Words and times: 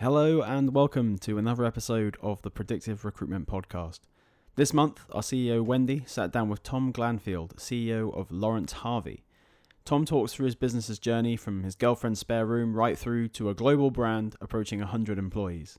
Hello 0.00 0.42
and 0.42 0.74
welcome 0.74 1.18
to 1.18 1.38
another 1.38 1.64
episode 1.64 2.16
of 2.20 2.42
the 2.42 2.50
Predictive 2.50 3.04
Recruitment 3.04 3.46
Podcast. 3.46 4.00
This 4.56 4.74
month, 4.74 5.06
our 5.12 5.22
CEO 5.22 5.64
Wendy 5.64 6.02
sat 6.04 6.32
down 6.32 6.48
with 6.48 6.64
Tom 6.64 6.92
Glanfield, 6.92 7.54
CEO 7.54 8.12
of 8.12 8.32
Lawrence 8.32 8.72
Harvey. 8.72 9.22
Tom 9.84 10.04
talks 10.04 10.32
through 10.32 10.46
his 10.46 10.56
business's 10.56 10.98
journey 10.98 11.36
from 11.36 11.62
his 11.62 11.76
girlfriend's 11.76 12.18
spare 12.18 12.44
room 12.44 12.74
right 12.74 12.98
through 12.98 13.28
to 13.28 13.48
a 13.48 13.54
global 13.54 13.92
brand 13.92 14.34
approaching 14.40 14.80
100 14.80 15.16
employees. 15.16 15.78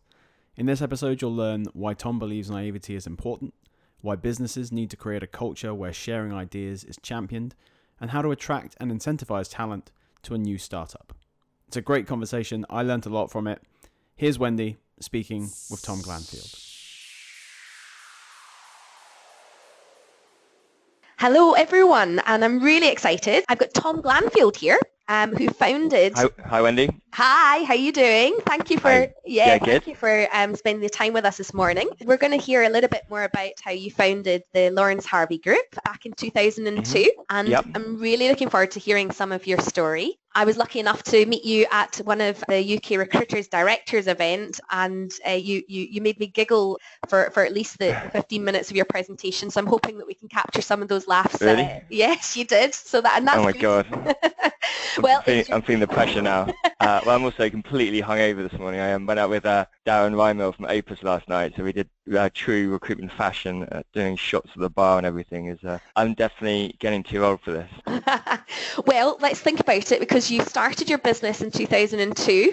In 0.55 0.65
this 0.65 0.81
episode, 0.81 1.21
you'll 1.21 1.35
learn 1.35 1.65
why 1.73 1.93
Tom 1.93 2.17
believes 2.17 2.49
naivety 2.49 2.95
is 2.95 3.05
important, 3.05 3.53
why 3.99 4.15
businesses 4.15 4.71
need 4.71 4.89
to 4.91 4.97
create 4.97 5.23
a 5.23 5.27
culture 5.27 5.73
where 5.73 5.91
sharing 5.91 6.31
ideas 6.31 6.85
is 6.85 6.97
championed, 7.01 7.53
and 7.99 8.11
how 8.11 8.21
to 8.21 8.31
attract 8.31 8.77
and 8.79 8.93
incentivize 8.93 9.53
talent 9.53 9.91
to 10.23 10.33
a 10.33 10.37
new 10.37 10.57
startup. 10.57 11.13
It's 11.67 11.75
a 11.75 11.81
great 11.81 12.07
conversation. 12.07 12.65
I 12.69 12.81
learned 12.81 13.05
a 13.05 13.09
lot 13.09 13.29
from 13.29 13.47
it. 13.47 13.61
Here's 14.17 14.39
Wendy 14.39 14.77
speaking 15.01 15.41
with 15.69 15.81
Tom 15.81 16.01
Glanfield. 16.01 16.61
Hello, 21.17 21.53
everyone, 21.53 22.21
and 22.25 22.43
I'm 22.43 22.61
really 22.61 22.89
excited. 22.89 23.43
I've 23.49 23.57
got 23.57 23.73
Tom 23.73 24.01
Glanfield 24.01 24.55
here, 24.57 24.79
um, 25.07 25.33
who 25.33 25.49
founded. 25.49 26.13
Hi, 26.17 26.27
hi, 26.45 26.61
Wendy. 26.61 26.89
Hi, 27.13 27.63
how 27.63 27.73
are 27.73 27.77
you 27.77 27.91
doing? 27.91 28.37
Thank 28.45 28.69
you 28.69 28.77
for 28.77 28.89
Hi. 28.89 29.13
yeah, 29.25 29.53
Yeah, 29.53 29.57
thank 29.59 29.87
you 29.87 29.95
for 29.95 30.27
um, 30.33 30.55
spending 30.55 30.81
the 30.81 30.89
time 30.89 31.13
with 31.13 31.25
us 31.25 31.37
this 31.37 31.53
morning. 31.53 31.89
We're 32.03 32.17
going 32.17 32.37
to 32.37 32.43
hear 32.43 32.63
a 32.63 32.69
little 32.69 32.89
bit 32.89 33.03
more 33.09 33.23
about 33.23 33.51
how 33.63 33.71
you 33.71 33.91
founded 33.91 34.43
the 34.53 34.69
Lawrence 34.71 35.05
Harvey 35.05 35.37
Group 35.39 35.65
back 35.85 36.05
in 36.05 36.13
2002, 36.13 37.11
and 37.29 37.47
Yep. 37.47 37.65
I'm 37.75 37.97
really 37.99 38.27
looking 38.27 38.49
forward 38.49 38.71
to 38.71 38.79
hearing 38.79 39.11
some 39.11 39.31
of 39.31 39.47
your 39.47 39.59
story. 39.59 40.19
I 40.35 40.45
was 40.45 40.57
lucky 40.57 40.79
enough 40.79 41.03
to 41.03 41.25
meet 41.25 41.45
you 41.45 41.65
at 41.71 41.97
one 42.03 42.21
of 42.21 42.43
the 42.47 42.61
UK 42.61 42.97
Recruiters 42.97 43.47
Directors 43.47 44.07
event, 44.07 44.59
and 44.71 45.11
uh, 45.27 45.31
you, 45.31 45.63
you 45.67 45.87
you 45.89 46.01
made 46.01 46.19
me 46.19 46.27
giggle 46.27 46.79
for, 47.07 47.31
for 47.31 47.43
at 47.43 47.53
least 47.53 47.79
the 47.79 47.95
15 48.11 48.43
minutes 48.43 48.69
of 48.69 48.75
your 48.75 48.85
presentation. 48.85 49.49
So 49.49 49.61
I'm 49.61 49.67
hoping 49.67 49.97
that 49.99 50.07
we 50.07 50.13
can 50.13 50.27
capture 50.27 50.61
some 50.61 50.81
of 50.81 50.89
those 50.89 51.07
laughs. 51.07 51.45
uh, 51.45 51.45
Really? 51.45 51.71
yes, 51.89 52.35
you 52.35 52.45
did. 52.45 52.73
So 52.75 53.01
that 53.01 53.17
and 53.17 53.27
that's 53.27 53.37
Oh 53.37 53.43
my 53.43 53.53
good. 53.53 53.61
God. 53.61 53.87
well, 55.01 55.17
I'm, 55.17 55.23
feeling, 55.23 55.45
your- 55.47 55.47
I'm 55.51 55.61
feeling 55.61 55.79
the 55.79 55.87
pressure 55.87 56.21
now. 56.21 56.51
Uh, 56.79 57.01
well, 57.05 57.15
I'm 57.15 57.23
also 57.23 57.49
completely 57.49 58.01
hungover 58.01 58.49
this 58.49 58.59
morning. 58.59 58.79
I 58.81 58.93
um, 58.93 59.05
went 59.05 59.19
out 59.19 59.29
with 59.29 59.45
uh, 59.45 59.65
Darren 59.85 60.13
Rymel 60.15 60.55
from 60.55 60.65
Opus 60.65 61.03
last 61.03 61.27
night, 61.29 61.53
so 61.55 61.63
we 61.63 61.71
did 61.71 61.89
uh, 62.13 62.29
true 62.33 62.69
recruitment 62.71 63.11
fashion, 63.11 63.63
uh, 63.63 63.83
doing 63.93 64.15
shots 64.15 64.49
at 64.53 64.61
the 64.61 64.69
bar 64.69 64.97
and 64.97 65.05
everything. 65.05 65.47
Is 65.47 65.63
uh, 65.63 65.79
I'm 65.95 66.13
definitely 66.13 66.75
getting 66.79 67.03
too 67.03 67.23
old 67.23 67.41
for 67.41 67.51
this. 67.51 67.69
well, 68.85 69.17
let's 69.19 69.39
think 69.39 69.59
about 69.59 69.91
it 69.91 69.99
because 69.99 70.29
you 70.29 70.41
started 70.41 70.89
your 70.89 70.99
business 70.99 71.41
in 71.41 71.51
2002. 71.51 72.51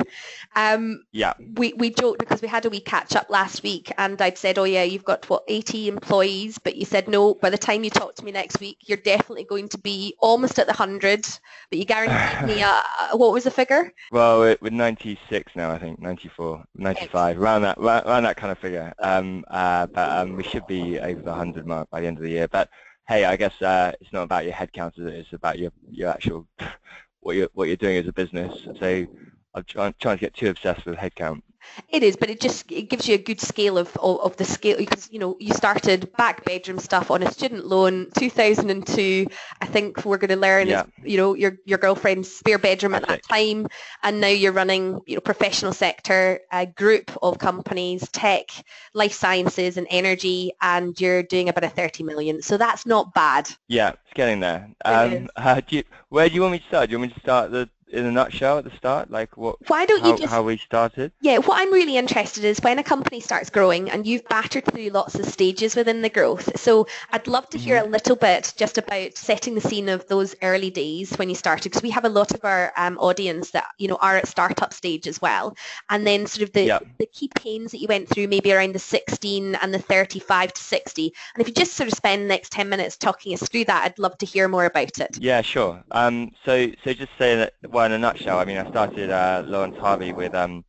Um, 0.54 1.04
Yeah, 1.12 1.34
we, 1.56 1.72
we 1.74 1.90
joked 1.90 2.18
because 2.18 2.42
we 2.42 2.48
had 2.48 2.64
a 2.66 2.70
wee 2.70 2.80
catch 2.80 3.16
up 3.16 3.30
last 3.30 3.62
week 3.62 3.92
and 3.98 4.20
I'd 4.20 4.38
said, 4.38 4.58
oh 4.58 4.64
yeah, 4.64 4.82
you've 4.82 5.04
got 5.04 5.28
what 5.30 5.44
80 5.48 5.88
employees, 5.88 6.58
but 6.58 6.76
you 6.76 6.84
said 6.84 7.08
no, 7.08 7.34
by 7.34 7.50
the 7.50 7.58
time 7.58 7.84
you 7.84 7.90
talk 7.90 8.14
to 8.16 8.24
me 8.24 8.32
next 8.32 8.60
week, 8.60 8.78
you're 8.82 8.98
definitely 8.98 9.44
going 9.44 9.68
to 9.68 9.78
be 9.78 10.14
almost 10.20 10.58
at 10.58 10.66
the 10.66 10.72
100, 10.72 11.24
but 11.70 11.78
you 11.78 11.84
guaranteed 11.84 12.46
me, 12.46 12.62
a, 12.62 12.66
a- 12.66 13.16
what 13.16 13.32
was 13.32 13.44
the 13.44 13.50
figure? 13.50 13.92
well, 14.10 14.40
we're, 14.40 14.56
we're 14.60 14.70
96 14.70 15.52
now, 15.56 15.70
I 15.70 15.78
think, 15.78 16.00
94, 16.00 16.64
95, 16.74 17.38
around 17.40 17.62
that, 17.62 17.78
around, 17.78 18.04
around 18.06 18.22
that 18.24 18.36
kind 18.36 18.52
of 18.52 18.58
figure. 18.58 18.92
Um, 18.98 19.44
uh, 19.48 19.86
but 19.86 20.10
um, 20.10 20.36
we 20.36 20.42
should 20.42 20.66
be 20.66 20.98
over 21.00 21.20
the 21.20 21.30
100 21.30 21.66
mark 21.66 21.88
by 21.90 22.00
the 22.00 22.06
end 22.06 22.18
of 22.18 22.22
the 22.22 22.30
year. 22.30 22.48
But 22.48 22.68
hey, 23.08 23.24
I 23.24 23.36
guess 23.36 23.60
uh, 23.62 23.92
it's 24.00 24.12
not 24.12 24.22
about 24.22 24.44
your 24.44 24.54
headcount, 24.54 24.98
it? 24.98 25.14
It's 25.14 25.32
about 25.32 25.58
your 25.58 25.72
your 25.90 26.08
actual 26.10 26.46
what 27.20 27.36
you're 27.36 27.48
what 27.54 27.68
you're 27.68 27.76
doing 27.76 27.96
as 27.96 28.06
a 28.06 28.12
business. 28.12 28.66
So 28.78 29.06
I'm 29.54 29.64
trying, 29.64 29.94
trying 30.00 30.16
to 30.16 30.20
get 30.20 30.34
too 30.34 30.48
obsessed 30.48 30.86
with 30.86 30.96
headcount. 30.96 31.42
It 31.88 32.02
is, 32.02 32.16
but 32.16 32.28
it 32.28 32.40
just 32.40 32.70
it 32.72 32.90
gives 32.90 33.08
you 33.08 33.14
a 33.14 33.18
good 33.18 33.40
scale 33.40 33.78
of, 33.78 33.96
of, 33.96 34.20
of 34.20 34.36
the 34.36 34.44
scale 34.44 34.76
because 34.76 35.08
you 35.12 35.18
know 35.18 35.36
you 35.38 35.54
started 35.54 36.12
back 36.16 36.44
bedroom 36.44 36.78
stuff 36.78 37.10
on 37.10 37.22
a 37.22 37.30
student 37.30 37.66
loan 37.66 38.08
2002. 38.18 39.26
I 39.60 39.66
think 39.66 40.04
we're 40.04 40.18
going 40.18 40.30
to 40.30 40.36
learn 40.36 40.68
Yeah. 40.68 40.84
you 41.04 41.16
know 41.16 41.34
your 41.34 41.58
your 41.64 41.78
girlfriend's 41.78 42.34
spare 42.34 42.58
bedroom 42.58 42.94
at 42.94 43.06
that 43.06 43.22
time, 43.28 43.68
and 44.02 44.20
now 44.20 44.28
you're 44.28 44.52
running 44.52 45.00
you 45.06 45.14
know 45.14 45.20
professional 45.20 45.72
sector 45.72 46.40
a 46.50 46.66
group 46.66 47.16
of 47.22 47.38
companies, 47.38 48.08
tech, 48.10 48.50
life 48.94 49.12
sciences, 49.12 49.76
and 49.76 49.86
energy, 49.88 50.52
and 50.60 51.00
you're 51.00 51.22
doing 51.22 51.48
about 51.48 51.64
a 51.64 51.68
30 51.68 52.02
million. 52.02 52.42
So 52.42 52.56
that's 52.56 52.86
not 52.86 53.14
bad. 53.14 53.48
Yeah, 53.68 53.90
it's 53.90 54.14
getting 54.14 54.40
there. 54.40 54.68
Um, 54.84 55.28
uh, 55.36 55.60
do 55.60 55.76
you, 55.76 55.84
where 56.08 56.28
do 56.28 56.34
you 56.34 56.40
want 56.42 56.52
me 56.52 56.58
to 56.58 56.66
start? 56.66 56.88
Do 56.88 56.92
you 56.92 56.98
want 56.98 57.10
me 57.10 57.14
to 57.14 57.20
start 57.20 57.50
the 57.52 57.68
in 57.92 58.06
a 58.06 58.10
nutshell 58.10 58.58
at 58.58 58.64
the 58.64 58.76
start, 58.76 59.10
like 59.10 59.36
what 59.36 59.56
Why 59.68 59.86
don't 59.86 60.04
you 60.04 60.16
just 60.16 60.30
how 60.30 60.42
we 60.42 60.56
started? 60.56 61.12
Yeah, 61.20 61.38
what 61.38 61.60
I'm 61.60 61.72
really 61.72 61.96
interested 61.96 62.44
is 62.44 62.58
when 62.60 62.78
a 62.78 62.82
company 62.82 63.20
starts 63.20 63.50
growing 63.50 63.90
and 63.90 64.06
you've 64.06 64.26
battered 64.28 64.64
through 64.66 64.88
lots 64.88 65.14
of 65.14 65.26
stages 65.26 65.76
within 65.76 66.02
the 66.02 66.08
growth. 66.08 66.58
So 66.58 66.86
I'd 67.12 67.26
love 67.26 67.48
to 67.50 67.58
hear 67.58 67.76
a 67.78 67.86
little 67.86 68.16
bit 68.16 68.52
just 68.56 68.78
about 68.78 69.16
setting 69.16 69.54
the 69.54 69.60
scene 69.60 69.88
of 69.88 70.06
those 70.08 70.34
early 70.42 70.70
days 70.70 71.12
when 71.16 71.28
you 71.28 71.34
started, 71.34 71.70
because 71.70 71.82
we 71.82 71.90
have 71.90 72.04
a 72.04 72.08
lot 72.08 72.32
of 72.32 72.44
our 72.44 72.72
um, 72.76 72.98
audience 72.98 73.50
that 73.50 73.66
you 73.78 73.88
know 73.88 73.98
are 74.00 74.16
at 74.16 74.26
startup 74.28 74.72
stage 74.72 75.06
as 75.06 75.20
well, 75.20 75.54
and 75.90 76.06
then 76.06 76.26
sort 76.26 76.42
of 76.42 76.52
the 76.52 76.64
Yeah. 76.64 76.78
the 76.98 77.06
key 77.06 77.28
pains 77.36 77.72
that 77.72 77.78
you 77.78 77.88
went 77.88 78.08
through, 78.08 78.28
maybe 78.28 78.52
around 78.52 78.74
the 78.74 78.78
16 78.78 79.54
and 79.56 79.74
the 79.74 79.78
35 79.78 80.52
to 80.54 80.62
60. 80.62 81.12
And 81.34 81.40
if 81.42 81.48
you 81.48 81.54
just 81.54 81.74
sort 81.74 81.88
of 81.88 81.94
spend 81.94 82.22
the 82.22 82.28
next 82.28 82.52
10 82.52 82.68
minutes 82.68 82.96
talking 82.96 83.34
us 83.34 83.42
through 83.42 83.64
that, 83.66 83.84
I'd 83.84 83.98
love 83.98 84.16
to 84.18 84.26
hear 84.26 84.48
more 84.48 84.64
about 84.64 84.98
it. 85.00 85.18
Yeah, 85.20 85.42
sure. 85.42 85.82
Um, 85.90 86.30
so, 86.44 86.68
so 86.84 86.92
just 86.94 87.12
say 87.18 87.36
that, 87.36 87.54
well, 87.68 87.81
in 87.86 87.92
a 87.92 87.98
nutshell, 87.98 88.38
I 88.38 88.44
mean, 88.44 88.58
I 88.58 88.66
started 88.66 89.10
uh, 89.10 89.42
Lawrence 89.46 89.76
Harvey 89.76 90.12
with 90.12 90.34
um, 90.34 90.64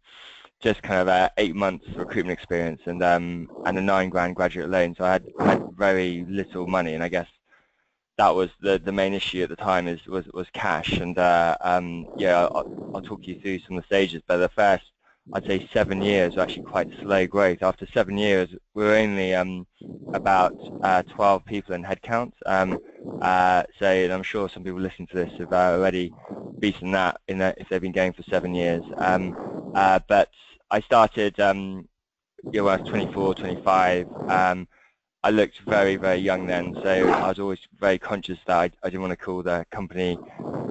just 0.62 0.84
kind 0.84 1.02
of 1.02 1.08
uh, 1.10 1.30
eight 1.38 1.56
months 1.56 1.86
recruitment 1.96 2.38
experience 2.38 2.82
and 2.86 3.04
um, 3.04 3.50
and 3.66 3.78
a 3.78 3.82
nine 3.82 4.10
grand 4.10 4.36
graduate 4.36 4.70
loan. 4.70 4.96
So 4.98 5.06
I 5.06 5.14
had, 5.14 5.26
had 5.40 5.64
very 5.78 6.26
little 6.30 6.68
money, 6.68 6.96
and 6.96 7.04
I 7.04 7.10
guess 7.10 7.28
that 8.18 8.30
was 8.36 8.52
the 8.62 8.80
the 8.80 8.92
main 8.94 9.14
issue 9.14 9.44
at 9.44 9.50
the 9.50 9.58
time 9.58 9.88
is 9.88 10.06
was 10.08 10.26
was 10.34 10.48
cash. 10.54 10.94
And 11.00 11.18
uh, 11.18 11.58
um, 11.62 12.08
yeah, 12.16 12.48
I'll, 12.56 12.68
I'll 12.94 13.02
talk 13.02 13.28
you 13.28 13.36
through 13.42 13.60
some 13.62 13.78
of 13.78 13.84
the 13.84 13.88
stages. 13.88 14.24
But 14.28 14.38
the 14.38 14.50
first, 14.50 14.86
I'd 15.32 15.46
say, 15.46 15.64
seven 15.74 16.02
years 16.02 16.36
were 16.36 16.42
actually 16.42 16.64
quite 16.64 16.88
slow 17.02 17.26
growth. 17.28 17.62
After 17.64 17.88
seven 17.94 18.18
years, 18.18 18.50
we 18.74 18.84
are 18.86 18.96
only 18.96 19.34
um, 19.34 19.66
about 20.14 20.56
uh, 20.82 21.04
12 21.16 21.46
people 21.46 21.74
in 21.76 21.84
headcount. 21.84 22.34
Um, 22.46 22.80
uh, 23.22 23.64
so 23.80 23.88
I'm 23.88 24.24
sure 24.24 24.50
some 24.50 24.64
people 24.64 24.80
listening 24.80 25.08
to 25.08 25.16
this 25.16 25.32
have 25.38 25.52
uh, 25.52 25.74
already 25.78 26.14
beaten 26.60 26.92
that 26.92 27.20
in 27.28 27.38
that 27.40 27.58
if 27.58 27.68
they've 27.70 27.82
been 27.82 27.92
going 27.92 28.14
for 28.14 28.24
seven 28.24 28.54
years. 28.54 28.84
Um, 28.98 29.34
uh, 29.74 30.00
but 30.08 30.30
I 30.70 30.82
started 30.82 31.40
um, 31.40 31.88
yeah, 32.52 32.62
when 32.62 32.72
I 32.72 32.76
was 32.76 32.84
24, 32.84 33.36
25. 33.36 34.08
I 35.24 35.30
looked 35.30 35.60
very, 35.60 35.96
very 35.96 36.18
young 36.18 36.48
then, 36.48 36.76
so 36.82 36.90
I 36.90 37.30
was 37.30 37.40
always 37.40 37.60
very 37.80 37.98
conscious 37.98 38.40
that 38.46 38.58
I, 38.58 38.64
I 38.84 38.90
didn't 38.90 39.02
want 39.02 39.12
to 39.12 39.26
call 39.26 39.42
the 39.42 39.66
company 39.72 40.18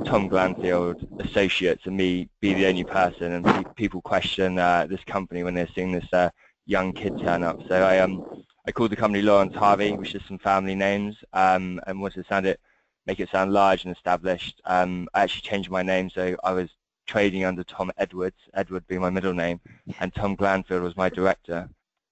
Tom 0.04 0.28
Glanfield 0.28 0.96
Associates 1.20 1.86
and 1.86 1.96
me 1.96 2.28
be 2.40 2.52
the 2.52 2.66
only 2.66 2.84
person, 2.84 3.32
and 3.32 3.44
pe- 3.44 3.64
people 3.76 4.02
question 4.02 4.58
uh, 4.58 4.86
this 4.86 5.02
company 5.04 5.42
when 5.42 5.54
they're 5.54 5.68
seeing 5.74 5.92
this 5.92 6.12
uh, 6.12 6.28
young 6.66 6.92
kid 6.92 7.14
turn 7.18 7.42
up. 7.42 7.60
So 7.66 7.82
I 7.82 8.00
um 8.00 8.22
I 8.66 8.72
called 8.72 8.90
the 8.90 8.96
company 8.96 9.22
Lawrence 9.22 9.54
Harvey, 9.54 9.92
which 9.96 10.14
is 10.14 10.22
some 10.28 10.38
family 10.38 10.74
names, 10.74 11.16
um, 11.32 11.80
and 11.86 12.00
wanted 12.00 12.22
to 12.22 12.28
sound 12.28 12.46
it, 12.46 12.60
make 13.06 13.20
it 13.20 13.30
sound 13.30 13.52
large 13.52 13.84
and 13.84 13.96
established. 13.96 14.60
Um, 14.66 15.08
I 15.14 15.22
actually 15.22 15.42
changed 15.42 15.70
my 15.70 15.82
name, 15.82 16.10
so 16.10 16.36
I 16.44 16.52
was 16.52 16.68
trading 17.06 17.44
under 17.44 17.64
Tom 17.64 17.90
Edwards, 17.96 18.36
Edward 18.54 18.86
being 18.86 19.00
my 19.00 19.10
middle 19.10 19.32
name, 19.32 19.60
and 19.98 20.14
Tom 20.14 20.36
Glanfield 20.36 20.82
was 20.82 20.96
my 20.96 21.08
director. 21.08 21.68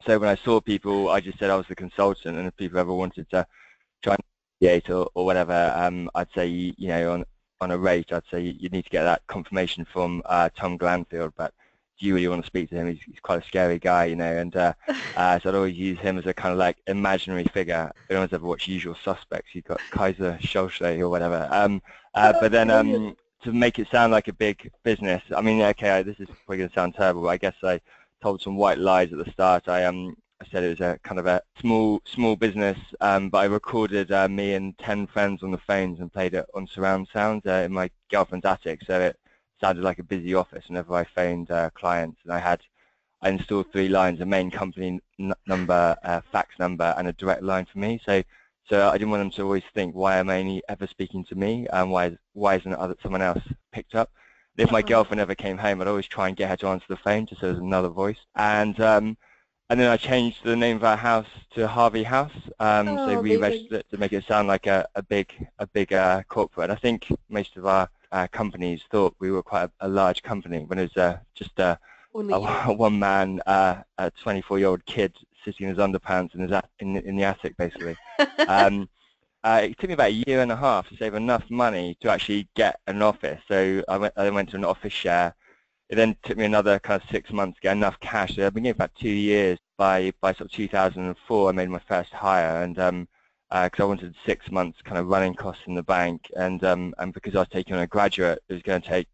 So 0.07 0.19
when 0.19 0.31
I 0.31 0.37
saw 0.37 0.61
people, 0.61 1.11
I 1.11 1.21
just 1.21 1.39
said 1.39 1.51
I 1.51 1.57
was 1.57 1.67
the 1.67 1.75
consultant, 1.75 2.39
and 2.39 2.47
if 2.47 2.57
people 2.57 2.79
ever 2.79 2.93
wanted 2.93 3.29
to 3.31 3.47
try 4.03 4.15
and 4.15 4.23
negotiate 4.61 4.91
or, 4.91 5.11
or 5.15 5.27
whatever, 5.27 5.73
um, 5.77 6.11
I'd 6.15 6.33
say 6.35 6.47
you, 6.47 6.75
know 6.89 7.13
on 7.13 7.25
on 7.61 7.71
a 7.71 7.79
rate, 7.79 8.13
I'd 8.13 8.23
say 8.31 8.41
you, 8.41 8.69
need 8.71 8.85
to 8.85 8.91
get 8.91 9.05
that 9.05 9.27
confirmation 9.27 9.85
from 9.85 10.23
uh, 10.25 10.49
Tom 10.57 10.79
Glanfield. 10.79 11.33
But 11.37 11.53
do 11.99 12.07
you 12.07 12.15
really 12.15 12.29
want 12.29 12.43
to 12.43 12.47
speak 12.47 12.71
to 12.71 12.77
him? 12.77 12.89
He's, 12.89 13.03
he's 13.03 13.21
quite 13.21 13.43
a 13.43 13.47
scary 13.47 13.79
guy, 13.79 14.07
you 14.07 14.17
know, 14.17 14.37
and 14.39 14.57
uh, 14.57 14.73
uh, 15.17 15.39
so 15.39 15.51
I'd 15.51 15.55
always 15.55 15.77
use 15.77 15.99
him 15.99 16.17
as 16.17 16.25
a 16.25 16.33
kind 16.33 16.53
of 16.53 16.59
like 16.59 16.79
imaginary 16.87 17.45
figure. 17.45 17.93
If 18.05 18.11
anyone's 18.11 18.33
ever 18.33 18.47
watched 18.47 18.69
Usual 18.69 18.97
Suspects, 19.05 19.51
you've 19.55 19.65
got 19.65 19.81
Keyser 19.91 20.41
Söze 20.41 21.01
or 21.01 21.11
whatever. 21.11 21.47
Um, 21.51 21.83
uh, 22.15 22.33
but 22.41 22.51
then 22.51 22.71
um, 22.71 23.15
to 23.43 23.53
make 23.53 23.79
it 23.79 23.89
sound 23.91 24.13
like 24.13 24.29
a 24.29 24.33
big 24.33 24.71
business, 24.83 25.23
I 25.37 25.43
mean, 25.43 25.61
okay, 25.61 26.03
this 26.03 26.19
is 26.19 26.29
probably 26.47 26.59
going 26.59 26.71
to 26.71 26.75
sound 26.75 26.95
terrible, 26.95 27.23
but 27.23 27.29
I 27.29 27.37
guess 27.37 27.55
I 27.63 27.81
told 28.23 28.41
some 28.43 28.57
white 28.57 28.79
lies 28.79 29.13
at 29.13 29.19
the 29.25 29.31
start. 29.33 29.69
I 29.69 29.85
um 29.85 30.17
I 30.43 30.47
said 30.51 30.65
it 30.65 30.71
was 30.71 30.81
a 30.81 30.99
kind 31.05 31.19
of 31.21 31.27
a 31.27 31.43
small 31.61 32.01
small 32.07 32.37
business, 32.37 32.79
um, 33.01 33.29
but 33.31 33.39
I 33.39 33.45
recorded 33.45 34.11
uh, 34.13 34.29
me 34.29 34.55
and 34.55 34.77
ten 34.79 35.07
friends 35.07 35.43
on 35.43 35.51
the 35.51 35.59
phones 35.59 36.01
and 36.01 36.13
played 36.13 36.35
it 36.35 36.47
on 36.55 36.67
surround 36.67 37.09
sound 37.13 37.43
uh, 37.47 37.63
in 37.67 37.73
my 37.73 37.91
girlfriend's 38.11 38.47
attic, 38.47 38.81
so 38.87 39.01
it 39.01 39.17
sounded 39.61 39.85
like 39.85 39.99
a 39.99 40.03
busy 40.05 40.35
office 40.35 40.65
whenever 40.69 40.95
I 40.95 41.05
phoned 41.05 41.51
uh, 41.51 41.71
clients. 41.71 42.21
And 42.25 42.33
I 42.33 42.39
had 42.39 42.61
I 43.23 43.31
installed 43.31 43.73
three 43.73 43.89
lines: 43.89 44.21
a 44.21 44.27
main 44.27 44.51
company 44.51 45.01
n- 45.19 45.33
number, 45.47 45.97
a 46.03 46.23
fax 46.33 46.59
number, 46.59 46.95
and 46.99 47.09
a 47.09 47.13
direct 47.15 47.43
line 47.43 47.67
for 47.67 47.79
me. 47.79 48.01
So 48.05 48.23
so 48.69 48.89
I 48.89 48.93
didn't 48.99 49.11
want 49.11 49.23
them 49.23 49.31
to 49.33 49.43
always 49.43 49.65
think, 49.75 49.95
why 49.95 50.17
am 50.19 50.31
I 50.31 50.39
only 50.41 50.63
ever 50.69 50.87
speaking 50.87 51.25
to 51.27 51.35
me, 51.35 51.67
and 51.73 51.91
why 51.91 52.17
why 52.35 52.57
isn't 52.57 52.73
other 52.75 52.97
someone 53.03 53.23
else 53.23 53.43
picked 53.73 53.95
up? 53.95 54.11
If 54.61 54.71
my 54.71 54.83
girlfriend 54.83 55.21
ever 55.21 55.35
came 55.35 55.57
home, 55.57 55.81
I'd 55.81 55.89
always 55.89 56.07
try 56.07 56.29
and 56.29 56.37
get 56.37 56.51
her 56.51 56.57
to 56.59 56.67
answer 56.69 56.85
the 56.87 56.97
phone 56.99 57.25
just 57.25 57.41
so 57.41 57.47
there's 57.47 57.59
another 57.59 57.89
voice. 57.89 58.19
And 58.37 58.79
um, 58.81 59.17
and 59.71 59.81
then 59.81 59.91
I 59.91 59.97
changed 59.97 60.45
the 60.45 60.55
name 60.55 60.77
of 60.77 60.85
our 60.85 60.99
house 60.99 61.29
to 61.55 61.67
Harvey 61.67 62.03
House. 62.03 62.33
Um, 62.59 62.89
Oh, 62.89 63.07
so 63.07 63.21
we 63.21 63.37
registered 63.37 63.81
it 63.81 63.87
to 63.91 63.97
make 63.97 64.13
it 64.13 64.25
sound 64.27 64.49
like 64.49 64.67
a, 64.67 64.87
a 64.97 65.03
big 65.03 65.33
a 65.61 65.67
big 65.67 65.95
uh, 65.95 66.25
corporate. 66.29 66.69
I 66.69 66.75
think 66.75 67.07
most 67.31 67.57
of 67.57 67.65
our 67.65 67.89
uh, 68.13 68.27
companies 68.33 68.83
thought 68.91 69.15
we 69.19 69.31
were 69.31 69.43
quite 69.43 69.65
a, 69.65 69.71
a 69.81 69.89
large 69.89 70.23
company 70.23 70.59
when 70.67 70.79
it 70.79 70.95
was 70.95 70.97
uh, 70.99 71.19
just 71.35 71.59
a, 71.59 71.79
a 72.15 72.73
one 72.75 72.99
man, 72.99 73.41
uh, 73.47 73.77
a 73.97 74.11
24 74.11 74.59
year 74.59 74.69
old 74.69 74.85
kid 74.85 75.17
sitting 75.43 75.69
in 75.69 75.75
his 75.75 75.83
underpants 75.83 76.35
in 76.35 76.41
his 76.43 76.61
in, 76.81 76.97
in 76.99 77.17
the 77.17 77.25
attic 77.25 77.57
basically. 77.57 77.97
um, 78.47 78.91
uh, 79.43 79.61
it 79.65 79.79
took 79.79 79.89
me 79.89 79.95
about 79.95 80.11
a 80.11 80.23
year 80.27 80.41
and 80.43 80.53
a 80.53 80.57
half 80.57 80.89
to 80.89 80.97
save 80.97 81.15
enough 81.15 81.45
money 81.51 81.97
to 82.01 82.11
actually 82.11 82.49
get 82.55 82.79
an 82.87 83.03
office. 83.03 83.41
So 83.49 83.83
I 83.89 83.97
went, 83.97 84.15
I 84.17 84.31
went 84.31 84.51
to 84.51 84.57
an 84.57 84.65
office 84.65 84.93
share. 84.93 85.35
It 85.89 85.97
then 85.97 86.17
took 86.23 86.37
me 86.37 86.45
another 86.45 86.79
kind 86.79 87.03
of 87.03 87.09
six 87.11 87.33
months 87.33 87.57
to 87.57 87.63
get 87.63 87.77
enough 87.77 87.99
cash. 88.01 88.37
So 88.37 88.47
I've 88.47 88.55
been 88.55 88.65
given 88.65 88.77
about 88.77 88.95
two 88.95 89.09
years. 89.09 89.59
By 89.79 90.13
by 90.21 90.33
sort 90.33 90.43
of 90.43 90.53
2004, 90.53 91.49
I 91.49 91.53
made 91.53 91.71
my 91.71 91.81
first 91.89 92.13
hire, 92.13 92.63
and 92.63 92.79
um, 92.79 93.09
because 93.51 93.81
I 93.81 93.85
wanted 93.85 94.15
six 94.27 94.51
months 94.51 94.83
kind 94.83 94.99
of 94.99 95.07
running 95.09 95.35
costs 95.35 95.63
in 95.67 95.75
the 95.75 95.83
bank, 95.83 96.31
and 96.37 96.63
um, 96.65 96.95
and 96.99 97.15
because 97.15 97.35
I 97.35 97.39
was 97.39 97.49
taking 97.49 97.75
on 97.75 97.81
a 97.83 97.87
graduate, 97.87 98.43
it 98.49 98.53
was 98.53 98.63
going 98.63 98.83
to 98.83 98.89
take 98.89 99.09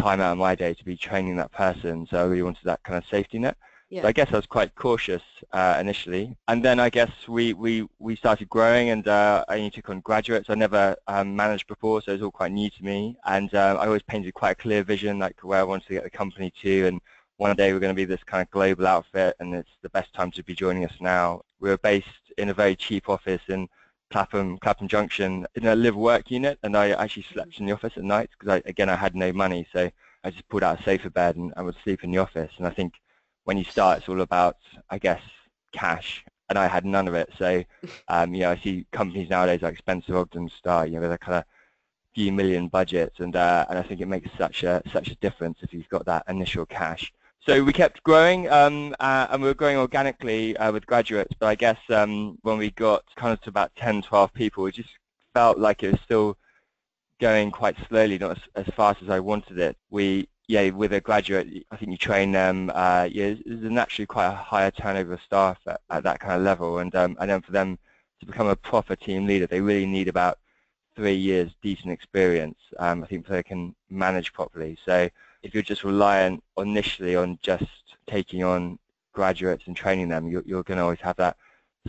time 0.00 0.20
out 0.20 0.32
of 0.32 0.38
my 0.38 0.54
day 0.54 0.74
to 0.74 0.84
be 0.84 0.96
training 0.96 1.36
that 1.36 1.50
person. 1.52 2.06
So 2.08 2.20
I 2.20 2.24
really 2.24 2.42
wanted 2.42 2.64
that 2.64 2.82
kind 2.84 2.98
of 2.98 3.08
safety 3.10 3.38
net. 3.40 3.56
Yeah. 3.88 4.02
So 4.02 4.08
I 4.08 4.12
guess 4.12 4.32
I 4.32 4.36
was 4.36 4.46
quite 4.46 4.74
cautious 4.74 5.22
uh, 5.52 5.76
initially, 5.78 6.36
and 6.48 6.64
then 6.64 6.80
I 6.80 6.90
guess 6.90 7.10
we 7.28 7.52
we 7.52 7.88
we 8.00 8.16
started 8.16 8.48
growing, 8.48 8.90
and 8.90 9.06
uh, 9.06 9.44
I 9.48 9.58
only 9.58 9.70
took 9.70 9.88
on 9.90 10.00
graduates. 10.00 10.50
I 10.50 10.56
never 10.56 10.96
um, 11.06 11.36
managed 11.36 11.68
before, 11.68 12.02
so 12.02 12.10
it 12.10 12.14
was 12.14 12.22
all 12.22 12.32
quite 12.32 12.50
new 12.50 12.68
to 12.68 12.84
me. 12.84 13.16
And 13.26 13.54
uh, 13.54 13.76
I 13.80 13.86
always 13.86 14.02
painted 14.02 14.34
quite 14.34 14.52
a 14.52 14.62
clear 14.62 14.82
vision, 14.82 15.20
like 15.20 15.38
where 15.44 15.60
I 15.60 15.62
wanted 15.62 15.86
to 15.86 15.94
get 15.94 16.04
the 16.04 16.10
company 16.10 16.52
to, 16.62 16.86
and 16.88 17.00
one 17.36 17.54
day 17.54 17.72
we're 17.72 17.78
going 17.78 17.94
to 17.94 18.02
be 18.02 18.04
this 18.04 18.24
kind 18.24 18.42
of 18.42 18.50
global 18.50 18.88
outfit, 18.88 19.36
and 19.38 19.54
it's 19.54 19.76
the 19.82 19.90
best 19.90 20.12
time 20.14 20.32
to 20.32 20.42
be 20.42 20.54
joining 20.54 20.84
us 20.84 20.94
now. 21.00 21.42
We're 21.60 21.78
based 21.78 22.08
in 22.38 22.48
a 22.48 22.54
very 22.54 22.74
cheap 22.74 23.08
office 23.08 23.42
in 23.48 23.68
Clapham, 24.10 24.58
Clapham 24.58 24.88
Junction, 24.88 25.46
in 25.54 25.66
a 25.66 25.76
live-work 25.76 26.30
unit, 26.30 26.58
and 26.64 26.76
I 26.76 26.90
actually 26.90 27.26
slept 27.32 27.60
in 27.60 27.66
the 27.66 27.72
office 27.72 27.92
at 27.96 28.04
night 28.04 28.30
because, 28.32 28.54
I, 28.54 28.68
again, 28.68 28.88
I 28.88 28.96
had 28.96 29.14
no 29.14 29.32
money, 29.32 29.66
so 29.72 29.90
I 30.24 30.30
just 30.30 30.48
pulled 30.48 30.64
out 30.64 30.80
a 30.80 30.82
safer 30.82 31.10
bed 31.10 31.36
and 31.36 31.52
I 31.56 31.62
would 31.62 31.76
sleep 31.84 32.02
in 32.02 32.10
the 32.10 32.18
office. 32.18 32.50
And 32.58 32.66
I 32.66 32.70
think 32.70 32.94
when 33.46 33.56
you 33.56 33.64
start, 33.64 33.98
it's 33.98 34.08
all 34.08 34.20
about, 34.20 34.56
I 34.90 34.98
guess, 34.98 35.22
cash, 35.72 36.24
and 36.48 36.58
I 36.58 36.66
had 36.66 36.84
none 36.84 37.06
of 37.06 37.14
it. 37.14 37.30
So, 37.38 37.62
um, 38.08 38.34
you 38.34 38.40
know, 38.40 38.50
I 38.50 38.58
see 38.58 38.86
companies 38.92 39.30
nowadays 39.30 39.62
like 39.62 39.78
Spencer 39.78 40.16
Ogden 40.16 40.50
start, 40.58 40.88
you 40.88 40.96
know, 40.96 41.02
with 41.02 41.12
a 41.12 41.18
kind 41.18 41.38
of 41.38 41.44
few 42.12 42.32
million 42.32 42.66
budgets, 42.66 43.20
and 43.20 43.36
uh, 43.36 43.64
and 43.70 43.78
I 43.78 43.82
think 43.82 44.00
it 44.00 44.08
makes 44.08 44.28
such 44.36 44.64
a 44.64 44.82
such 44.92 45.08
a 45.08 45.14
difference 45.16 45.58
if 45.62 45.72
you've 45.72 45.88
got 45.88 46.04
that 46.06 46.24
initial 46.28 46.66
cash. 46.66 47.12
So 47.46 47.62
we 47.62 47.72
kept 47.72 48.02
growing, 48.02 48.50
um, 48.50 48.96
uh, 48.98 49.28
and 49.30 49.40
we 49.40 49.46
were 49.46 49.54
growing 49.54 49.76
organically 49.76 50.56
uh, 50.56 50.72
with 50.72 50.84
graduates. 50.84 51.32
But 51.38 51.46
I 51.46 51.54
guess 51.54 51.78
um, 51.90 52.38
when 52.42 52.58
we 52.58 52.72
got 52.72 53.04
kind 53.14 53.32
of 53.32 53.40
to 53.42 53.50
about 53.50 53.70
10, 53.76 54.02
12 54.02 54.34
people, 54.34 54.66
it 54.66 54.74
just 54.74 54.88
felt 55.32 55.56
like 55.56 55.84
it 55.84 55.92
was 55.92 56.00
still 56.00 56.36
going 57.20 57.52
quite 57.52 57.76
slowly, 57.88 58.18
not 58.18 58.32
as, 58.32 58.66
as 58.66 58.74
fast 58.74 59.00
as 59.00 59.10
I 59.10 59.20
wanted 59.20 59.60
it. 59.60 59.76
We, 59.90 60.28
yeah, 60.48 60.70
with 60.70 60.92
a 60.92 61.00
graduate, 61.00 61.66
I 61.70 61.76
think 61.76 61.90
you 61.90 61.98
train 61.98 62.32
them. 62.32 62.70
Uh, 62.72 63.08
yeah, 63.10 63.34
there's 63.44 63.70
naturally 63.70 64.06
quite 64.06 64.28
a 64.28 64.34
higher 64.34 64.70
turnover 64.70 65.14
of 65.14 65.22
staff 65.22 65.58
at, 65.66 65.80
at 65.90 66.04
that 66.04 66.20
kind 66.20 66.34
of 66.34 66.42
level, 66.42 66.78
and 66.78 66.94
um, 66.94 67.16
and 67.20 67.30
then 67.30 67.42
for 67.42 67.52
them 67.52 67.78
to 68.20 68.26
become 68.26 68.46
a 68.46 68.56
proper 68.56 68.96
team 68.96 69.26
leader, 69.26 69.46
they 69.46 69.60
really 69.60 69.86
need 69.86 70.08
about 70.08 70.38
three 70.94 71.14
years 71.14 71.50
decent 71.62 71.92
experience. 71.92 72.58
Um, 72.78 73.02
I 73.02 73.06
think 73.06 73.22
before 73.22 73.36
they 73.36 73.42
can 73.42 73.74
manage 73.90 74.32
properly. 74.32 74.78
So 74.84 75.08
if 75.42 75.52
you're 75.54 75.62
just 75.62 75.84
reliant 75.84 76.42
initially 76.56 77.16
on 77.16 77.38
just 77.42 77.64
taking 78.06 78.42
on 78.42 78.78
graduates 79.12 79.64
and 79.66 79.76
training 79.76 80.08
them, 80.08 80.28
you're, 80.28 80.42
you're 80.46 80.62
going 80.62 80.78
to 80.78 80.84
always 80.84 81.00
have 81.00 81.16
that 81.16 81.36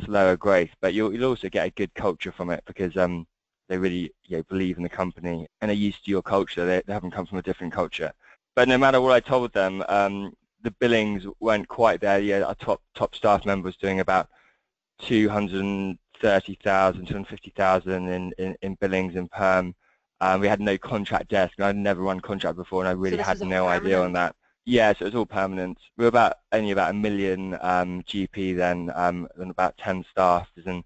slower 0.04 0.36
growth. 0.36 0.69
But 0.81 0.94
you'll, 0.94 1.13
you'll 1.13 1.30
also 1.30 1.50
get 1.50 1.68
a 1.68 1.71
good 1.71 1.94
culture 1.94 2.31
from 2.31 2.50
it 2.50 2.63
because 2.65 2.98
um, 2.98 3.25
they 3.69 3.77
really 3.77 4.12
you 4.25 4.38
know, 4.38 4.44
believe 4.44 4.77
in 4.77 4.83
the 4.83 4.89
company 4.89 5.48
and 5.62 5.71
are 5.71 5.74
used 5.74 6.04
to 6.06 6.12
your 6.12 6.21
culture. 6.21 6.65
They, 6.65 6.81
they 6.86 6.94
haven't 6.94 7.12
come 7.12 7.25
from 7.25 7.38
a 7.38 7.44
different 7.44 7.74
culture. 7.74 8.12
But 8.57 8.68
no 8.68 8.77
matter 8.80 9.00
what 9.00 9.13
I 9.13 9.19
told 9.19 9.54
them, 9.54 9.83
um, 9.88 10.33
the 10.63 10.71
billings 10.71 11.27
weren't 11.39 11.68
quite 11.68 12.01
there. 12.01 12.18
Yeah, 12.18 12.42
our 12.42 12.56
top 12.56 12.81
top 12.95 13.13
staff 13.13 13.45
member 13.45 13.68
was 13.68 13.77
doing 13.77 14.00
about 14.00 14.30
230,000, 15.04 17.06
250,000 17.06 18.07
in, 18.09 18.33
in, 18.39 18.56
in 18.63 18.74
billings 18.81 19.15
in 19.15 19.27
perm. 19.27 19.75
Um, 20.21 20.42
we 20.42 20.48
had 20.48 20.59
no 20.59 20.75
contract 20.75 21.30
desk. 21.30 21.54
and 21.59 21.68
I'd 21.68 21.75
never 21.75 22.01
run 22.01 22.19
contract 22.19 22.57
before, 22.57 22.81
and 22.81 22.89
I 22.89 22.94
really 22.94 23.18
this 23.18 23.27
had 23.27 23.42
no 23.42 23.68
idea 23.68 24.01
on 24.01 24.13
that. 24.13 24.36
Yeah, 24.65 24.92
so 24.94 25.06
it 25.06 25.09
was 25.09 25.15
all 25.15 25.27
permanent. 25.27 25.77
We 25.95 26.06
were 26.06 26.09
about 26.09 26.38
only 26.51 26.71
about 26.71 26.89
a 26.89 26.94
million 26.95 27.54
um, 27.62 28.01
GP 28.09 28.57
then, 28.57 28.92
um, 28.95 29.27
and 29.38 29.51
about 29.51 29.77
10 29.77 30.04
staff 30.09 30.48
in 30.65 30.83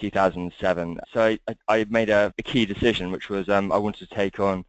2007. 0.00 0.98
So 1.14 1.20
I, 1.22 1.38
I- 1.46 1.54
I 1.68 1.86
made 1.88 2.10
a, 2.10 2.34
a 2.36 2.42
key 2.42 2.66
decision, 2.66 3.12
which 3.12 3.28
was 3.28 3.48
um, 3.48 3.70
I 3.70 3.78
wanted 3.78 4.08
to 4.08 4.12
take 4.12 4.40
on 4.40 4.64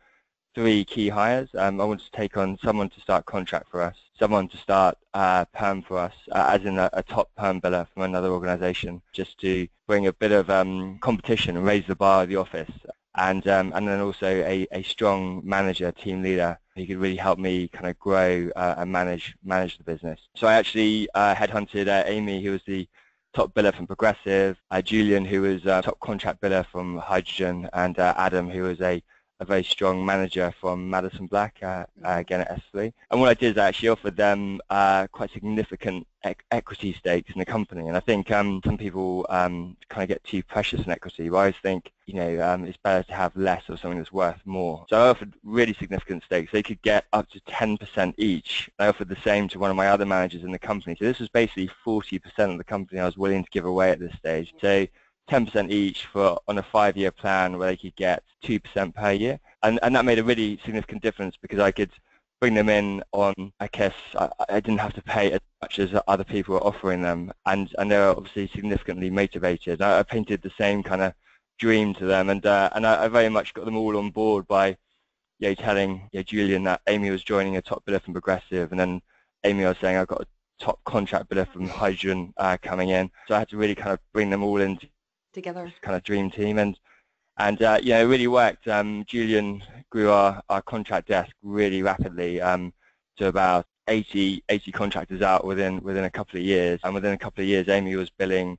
three 0.55 0.85
key 0.85 1.09
hires. 1.09 1.50
Um, 1.55 1.81
I 1.81 1.85
wanted 1.85 2.05
to 2.05 2.17
take 2.17 2.38
on 2.38 2.57
someone 2.63 2.89
to 2.89 3.01
start 3.01 3.25
contract 3.25 3.69
for 3.69 3.81
us, 3.81 3.95
someone 4.17 4.47
to 4.50 4.57
start 4.57 4.97
uh, 5.13 5.45
perm 5.45 5.81
for 5.81 5.97
us, 5.97 6.13
uh, 6.31 6.50
as 6.50 6.65
in 6.65 6.77
a, 6.77 6.89
a 6.94 7.03
top 7.03 7.29
perm 7.35 7.59
biller 7.59 7.88
from 7.94 8.03
another 8.03 8.29
organisation, 8.29 9.01
just 9.11 9.38
to 9.39 9.67
bring 9.88 10.07
a 10.07 10.13
bit 10.13 10.31
of 10.31 10.50
um, 10.50 11.00
competition 11.00 11.57
and 11.57 11.65
raise 11.65 11.85
the 11.88 11.95
bar 11.95 12.23
of 12.23 12.29
the 12.29 12.35
office. 12.35 12.71
And 13.15 13.47
um, 13.47 13.73
and 13.75 13.88
then 13.88 14.00
also 14.00 14.25
a, 14.27 14.67
a 14.71 14.81
strong 14.81 15.41
manager, 15.44 15.91
team 15.91 16.23
leader, 16.23 16.57
who 16.75 16.88
could 16.88 16.97
really 16.97 17.15
help 17.15 17.38
me 17.38 17.67
kind 17.67 17.85
of 17.85 18.00
grow 18.00 18.50
uh, 18.55 18.75
and 18.79 18.91
manage 18.91 19.35
manage 19.44 19.77
the 19.77 19.83
business. 19.83 20.19
So 20.35 20.47
I 20.47 20.55
actually 20.55 21.07
uh, 21.13 21.35
headhunted 21.35 21.88
uh, 21.88 22.03
Amy, 22.07 22.44
who 22.44 22.51
was 22.51 22.61
the 22.65 22.88
top 23.35 23.53
biller 23.53 23.73
from 23.75 23.85
Progressive, 23.85 24.57
uh, 24.71 24.81
Julian, 24.81 25.25
who 25.25 25.41
was 25.41 25.61
top 25.61 26.00
contract 26.00 26.41
biller 26.41 26.65
from 26.65 26.97
Hydrogen, 26.97 27.69
and 27.73 27.97
Adam, 28.00 28.50
who 28.50 28.63
was 28.63 28.81
a, 28.81 29.03
a 29.39 29.45
very 29.45 29.63
strong 29.63 30.06
manager 30.06 30.53
from 30.59 30.89
Madison 30.89 31.27
Black, 31.27 31.57
uh, 31.62 31.85
uh, 32.03 32.18
again 32.18 32.41
at 32.41 32.62
S3. 32.74 32.94
And 33.12 33.19
what 33.19 33.30
I 33.30 33.33
did 33.33 33.56
is 33.56 33.57
I 33.57 33.68
actually 33.68 33.89
offered 33.89 34.15
them 34.15 34.62
uh, 34.69 35.07
quite 35.12 35.31
significant 35.31 36.07
e- 36.27 36.33
equity 36.51 36.94
stakes 36.94 37.31
in 37.33 37.39
the 37.39 37.45
company. 37.45 37.88
And 37.88 37.97
I 37.97 38.00
think 38.00 38.31
um, 38.31 38.62
some 38.65 38.77
people 38.77 39.25
um, 39.30 39.75
kind 39.89 40.03
of 40.03 40.09
get 40.09 40.24
too 40.24 40.44
precious 40.44 40.81
in 40.81 40.91
equity. 40.91 41.30
But 41.30 41.38
I 41.38 41.39
always 41.39 41.56
think, 41.62 41.91
you 42.06 42.15
know, 42.15 42.41
um, 42.41 42.65
it's 42.65 42.77
better 42.77 43.03
to 43.03 43.13
have 43.13 43.35
less 43.35 43.63
of 43.69 43.80
something 43.80 43.97
that's 43.97 44.12
worth 44.12 44.39
more. 44.45 44.85
So 44.89 44.97
I 44.97 45.09
offered 45.09 45.33
really 45.44 45.74
significant 45.74 46.24
stakes. 46.24 46.51
They 46.51 46.63
could 46.63 46.81
get 46.81 47.06
up 47.13 47.29
to 47.31 47.39
10% 47.41 48.13
each. 48.18 48.69
I 48.79 48.88
offered 48.88 49.09
the 49.09 49.18
same 49.24 49.47
to 49.50 49.59
one 49.59 49.71
of 49.71 49.75
my 49.75 49.88
other 49.88 50.06
managers 50.06 50.44
in 50.44 50.51
the 50.51 50.59
company. 50.59 50.95
So 50.97 51.06
this 51.06 51.19
was 51.19 51.29
basically 51.29 51.69
40% 51.86 52.22
of 52.51 52.58
the 52.58 52.63
company 52.63 53.00
I 53.00 53.05
was 53.05 53.17
willing 53.17 53.43
to 53.43 53.51
give 53.51 53.65
away 53.65 53.91
at 53.91 54.00
this 54.00 54.15
stage. 54.15 54.53
So 54.62 54.88
10% 55.30 55.72
each 55.72 56.06
for 56.08 56.39
on 56.48 56.58
a 56.58 56.63
five-year 56.63 57.12
plan 57.12 57.58
where 57.58 57.70
they 57.70 57.77
could 57.77 57.96
get 57.96 58.24
2% 58.44 58.94
per 58.94 59.12
year. 59.12 59.39
And, 59.63 59.80
and 59.82 59.96
that 59.96 60.06
made 60.06 60.20
a 60.20 60.24
really 60.24 60.60
significant 60.65 61.01
difference 61.01 61.36
because 61.42 61.60
I 61.60 61.72
could 61.72 61.92
bring 62.42 62.53
them 62.53 62.70
in 62.70 63.01
on, 63.13 63.53
I 63.60 63.68
guess, 63.68 63.94
I, 64.15 64.30
I 64.50 64.60
didn't 64.60 64.80
have 64.80 64.94
to 64.96 65.01
pay 65.01 65.32
as 65.32 65.39
much 65.62 65.80
as 65.80 65.89
other 66.08 66.25
people 66.25 66.56
were 66.56 66.63
offering 66.63 67.01
them. 67.01 67.32
And, 67.46 67.74
and 67.77 67.89
they 67.89 67.98
were 67.98 68.10
obviously 68.10 68.50
significantly 68.53 69.10
motivated. 69.10 69.82
I, 69.82 70.00
I 70.00 70.03
painted 70.03 70.42
the 70.42 70.51
same 70.58 70.84
kind 70.84 71.01
of 71.01 71.13
dream 71.58 71.94
to 71.96 72.06
them 72.06 72.30
and, 72.30 72.46
uh, 72.46 72.70
and 72.74 72.86
I, 72.86 73.06
I 73.06 73.08
very 73.08 73.30
much 73.30 73.53
got 73.53 73.65
them 73.65 73.77
all 73.77 73.98
on 73.98 74.10
board 74.10 74.48
by 74.48 74.75
you 75.39 75.50
know, 75.50 75.56
telling 75.56 76.10
you 76.12 76.20
know, 76.20 76.24
Julian 76.24 76.63
that 76.63 76.82
Amy 76.88 77.10
was 77.10 77.24
joining 77.24 77.58
a 77.58 77.62
top 77.62 77.86
biller 77.86 78.01
from 78.01 78.13
Progressive 78.13 78.72
and 78.72 78.80
then 78.80 79.01
Amy 79.44 79.63
was 79.63 79.77
saying 79.80 79.98
I've 79.98 80.08
got 80.08 80.22
a 80.22 80.27
top 80.60 80.84
contract 80.86 81.30
biller 81.30 81.51
from 81.51 81.68
Hydrogen 81.68 82.34
uh, 82.38 82.58
coming 82.62 82.89
in. 82.89 83.10
So 83.27 83.36
I 83.36 83.39
had 83.39 83.50
to 83.50 83.58
really 83.58 83.75
kind 83.75 83.92
of 83.92 84.00
bring 84.13 84.30
them 84.30 84.44
all 84.44 84.62
into 84.62 84.88
together. 85.34 85.72
kind 85.82 85.96
of 85.96 86.04
dream 86.04 86.32
team 86.32 86.58
and 86.58 86.78
and 87.38 87.62
uh, 87.63 87.80
yeah, 87.82 88.00
it 88.00 88.04
really 88.04 88.28
worked. 88.28 88.68
Um, 88.68 89.06
Julian 89.08 89.63
grew 89.90 90.12
our, 90.12 90.42
our 90.50 90.62
contract 90.62 91.08
desk 91.08 91.32
really 91.42 91.82
rapidly 91.82 92.40
um, 92.40 92.74
to 93.18 93.28
about 93.28 93.66
80, 93.88 94.44
80 94.50 94.72
contractors 94.72 95.22
out 95.22 95.46
within 95.46 95.82
within 95.82 96.04
a 96.04 96.12
couple 96.12 96.40
of 96.40 96.46
years. 96.46 96.80
And 96.84 96.94
within 96.94 97.13
a 97.13 97.18
couple 97.18 97.42
of 97.42 97.48
years, 97.48 97.70
Amy 97.70 97.96
was 97.96 98.12
billing 98.12 98.58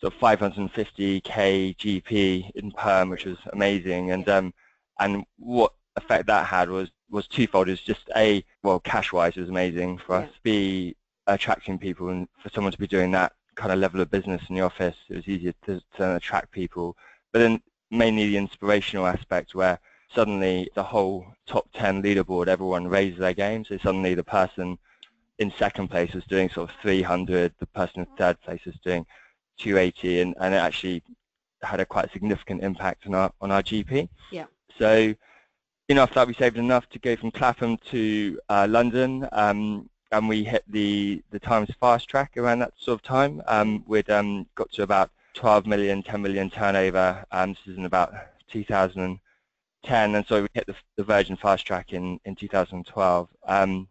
sort 0.00 0.12
of 0.12 0.18
550k 0.20 1.76
GP 1.76 2.50
in 2.54 2.72
perm, 2.72 3.10
which 3.10 3.26
was 3.26 3.38
amazing. 3.52 4.10
And 4.10 4.28
um, 4.28 4.54
and 4.98 5.24
what 5.38 5.72
effect 5.96 6.26
that 6.26 6.46
had 6.46 6.68
was 6.68 6.90
was 7.10 7.28
twofold. 7.28 7.68
It 7.68 7.72
was 7.72 7.80
just 7.80 8.10
a 8.16 8.44
well, 8.62 8.80
cash-wise, 8.80 9.36
it 9.36 9.40
was 9.40 9.50
amazing 9.50 9.98
for 9.98 10.16
us. 10.16 10.30
B 10.42 10.96
attracting 11.26 11.78
people 11.78 12.08
and 12.08 12.26
for 12.42 12.48
someone 12.50 12.72
to 12.72 12.78
be 12.78 12.88
doing 12.88 13.12
that 13.12 13.32
kind 13.54 13.72
of 13.72 13.78
level 13.78 14.00
of 14.00 14.10
business 14.10 14.42
in 14.48 14.54
the 14.54 14.60
office, 14.60 14.96
it 15.08 15.16
was 15.16 15.28
easier 15.28 15.54
to, 15.66 15.80
to 15.96 16.16
attract 16.16 16.50
people. 16.50 16.96
But 17.32 17.40
then 17.40 17.62
mainly 17.90 18.28
the 18.28 18.36
inspirational 18.36 19.06
aspect 19.06 19.54
where 19.54 19.78
suddenly 20.14 20.70
the 20.74 20.82
whole 20.82 21.26
top 21.46 21.68
10 21.74 22.02
leaderboard, 22.02 22.48
everyone 22.48 22.88
raised 22.88 23.18
their 23.18 23.34
game. 23.34 23.64
So 23.64 23.78
suddenly 23.78 24.14
the 24.14 24.24
person 24.24 24.78
in 25.38 25.52
second 25.58 25.88
place 25.88 26.12
was 26.12 26.24
doing 26.24 26.50
sort 26.50 26.70
of 26.70 26.76
300, 26.82 27.54
the 27.58 27.66
person 27.66 28.00
in 28.00 28.06
third 28.16 28.40
place 28.42 28.60
was 28.64 28.76
doing 28.84 29.06
280, 29.58 30.20
and, 30.20 30.34
and 30.40 30.54
it 30.54 30.58
actually 30.58 31.02
had 31.62 31.80
a 31.80 31.86
quite 31.86 32.12
significant 32.12 32.62
impact 32.62 33.06
on 33.06 33.14
our 33.14 33.32
on 33.40 33.50
our 33.50 33.62
GP. 33.62 34.08
Yeah. 34.30 34.46
So 34.78 35.14
enough 35.88 36.14
that 36.14 36.26
we 36.26 36.34
saved 36.34 36.56
enough 36.56 36.88
to 36.90 36.98
go 36.98 37.16
from 37.16 37.30
Clapham 37.30 37.76
to 37.90 38.38
uh, 38.48 38.66
London, 38.70 39.28
um, 39.32 39.89
and 40.12 40.28
we 40.28 40.44
hit 40.44 40.64
the 40.68 41.22
the 41.30 41.38
Times 41.38 41.70
fast 41.80 42.08
track 42.08 42.36
around 42.36 42.60
that 42.60 42.72
sort 42.78 42.94
of 42.96 43.02
time. 43.02 43.42
Um, 43.46 43.84
we'd 43.86 44.10
um, 44.10 44.46
got 44.54 44.70
to 44.72 44.82
about 44.82 45.10
12 45.34 45.66
million, 45.66 46.02
10 46.02 46.22
million 46.22 46.50
turnover. 46.50 47.24
Um, 47.30 47.50
this 47.50 47.72
is 47.72 47.78
in 47.78 47.84
about 47.84 48.12
2010, 48.50 50.14
and 50.14 50.26
so 50.26 50.42
we 50.42 50.48
hit 50.54 50.66
the, 50.66 50.74
the 50.96 51.04
Virgin 51.04 51.36
fast 51.36 51.66
track 51.66 51.92
in 51.92 52.18
in 52.24 52.34
2012. 52.34 53.28
Um, 53.46 53.88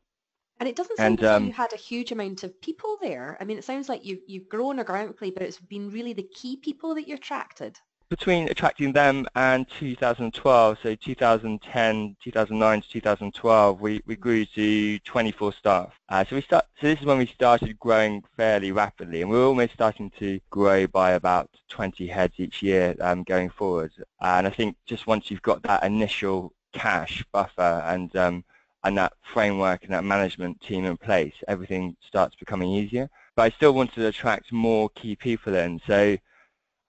and 0.59 0.67
it 0.67 0.75
doesn't 0.75 0.97
sound 0.97 1.19
and, 1.19 1.23
as 1.23 1.35
um, 1.37 1.45
you 1.47 1.53
had 1.53 1.71
a 1.71 1.77
huge 1.77 2.11
amount 2.11 2.43
of 2.43 2.59
people 2.61 2.97
there. 3.01 3.37
I 3.39 3.45
mean, 3.45 3.57
it 3.57 3.63
sounds 3.63 3.87
like 3.87 4.03
you've, 4.03 4.19
you've 4.27 4.49
grown 4.49 4.77
organically, 4.77 5.31
but 5.31 5.41
it's 5.41 5.57
been 5.57 5.89
really 5.89 6.11
the 6.11 6.27
key 6.35 6.57
people 6.57 6.93
that 6.95 7.07
you 7.07 7.15
attracted 7.15 7.79
between 8.09 8.49
attracting 8.49 8.91
them 8.91 9.27
and 9.35 9.67
2012, 9.69 10.77
so 10.81 10.95
2010, 10.95 12.15
2009 12.23 12.81
to 12.81 12.89
2012, 12.89 13.81
we, 13.81 14.01
we 14.07 14.15
grew 14.15 14.45
to 14.45 14.99
24 14.99 15.53
staff. 15.53 15.93
Uh, 16.09 16.25
so 16.25 16.35
we 16.35 16.41
start. 16.41 16.65
So 16.81 16.87
this 16.87 16.99
is 16.99 17.05
when 17.05 17.19
we 17.19 17.27
started 17.27 17.79
growing 17.79 18.23
fairly 18.35 18.71
rapidly, 18.71 19.21
and 19.21 19.29
we're 19.29 19.45
almost 19.45 19.73
starting 19.73 20.11
to 20.19 20.39
grow 20.49 20.87
by 20.87 21.11
about 21.11 21.49
20 21.69 22.07
heads 22.07 22.33
each 22.37 22.63
year 22.63 22.95
um, 22.99 23.23
going 23.23 23.49
forward. 23.49 23.91
and 24.21 24.47
I 24.47 24.49
think 24.49 24.75
just 24.87 25.05
once 25.05 25.29
you've 25.29 25.43
got 25.43 25.61
that 25.63 25.83
initial 25.83 26.51
cash 26.73 27.23
buffer 27.31 27.83
and 27.85 28.15
um, 28.15 28.43
and 28.83 28.97
that 28.97 29.13
framework 29.21 29.83
and 29.83 29.93
that 29.93 30.03
management 30.03 30.59
team 30.61 30.85
in 30.85 30.97
place, 30.97 31.33
everything 31.47 31.95
starts 32.01 32.35
becoming 32.35 32.69
easier. 32.69 33.09
But 33.35 33.43
I 33.43 33.49
still 33.55 33.73
wanted 33.73 33.95
to 33.95 34.07
attract 34.07 34.51
more 34.51 34.89
key 34.89 35.15
people 35.15 35.53
in. 35.53 35.81
So 35.85 36.17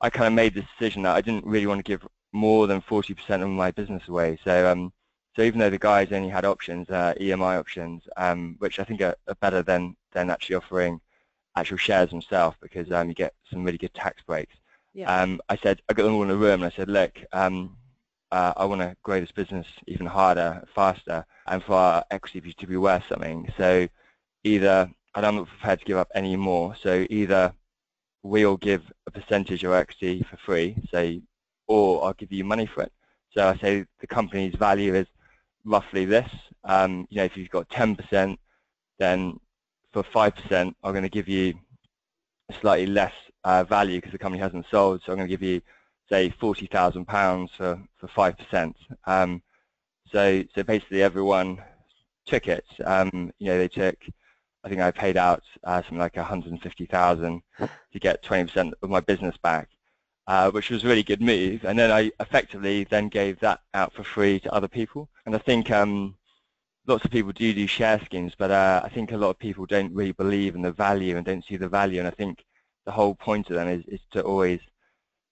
I 0.00 0.10
kind 0.10 0.26
of 0.26 0.32
made 0.32 0.54
the 0.54 0.62
decision 0.62 1.02
that 1.02 1.16
I 1.16 1.20
didn't 1.20 1.46
really 1.46 1.66
want 1.66 1.78
to 1.78 1.90
give 1.90 2.06
more 2.32 2.66
than 2.66 2.80
40% 2.80 3.42
of 3.42 3.48
my 3.48 3.70
business 3.70 4.06
away. 4.08 4.38
So 4.44 4.70
um, 4.70 4.92
so 5.36 5.42
even 5.42 5.60
though 5.60 5.70
the 5.70 5.78
guys 5.78 6.12
only 6.12 6.28
had 6.28 6.44
options, 6.44 6.90
uh, 6.90 7.14
EMI 7.20 7.58
options, 7.58 8.02
um, 8.16 8.56
which 8.58 8.78
I 8.78 8.84
think 8.84 9.00
are, 9.00 9.16
are, 9.28 9.34
better 9.36 9.62
than, 9.62 9.96
than 10.12 10.28
actually 10.28 10.56
offering 10.56 11.00
actual 11.56 11.76
shares 11.76 12.10
themselves 12.10 12.56
because 12.60 12.90
um, 12.90 13.08
you 13.08 13.14
get 13.14 13.34
some 13.50 13.64
really 13.64 13.78
good 13.78 13.94
tax 13.94 14.22
breaks. 14.26 14.54
Yeah. 14.92 15.12
Um, 15.12 15.40
I 15.48 15.56
said, 15.56 15.82
I 15.88 15.92
got 15.92 16.04
them 16.04 16.14
all 16.14 16.24
in 16.24 16.30
a 16.30 16.36
room 16.36 16.62
and 16.62 16.64
I 16.64 16.76
said, 16.76 16.88
look, 16.88 17.18
um, 17.32 17.76
uh, 18.32 18.52
I 18.56 18.64
want 18.64 18.80
to 18.80 18.96
grow 19.02 19.20
this 19.20 19.30
business 19.30 19.66
even 19.86 20.06
harder, 20.06 20.64
faster, 20.74 21.24
and 21.46 21.62
for 21.62 21.74
our 21.74 22.04
equity 22.10 22.52
to 22.52 22.66
be 22.66 22.76
worth 22.76 23.04
something. 23.08 23.52
So 23.56 23.88
either, 24.44 24.90
and 25.14 25.26
I'm 25.26 25.36
not 25.36 25.48
prepared 25.48 25.80
to 25.80 25.84
give 25.84 25.96
up 25.96 26.10
any 26.14 26.36
more, 26.36 26.74
so 26.80 27.06
either 27.08 27.52
we'll 28.22 28.56
give 28.56 28.82
a 29.06 29.10
percentage 29.10 29.64
of 29.64 29.72
equity 29.72 30.24
for 30.28 30.36
free, 30.38 30.76
say, 30.92 31.22
or 31.66 32.04
I'll 32.04 32.12
give 32.14 32.32
you 32.32 32.44
money 32.44 32.66
for 32.66 32.82
it. 32.82 32.92
So 33.32 33.46
I 33.48 33.56
say 33.58 33.84
the 34.00 34.06
company's 34.06 34.54
value 34.54 34.94
is 34.94 35.06
roughly 35.64 36.04
this. 36.04 36.30
Um, 36.64 37.06
you 37.10 37.18
know, 37.18 37.24
if 37.24 37.36
you've 37.36 37.50
got 37.50 37.68
10%, 37.68 38.36
then 38.98 39.38
for 39.92 40.02
5%, 40.02 40.52
I'm 40.52 40.92
going 40.92 41.02
to 41.02 41.08
give 41.08 41.28
you 41.28 41.54
slightly 42.60 42.86
less 42.86 43.12
uh, 43.44 43.64
value 43.64 43.98
because 43.98 44.12
the 44.12 44.18
company 44.18 44.42
hasn't 44.42 44.66
sold. 44.70 45.02
So 45.04 45.12
I'm 45.12 45.18
going 45.18 45.28
to 45.28 45.36
give 45.36 45.42
you, 45.42 45.62
say, 46.08 46.32
£40,000 46.40 47.48
for, 47.56 47.80
for 47.96 48.08
5%. 48.08 48.74
Um, 49.06 49.42
so, 50.12 50.44
so 50.54 50.62
basically 50.64 51.02
everyone 51.02 51.62
took 52.26 52.48
it. 52.48 52.64
Um, 52.84 53.32
you 53.38 53.46
know, 53.46 53.58
they 53.58 53.68
took 53.68 53.96
I 54.62 54.68
think 54.68 54.80
I 54.80 54.90
paid 54.90 55.16
out 55.16 55.42
uh, 55.64 55.82
something 55.82 55.98
like 55.98 56.16
150,000 56.16 57.42
to 57.58 57.98
get 57.98 58.22
20% 58.22 58.72
of 58.82 58.90
my 58.90 59.00
business 59.00 59.36
back, 59.38 59.68
uh, 60.26 60.50
which 60.50 60.70
was 60.70 60.84
a 60.84 60.86
really 60.86 61.02
good 61.02 61.22
move. 61.22 61.64
And 61.64 61.78
then 61.78 61.90
I 61.90 62.10
effectively 62.20 62.84
then 62.84 63.08
gave 63.08 63.40
that 63.40 63.60
out 63.74 63.92
for 63.92 64.04
free 64.04 64.38
to 64.40 64.52
other 64.52 64.68
people. 64.68 65.08
And 65.24 65.34
I 65.34 65.38
think 65.38 65.70
um, 65.70 66.14
lots 66.86 67.04
of 67.04 67.10
people 67.10 67.32
do 67.32 67.54
do 67.54 67.66
share 67.66 68.00
schemes, 68.04 68.34
but 68.36 68.50
uh, 68.50 68.82
I 68.84 68.88
think 68.90 69.12
a 69.12 69.16
lot 69.16 69.30
of 69.30 69.38
people 69.38 69.64
don't 69.64 69.94
really 69.94 70.12
believe 70.12 70.54
in 70.54 70.62
the 70.62 70.72
value 70.72 71.16
and 71.16 71.24
don't 71.24 71.44
see 71.44 71.56
the 71.56 71.68
value. 71.68 71.98
And 71.98 72.08
I 72.08 72.12
think 72.12 72.44
the 72.84 72.92
whole 72.92 73.14
point 73.14 73.48
of 73.50 73.56
them 73.56 73.68
is, 73.68 73.84
is 73.86 74.00
to 74.12 74.22
always 74.22 74.60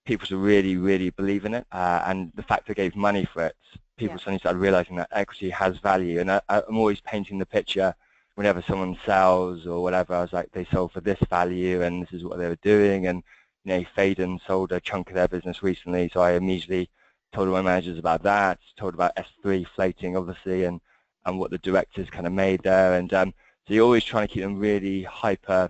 people 0.06 0.26
to 0.26 0.38
really, 0.38 0.76
really 0.78 1.10
believe 1.10 1.44
in 1.44 1.52
it. 1.52 1.66
Uh, 1.70 2.02
and 2.06 2.32
the 2.34 2.42
fact 2.42 2.70
I 2.70 2.72
gave 2.72 2.96
money 2.96 3.26
for 3.26 3.44
it, 3.44 3.56
people 3.98 4.14
yeah. 4.14 4.20
suddenly 4.20 4.38
started 4.38 4.58
realizing 4.58 4.96
that 4.96 5.08
equity 5.12 5.50
has 5.50 5.76
value. 5.78 6.20
And 6.20 6.30
I, 6.30 6.40
I'm 6.48 6.78
always 6.78 7.00
painting 7.02 7.38
the 7.38 7.44
picture 7.44 7.94
whenever 8.38 8.62
someone 8.62 8.96
sells 9.04 9.66
or 9.66 9.82
whatever, 9.82 10.14
I 10.14 10.20
was 10.20 10.32
like, 10.32 10.52
they 10.52 10.64
sold 10.66 10.92
for 10.92 11.00
this 11.00 11.18
value 11.28 11.82
and 11.82 12.04
this 12.04 12.12
is 12.12 12.22
what 12.22 12.38
they 12.38 12.46
were 12.46 12.54
doing. 12.62 13.08
And, 13.08 13.24
you 13.64 13.72
know, 13.72 13.84
Phaidon 13.96 14.38
sold 14.46 14.70
a 14.70 14.78
chunk 14.78 15.08
of 15.08 15.16
their 15.16 15.26
business 15.26 15.60
recently, 15.60 16.08
so 16.14 16.20
I 16.20 16.34
immediately 16.34 16.88
told 17.32 17.48
my 17.48 17.62
managers 17.62 17.98
about 17.98 18.22
that, 18.22 18.60
told 18.76 18.94
about 18.94 19.16
S3 19.16 19.66
floating, 19.74 20.16
obviously, 20.16 20.62
and, 20.66 20.80
and 21.26 21.40
what 21.40 21.50
the 21.50 21.58
directors 21.58 22.10
kind 22.10 22.28
of 22.28 22.32
made 22.32 22.62
there. 22.62 22.94
And 22.94 23.12
um, 23.12 23.34
so 23.66 23.74
you're 23.74 23.84
always 23.84 24.04
trying 24.04 24.28
to 24.28 24.32
keep 24.32 24.44
them 24.44 24.56
really 24.56 25.02
hyper 25.02 25.68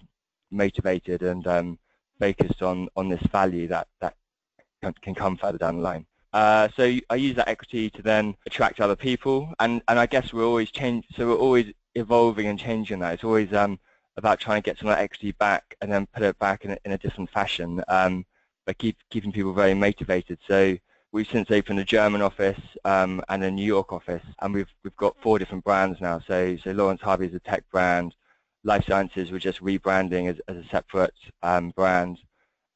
motivated 0.51 1.23
and 1.23 1.47
um, 1.47 1.79
focused 2.21 2.61
on, 2.61 2.91
on 2.97 3.09
this 3.09 3.23
value 3.33 3.67
that, 3.69 3.89
that 4.03 4.15
can 5.01 5.15
come 5.15 5.39
further 5.39 5.57
down 5.57 5.77
the 5.77 5.83
line. 5.83 6.05
Uh, 6.35 6.69
so 6.77 6.99
I 7.09 7.15
use 7.15 7.37
that 7.37 7.49
equity 7.49 7.89
to 7.89 8.03
then 8.03 8.37
attract 8.45 8.79
other 8.79 8.95
people, 8.95 9.55
and, 9.59 9.81
and 9.89 9.99
I 9.99 10.05
guess 10.05 10.35
we're 10.35 10.45
always 10.45 10.71
change. 10.71 11.07
So 11.17 11.29
we're 11.29 11.37
always 11.37 11.73
evolving 11.99 12.47
and 12.47 12.59
changing 12.59 13.01
that. 13.01 13.15
It's 13.15 13.25
always 13.25 13.53
um, 13.53 13.79
about 14.17 14.41
trying 14.41 14.61
to 14.61 14.67
get 14.67 14.79
some 14.79 14.89
of 14.89 14.97
that 14.97 15.03
equity 15.03 15.33
back 15.33 15.77
and 15.81 15.91
then 15.91 16.07
put 16.07 16.23
it 16.23 16.39
back 16.39 16.65
in 16.65 16.73
a, 16.73 16.79
in 16.85 16.93
a 16.93 16.99
different 16.99 17.31
fashion, 17.31 17.83
um, 17.89 18.27
but 18.67 18.77
keep 18.79 18.97
keeping 19.11 19.33
people 19.33 19.53
very 19.53 19.75
motivated. 19.75 20.39
So 20.47 20.77
we've 21.13 21.29
since 21.29 21.51
opened 21.51 21.79
a 21.79 21.85
German 21.85 22.21
office 22.21 22.61
um, 22.85 23.23
and 23.29 23.45
a 23.45 23.51
New 23.51 23.65
York 23.65 23.93
office, 23.93 24.25
and 24.41 24.53
we've 24.53 24.69
we've 24.83 24.97
got 24.97 25.17
four 25.23 25.39
different 25.39 25.65
brands 25.65 26.01
now. 26.01 26.21
So 26.27 26.57
so 26.63 26.73
Lawrence 26.73 27.01
Harvey 27.01 27.27
is 27.27 27.35
a 27.35 27.41
tech 27.41 27.65
brand. 27.71 28.15
Life 28.65 28.87
Sciences 28.87 29.31
we're 29.31 29.39
just 29.39 29.63
rebranding 29.63 30.29
as, 30.29 30.41
as 30.49 30.57
a 30.57 30.69
separate 30.69 31.15
um, 31.43 31.71
brand. 31.71 32.19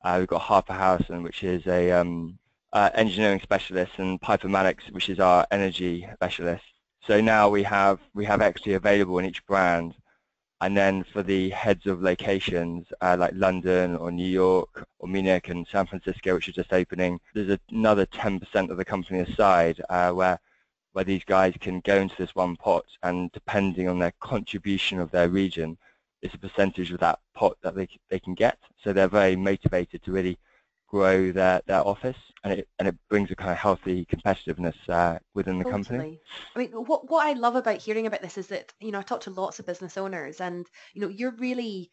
Uh, 0.05 0.17
we've 0.19 0.29
got 0.29 0.41
Harper 0.41 0.73
Harrison, 0.73 1.23
which 1.23 1.43
is 1.45 1.67
a 1.67 1.91
um, 1.93 2.39
uh, 2.73 2.91
engineering 2.95 3.41
specialist, 3.43 3.93
and 3.99 4.21
Piper 4.21 4.49
Maddox, 4.49 4.85
which 4.91 5.09
is 5.09 5.21
our 5.21 5.47
energy 5.51 6.09
specialist. 6.15 6.65
So 7.07 7.21
now 7.21 7.49
we 7.49 7.65
have 7.65 7.99
we 8.15 8.25
have 8.27 8.41
equity 8.41 8.75
available 8.75 9.19
in 9.19 9.25
each 9.25 9.45
brand, 9.47 9.95
and 10.61 10.77
then 10.77 11.03
for 11.03 11.25
the 11.25 11.51
heads 11.51 11.87
of 11.87 12.01
locations 12.01 12.87
uh, 13.01 13.17
like 13.19 13.33
London 13.35 13.97
or 13.97 14.13
New 14.13 14.27
York 14.27 14.87
or 15.01 15.09
Munich 15.09 15.49
and 15.49 15.67
San 15.67 15.87
Francisco, 15.87 16.35
which 16.35 16.49
are 16.49 16.53
just 16.53 16.73
opening, 16.73 17.19
there's 17.35 17.59
another 17.71 18.07
10% 18.07 18.71
of 18.71 18.77
the 18.77 18.85
company 18.85 19.19
aside 19.19 19.83
uh, 19.91 20.13
where 20.13 20.39
where 20.93 21.05
these 21.05 21.25
guys 21.25 21.55
can 21.61 21.81
go 21.81 21.97
into 21.97 22.15
this 22.17 22.35
one 22.37 22.55
pot, 22.57 22.85
and 23.03 23.33
depending 23.33 23.89
on 23.89 23.99
their 23.99 24.13
contribution 24.21 25.01
of 25.01 25.11
their 25.11 25.29
region, 25.29 25.77
it's 26.21 26.35
a 26.35 26.39
percentage 26.39 26.93
of 26.93 27.01
that 27.01 27.19
pot 27.35 27.57
that 27.63 27.75
they 27.75 27.89
they 28.11 28.21
can 28.21 28.35
get. 28.35 28.59
So 28.85 28.93
they're 28.93 29.09
very 29.09 29.35
motivated 29.35 30.05
to 30.05 30.13
really 30.13 30.39
grow 30.93 31.33
their, 31.33 31.63
their 31.67 31.87
office 31.87 32.17
and 32.45 32.53
it, 32.53 32.69
and 32.79 32.89
it 32.89 32.97
brings 33.09 33.31
a 33.31 33.37
kind 33.37 33.51
of 33.51 33.57
healthy 33.57 34.07
competitiveness 34.07 34.75
uh, 34.89 35.19
within 35.35 35.59
the 35.59 35.65
totally. 35.65 35.85
company. 35.85 36.21
I 36.55 36.59
mean, 36.59 36.71
what, 36.73 37.11
what 37.11 37.27
I 37.27 37.33
love 37.33 37.57
about 37.57 37.81
hearing 37.81 38.07
about 38.07 38.21
this 38.21 38.37
is 38.37 38.49
that, 38.49 38.73
you 38.81 38.91
know, 38.91 38.99
I 38.99 39.03
talk 39.03 39.23
to 39.23 39.31
lots 39.31 39.59
of 39.59 39.67
business 39.67 39.97
owners 39.97 40.41
and, 40.41 40.67
you 40.95 41.01
know, 41.01 41.09
you're 41.09 41.37
really, 41.39 41.91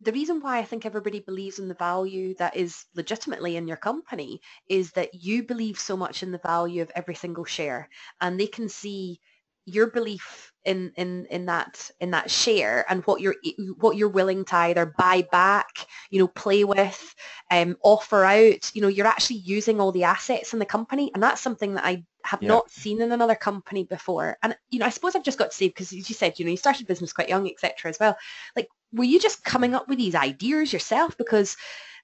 the 0.00 0.12
reason 0.12 0.40
why 0.40 0.58
I 0.58 0.64
think 0.64 0.84
everybody 0.84 1.20
believes 1.20 1.58
in 1.58 1.68
the 1.68 1.74
value 1.74 2.34
that 2.38 2.56
is 2.56 2.84
legitimately 2.94 3.56
in 3.56 3.68
your 3.68 3.76
company 3.76 4.40
is 4.68 4.92
that 4.92 5.14
you 5.14 5.44
believe 5.44 5.78
so 5.78 5.96
much 5.96 6.22
in 6.22 6.32
the 6.32 6.38
value 6.38 6.82
of 6.82 6.90
every 6.94 7.14
single 7.14 7.44
share 7.44 7.88
and 8.20 8.38
they 8.38 8.46
can 8.46 8.68
see 8.68 9.20
your 9.66 9.88
belief 9.88 10.52
in, 10.64 10.92
in, 10.96 11.26
in 11.26 11.46
that 11.46 11.90
in 12.00 12.10
that 12.10 12.30
share 12.30 12.84
and 12.88 13.04
what 13.04 13.20
you're 13.20 13.36
what 13.78 13.96
you're 13.96 14.08
willing 14.08 14.44
to 14.46 14.56
either 14.56 14.94
buy 14.98 15.26
back, 15.30 15.86
you 16.10 16.18
know, 16.18 16.26
play 16.26 16.64
with, 16.64 17.14
um, 17.50 17.76
offer 17.82 18.24
out, 18.24 18.70
you 18.74 18.82
know, 18.82 18.88
you're 18.88 19.06
actually 19.06 19.36
using 19.36 19.80
all 19.80 19.92
the 19.92 20.04
assets 20.04 20.52
in 20.52 20.58
the 20.58 20.64
company, 20.64 21.10
and 21.14 21.22
that's 21.22 21.40
something 21.40 21.74
that 21.74 21.84
I 21.84 22.04
have 22.24 22.42
yeah. 22.42 22.48
not 22.48 22.70
seen 22.70 23.00
in 23.00 23.12
another 23.12 23.36
company 23.36 23.84
before. 23.84 24.36
And 24.42 24.56
you 24.70 24.80
know, 24.80 24.86
I 24.86 24.90
suppose 24.90 25.14
I've 25.14 25.22
just 25.22 25.38
got 25.38 25.50
to 25.50 25.56
say 25.56 25.68
because 25.68 25.92
as 25.92 26.08
you 26.08 26.14
said, 26.14 26.38
you 26.38 26.44
know, 26.44 26.50
you 26.50 26.56
started 26.56 26.86
business 26.86 27.12
quite 27.12 27.28
young, 27.28 27.48
etc. 27.48 27.88
As 27.88 27.98
well. 28.00 28.16
Like, 28.56 28.68
were 28.92 29.04
you 29.04 29.20
just 29.20 29.44
coming 29.44 29.74
up 29.74 29.88
with 29.88 29.98
these 29.98 30.14
ideas 30.14 30.72
yourself? 30.72 31.16
Because 31.16 31.56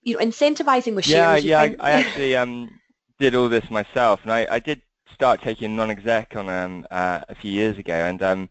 you 0.03 0.15
know, 0.15 0.25
incentivizing 0.25 0.95
with 0.95 1.05
shares. 1.05 1.45
Yeah, 1.45 1.65
yeah. 1.65 1.77
I, 1.81 1.89
I 1.89 1.91
actually 1.93 2.37
um 2.37 2.71
did 3.19 3.35
all 3.35 3.49
this 3.49 3.69
myself, 3.71 4.21
and 4.23 4.33
I, 4.33 4.47
I 4.51 4.59
did 4.59 4.83
start 5.15 5.43
taking 5.43 5.77
non-exec 5.77 6.37
on 6.37 6.49
um, 6.49 6.87
uh, 6.91 7.21
a 7.29 7.35
few 7.35 7.51
years 7.51 7.79
ago, 7.79 7.95
and 7.95 8.23
um, 8.23 8.51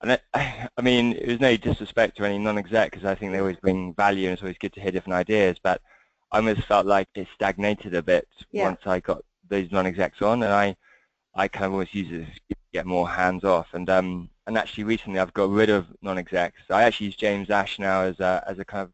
and 0.00 0.12
it, 0.12 0.22
I 0.34 0.82
mean, 0.82 1.12
it 1.12 1.26
was 1.26 1.40
no 1.40 1.56
disrespect 1.56 2.16
to 2.16 2.24
any 2.24 2.38
non-exec 2.38 2.90
because 2.90 3.04
I 3.04 3.14
think 3.14 3.32
they 3.32 3.40
always 3.40 3.56
bring 3.56 3.94
value, 3.94 4.28
and 4.28 4.34
it's 4.34 4.42
always 4.42 4.58
good 4.58 4.72
to 4.74 4.80
hear 4.80 4.90
different 4.92 5.16
ideas. 5.16 5.56
But 5.62 5.80
I 6.32 6.38
almost 6.38 6.62
felt 6.62 6.86
like 6.86 7.08
it 7.14 7.28
stagnated 7.34 7.94
a 7.94 8.02
bit 8.02 8.28
yeah. 8.52 8.64
once 8.64 8.80
I 8.86 9.00
got 9.00 9.22
those 9.48 9.70
non-execs 9.70 10.22
on, 10.22 10.42
and 10.42 10.52
I 10.52 10.76
I 11.34 11.48
kind 11.48 11.66
of 11.66 11.72
always 11.72 11.94
use 11.94 12.10
it 12.10 12.26
to 12.50 12.56
get 12.72 12.86
more 12.86 13.08
hands 13.08 13.44
off. 13.44 13.68
And 13.72 13.88
um, 13.90 14.28
and 14.46 14.58
actually 14.58 14.84
recently 14.84 15.20
I've 15.20 15.32
got 15.32 15.50
rid 15.50 15.70
of 15.70 15.86
non-execs. 16.02 16.62
I 16.70 16.82
actually 16.84 17.06
use 17.06 17.16
James 17.16 17.50
Ash 17.50 17.78
now 17.78 18.02
as 18.02 18.20
a 18.20 18.44
as 18.46 18.58
a 18.58 18.64
kind 18.64 18.82
of 18.82 18.92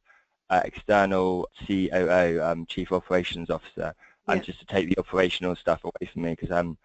uh, 0.50 0.62
external 0.64 1.48
COO, 1.66 2.40
um, 2.42 2.66
Chief 2.66 2.92
Operations 2.92 3.50
Officer, 3.50 3.94
yeah. 4.28 4.34
and 4.34 4.42
just 4.42 4.58
to 4.60 4.66
take 4.66 4.88
the 4.88 4.98
operational 4.98 5.56
stuff 5.56 5.84
away 5.84 6.10
from 6.12 6.22
me 6.22 6.30
because 6.30 6.50
um, 6.50 6.76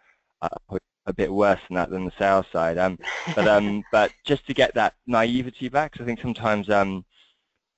a 1.07 1.13
bit 1.13 1.31
worse 1.31 1.59
than 1.67 1.75
that 1.75 1.89
than 1.89 2.05
the 2.05 2.11
sales 2.17 2.45
side. 2.51 2.77
Um, 2.77 2.97
but 3.35 3.47
um, 3.47 3.83
but 3.91 4.11
just 4.23 4.45
to 4.47 4.53
get 4.53 4.73
that 4.75 4.95
naivety 5.07 5.69
back, 5.69 5.91
because 5.91 6.03
I 6.03 6.07
think 6.07 6.21
sometimes 6.21 6.69
um, 6.69 7.05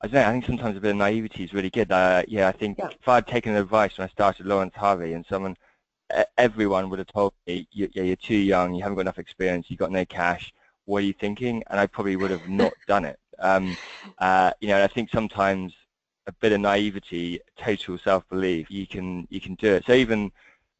I 0.01 0.07
don't 0.07 0.13
know. 0.13 0.27
I 0.27 0.31
think 0.31 0.45
sometimes 0.45 0.77
a 0.77 0.81
bit 0.81 0.91
of 0.91 0.97
naivety 0.97 1.43
is 1.43 1.53
really 1.53 1.69
good. 1.69 1.91
Uh, 1.91 2.23
yeah, 2.27 2.47
I 2.47 2.51
think 2.51 2.77
yeah. 2.77 2.89
if 2.89 3.07
I'd 3.07 3.27
taken 3.27 3.55
advice 3.55 3.97
when 3.97 4.07
I 4.07 4.11
started 4.11 4.45
Lawrence 4.45 4.75
Harvey, 4.75 5.13
and 5.13 5.25
someone, 5.27 5.55
everyone 6.37 6.89
would 6.89 6.99
have 6.99 7.07
told 7.07 7.33
me, 7.47 7.67
you, 7.71 7.89
yeah, 7.93 8.03
you're 8.03 8.15
too 8.15 8.37
young, 8.37 8.73
you 8.73 8.83
haven't 8.83 8.95
got 8.95 9.01
enough 9.01 9.19
experience, 9.19 9.67
you've 9.69 9.79
got 9.79 9.91
no 9.91 10.05
cash. 10.05 10.53
What 10.85 10.99
are 10.99 11.05
you 11.05 11.13
thinking? 11.13 11.63
And 11.67 11.79
I 11.79 11.87
probably 11.87 12.15
would 12.15 12.31
have 12.31 12.47
not 12.47 12.73
done 12.87 13.05
it. 13.05 13.19
Um, 13.39 13.77
uh, 14.19 14.51
you 14.61 14.67
know, 14.67 14.83
I 14.83 14.87
think 14.87 15.09
sometimes 15.09 15.73
a 16.27 16.31
bit 16.31 16.51
of 16.51 16.61
naivety, 16.61 17.39
total 17.57 17.97
self-belief, 17.97 18.69
you 18.69 18.85
can 18.87 19.27
you 19.29 19.41
can 19.41 19.55
do 19.55 19.73
it. 19.73 19.83
So 19.85 19.93
even 19.93 20.31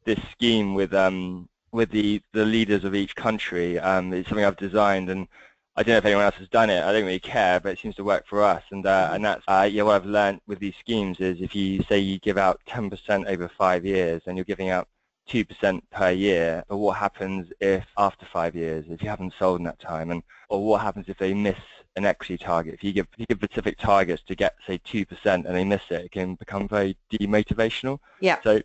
this 0.04 0.18
scheme 0.32 0.74
with 0.74 0.94
um, 0.94 1.48
with 1.72 1.90
the 1.90 2.22
the 2.32 2.44
leaders 2.44 2.84
of 2.84 2.94
each 2.94 3.14
country 3.16 3.78
um, 3.78 4.12
is 4.12 4.26
something 4.26 4.44
I've 4.44 4.56
designed, 4.56 5.10
and 5.10 5.28
I 5.76 5.82
don't 5.82 5.94
know 5.94 5.98
if 5.98 6.04
anyone 6.04 6.24
else 6.24 6.36
has 6.36 6.48
done 6.48 6.70
it. 6.70 6.82
I 6.82 6.92
don't 6.92 7.04
really 7.04 7.20
care, 7.20 7.60
but 7.60 7.72
it 7.72 7.78
seems 7.78 7.94
to 7.96 8.04
work 8.04 8.26
for 8.26 8.42
us. 8.42 8.62
And 8.70 8.84
uh, 8.86 9.10
and 9.12 9.24
that's 9.24 9.44
uh, 9.48 9.68
yeah, 9.70 9.82
what 9.82 9.96
I've 9.96 10.06
learned 10.06 10.40
with 10.46 10.58
these 10.58 10.74
schemes 10.80 11.20
is 11.20 11.40
if 11.40 11.54
you 11.54 11.82
say 11.84 11.98
you 11.98 12.18
give 12.18 12.38
out 12.38 12.60
10% 12.68 13.26
over 13.26 13.48
five 13.48 13.84
years, 13.84 14.22
and 14.26 14.36
you're 14.36 14.44
giving 14.44 14.70
out 14.70 14.88
2% 15.30 15.80
per 15.90 16.10
year, 16.10 16.64
but 16.68 16.78
what 16.78 16.96
happens 16.96 17.52
if 17.60 17.84
after 17.96 18.26
five 18.26 18.56
years, 18.56 18.86
if 18.88 19.02
you 19.02 19.08
haven't 19.08 19.34
sold 19.38 19.60
in 19.60 19.64
that 19.64 19.78
time, 19.78 20.10
and 20.10 20.22
or 20.48 20.64
what 20.64 20.80
happens 20.80 21.06
if 21.08 21.18
they 21.18 21.34
miss 21.34 21.58
an 21.98 22.06
equity 22.06 22.38
target. 22.38 22.74
If 22.74 22.84
you 22.84 22.92
give, 22.92 23.06
if 23.12 23.20
you 23.20 23.26
give 23.26 23.38
specific 23.38 23.78
targets 23.78 24.22
to 24.28 24.34
get, 24.34 24.54
say, 24.66 24.78
2% 24.78 25.06
and 25.24 25.44
they 25.44 25.64
miss 25.64 25.82
it, 25.90 26.06
it 26.06 26.12
can 26.12 26.36
become 26.36 26.66
very 26.66 26.96
demotivational. 27.12 27.98
Yeah. 28.20 28.38
So, 28.42 28.62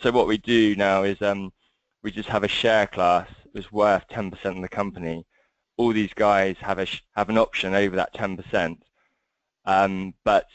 so 0.00 0.12
what 0.12 0.28
we 0.28 0.38
do 0.38 0.76
now 0.76 1.02
is 1.02 1.20
um, 1.22 1.52
we 2.02 2.10
just 2.10 2.28
have 2.28 2.44
a 2.44 2.48
share 2.48 2.86
class 2.86 3.28
that's 3.54 3.72
worth 3.72 4.06
10% 4.08 4.32
of 4.44 4.62
the 4.62 4.68
company. 4.68 5.26
All 5.76 5.92
these 5.92 6.12
guys 6.14 6.56
have 6.60 6.78
a 6.78 6.86
have 7.16 7.30
an 7.30 7.38
option 7.38 7.74
over 7.74 7.96
that 7.96 8.14
10%, 8.14 8.78
um, 9.64 10.14
but 10.24 10.48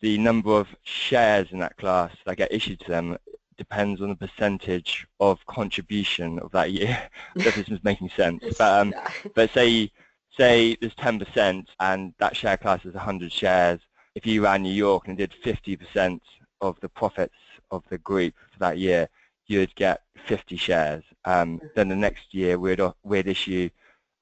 the 0.00 0.18
number 0.18 0.50
of 0.50 0.68
shares 0.82 1.48
in 1.52 1.58
that 1.60 1.76
class 1.76 2.12
that 2.26 2.36
get 2.36 2.52
issued 2.52 2.80
to 2.80 2.88
them 2.88 3.16
depends 3.56 4.02
on 4.02 4.10
the 4.10 4.16
percentage 4.16 5.06
of 5.20 5.44
contribution 5.46 6.38
of 6.40 6.50
that 6.52 6.72
year. 6.72 7.08
if 7.36 7.54
this 7.54 7.68
is 7.68 7.82
making 7.84 8.10
sense. 8.10 8.44
But, 8.58 8.80
um, 8.80 8.94
but 9.34 9.50
say 9.52 9.90
say 10.36 10.76
there's 10.80 10.94
10% 10.94 11.66
and 11.80 12.14
that 12.18 12.36
share 12.36 12.56
class 12.56 12.84
is 12.84 12.94
100 12.94 13.32
shares, 13.32 13.80
if 14.14 14.26
you 14.26 14.44
ran 14.44 14.62
New 14.62 14.72
York 14.72 15.08
and 15.08 15.16
did 15.16 15.32
50% 15.44 16.20
of 16.60 16.78
the 16.80 16.88
profits 16.88 17.34
of 17.70 17.82
the 17.90 17.98
group 17.98 18.34
for 18.52 18.58
that 18.58 18.78
year, 18.78 19.08
you'd 19.46 19.74
get 19.74 20.02
50 20.26 20.56
shares. 20.56 21.04
Um, 21.24 21.60
then 21.74 21.88
the 21.88 21.96
next 21.96 22.34
year 22.34 22.58
we'd, 22.58 22.80
we'd 23.02 23.26
issue 23.26 23.70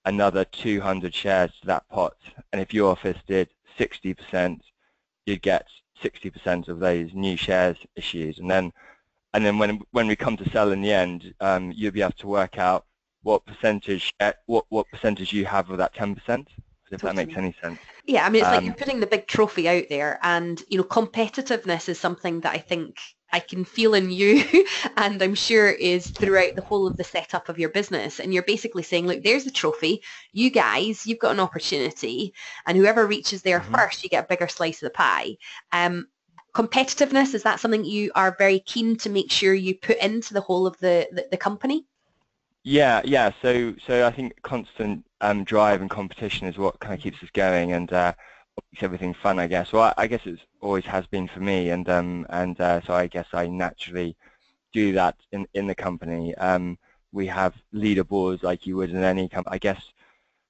another 0.04 0.44
200 0.44 1.14
shares 1.14 1.50
to 1.60 1.66
that 1.66 1.88
pot. 1.88 2.16
And 2.52 2.60
if 2.60 2.74
your 2.74 2.90
office 2.90 3.18
did 3.26 3.48
60%, 3.78 4.60
you'd 5.26 5.42
get 5.42 5.66
60% 6.02 6.68
of 6.68 6.78
those 6.78 7.10
new 7.14 7.36
shares 7.36 7.76
issued. 7.96 8.38
And 8.38 8.50
then, 8.50 8.72
and 9.32 9.44
then 9.44 9.58
when, 9.58 9.80
when 9.92 10.06
we 10.06 10.16
come 10.16 10.36
to 10.36 10.50
sell 10.50 10.72
in 10.72 10.82
the 10.82 10.92
end, 10.92 11.34
um, 11.40 11.72
you'll 11.74 11.92
be 11.92 12.02
able 12.02 12.12
to 12.12 12.26
work 12.26 12.58
out 12.58 12.84
what 13.24 13.44
percentage 13.46 14.12
uh, 14.20 14.32
what 14.46 14.66
what 14.68 14.86
percentage 14.90 15.32
you 15.32 15.44
have 15.46 15.70
of 15.70 15.78
that 15.78 15.94
10%, 15.94 16.46
if 16.92 17.00
that 17.00 17.16
makes 17.16 17.36
any 17.36 17.56
sense. 17.60 17.78
Yeah, 18.06 18.24
I 18.24 18.28
mean, 18.28 18.42
it's 18.42 18.48
um, 18.48 18.54
like 18.54 18.64
you're 18.64 18.74
putting 18.74 19.00
the 19.00 19.06
big 19.06 19.26
trophy 19.26 19.68
out 19.68 19.84
there, 19.88 20.20
and 20.22 20.62
you 20.68 20.78
know, 20.78 20.84
competitiveness 20.84 21.88
is 21.88 21.98
something 21.98 22.40
that 22.40 22.52
I 22.52 22.58
think 22.58 22.98
I 23.34 23.40
can 23.40 23.64
feel 23.64 23.94
in 23.94 24.12
you, 24.12 24.44
and 24.96 25.20
I'm 25.20 25.34
sure 25.34 25.68
is 25.68 26.06
throughout 26.06 26.54
the 26.54 26.62
whole 26.62 26.86
of 26.86 26.96
the 26.96 27.02
setup 27.02 27.48
of 27.48 27.58
your 27.58 27.68
business. 27.68 28.20
And 28.20 28.32
you're 28.32 28.44
basically 28.44 28.84
saying, 28.84 29.08
look, 29.08 29.24
there's 29.24 29.42
the 29.42 29.50
trophy. 29.50 30.02
You 30.32 30.50
guys, 30.50 31.04
you've 31.04 31.18
got 31.18 31.32
an 31.32 31.40
opportunity, 31.40 32.32
and 32.64 32.78
whoever 32.78 33.04
reaches 33.08 33.42
there 33.42 33.58
mm-hmm. 33.58 33.74
first, 33.74 34.04
you 34.04 34.08
get 34.08 34.26
a 34.26 34.28
bigger 34.28 34.46
slice 34.46 34.80
of 34.80 34.86
the 34.86 34.90
pie. 34.90 35.36
Um, 35.72 36.06
competitiveness 36.54 37.34
is 37.34 37.42
that 37.42 37.58
something 37.58 37.84
you 37.84 38.12
are 38.14 38.36
very 38.38 38.60
keen 38.60 38.96
to 38.98 39.10
make 39.10 39.32
sure 39.32 39.52
you 39.52 39.74
put 39.74 39.98
into 39.98 40.32
the 40.32 40.40
whole 40.40 40.64
of 40.64 40.78
the, 40.78 41.08
the, 41.10 41.26
the 41.32 41.36
company? 41.36 41.86
Yeah, 42.62 43.02
yeah. 43.04 43.32
So, 43.42 43.74
so 43.84 44.06
I 44.06 44.12
think 44.12 44.40
constant 44.42 45.04
um, 45.20 45.42
drive 45.42 45.80
and 45.80 45.90
competition 45.90 46.46
is 46.46 46.56
what 46.56 46.78
kind 46.78 46.94
of 46.94 47.00
keeps 47.00 47.20
us 47.20 47.30
going 47.34 47.72
and 47.72 47.92
uh, 47.92 48.12
makes 48.72 48.82
everything 48.82 49.14
fun, 49.14 49.38
I 49.38 49.46
guess. 49.46 49.72
Well, 49.72 49.82
I, 49.96 50.04
I 50.04 50.06
guess 50.06 50.20
it 50.26 50.38
always 50.60 50.84
has 50.86 51.06
been 51.06 51.28
for 51.28 51.40
me, 51.40 51.70
and 51.70 51.88
um, 51.88 52.26
and 52.30 52.58
uh, 52.60 52.80
so 52.82 52.94
I 52.94 53.06
guess 53.06 53.26
I 53.32 53.46
naturally 53.46 54.16
do 54.72 54.92
that 54.92 55.16
in 55.32 55.46
in 55.54 55.66
the 55.66 55.74
company. 55.74 56.34
Um, 56.36 56.78
we 57.12 57.26
have 57.28 57.54
leaderboards 57.74 58.42
like 58.42 58.66
you 58.66 58.76
would 58.76 58.90
in 58.90 59.02
any 59.04 59.28
company. 59.28 59.54
I 59.54 59.58
guess 59.58 59.82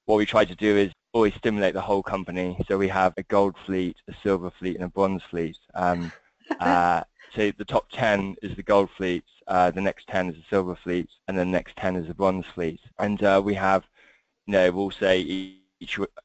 what 0.06 0.16
we 0.16 0.26
try 0.26 0.44
to 0.44 0.54
do 0.54 0.76
is 0.76 0.92
always 1.12 1.34
stimulate 1.34 1.74
the 1.74 1.80
whole 1.80 2.02
company. 2.02 2.58
So 2.68 2.78
we 2.78 2.88
have 2.88 3.14
a 3.16 3.22
gold 3.24 3.54
fleet, 3.66 3.96
a 4.08 4.14
silver 4.22 4.50
fleet, 4.58 4.76
and 4.76 4.84
a 4.84 4.88
bronze 4.88 5.22
fleet. 5.30 5.56
Um, 5.74 6.12
uh, 6.60 7.02
so 7.34 7.50
the 7.58 7.64
top 7.64 7.86
10 7.92 8.36
is 8.42 8.56
the 8.56 8.62
gold 8.62 8.90
fleet, 8.96 9.24
uh, 9.48 9.70
the 9.70 9.80
next 9.80 10.06
10 10.08 10.30
is 10.30 10.36
the 10.36 10.44
silver 10.50 10.76
fleet, 10.76 11.08
and 11.28 11.38
the 11.38 11.44
next 11.44 11.76
10 11.76 11.96
is 11.96 12.06
the 12.08 12.14
bronze 12.14 12.46
fleet. 12.54 12.80
And 12.98 13.22
uh, 13.22 13.40
we 13.44 13.54
have, 13.54 13.84
you 14.46 14.52
know, 14.52 14.70
we'll 14.72 14.90
say 14.90 15.20
each 15.20 15.60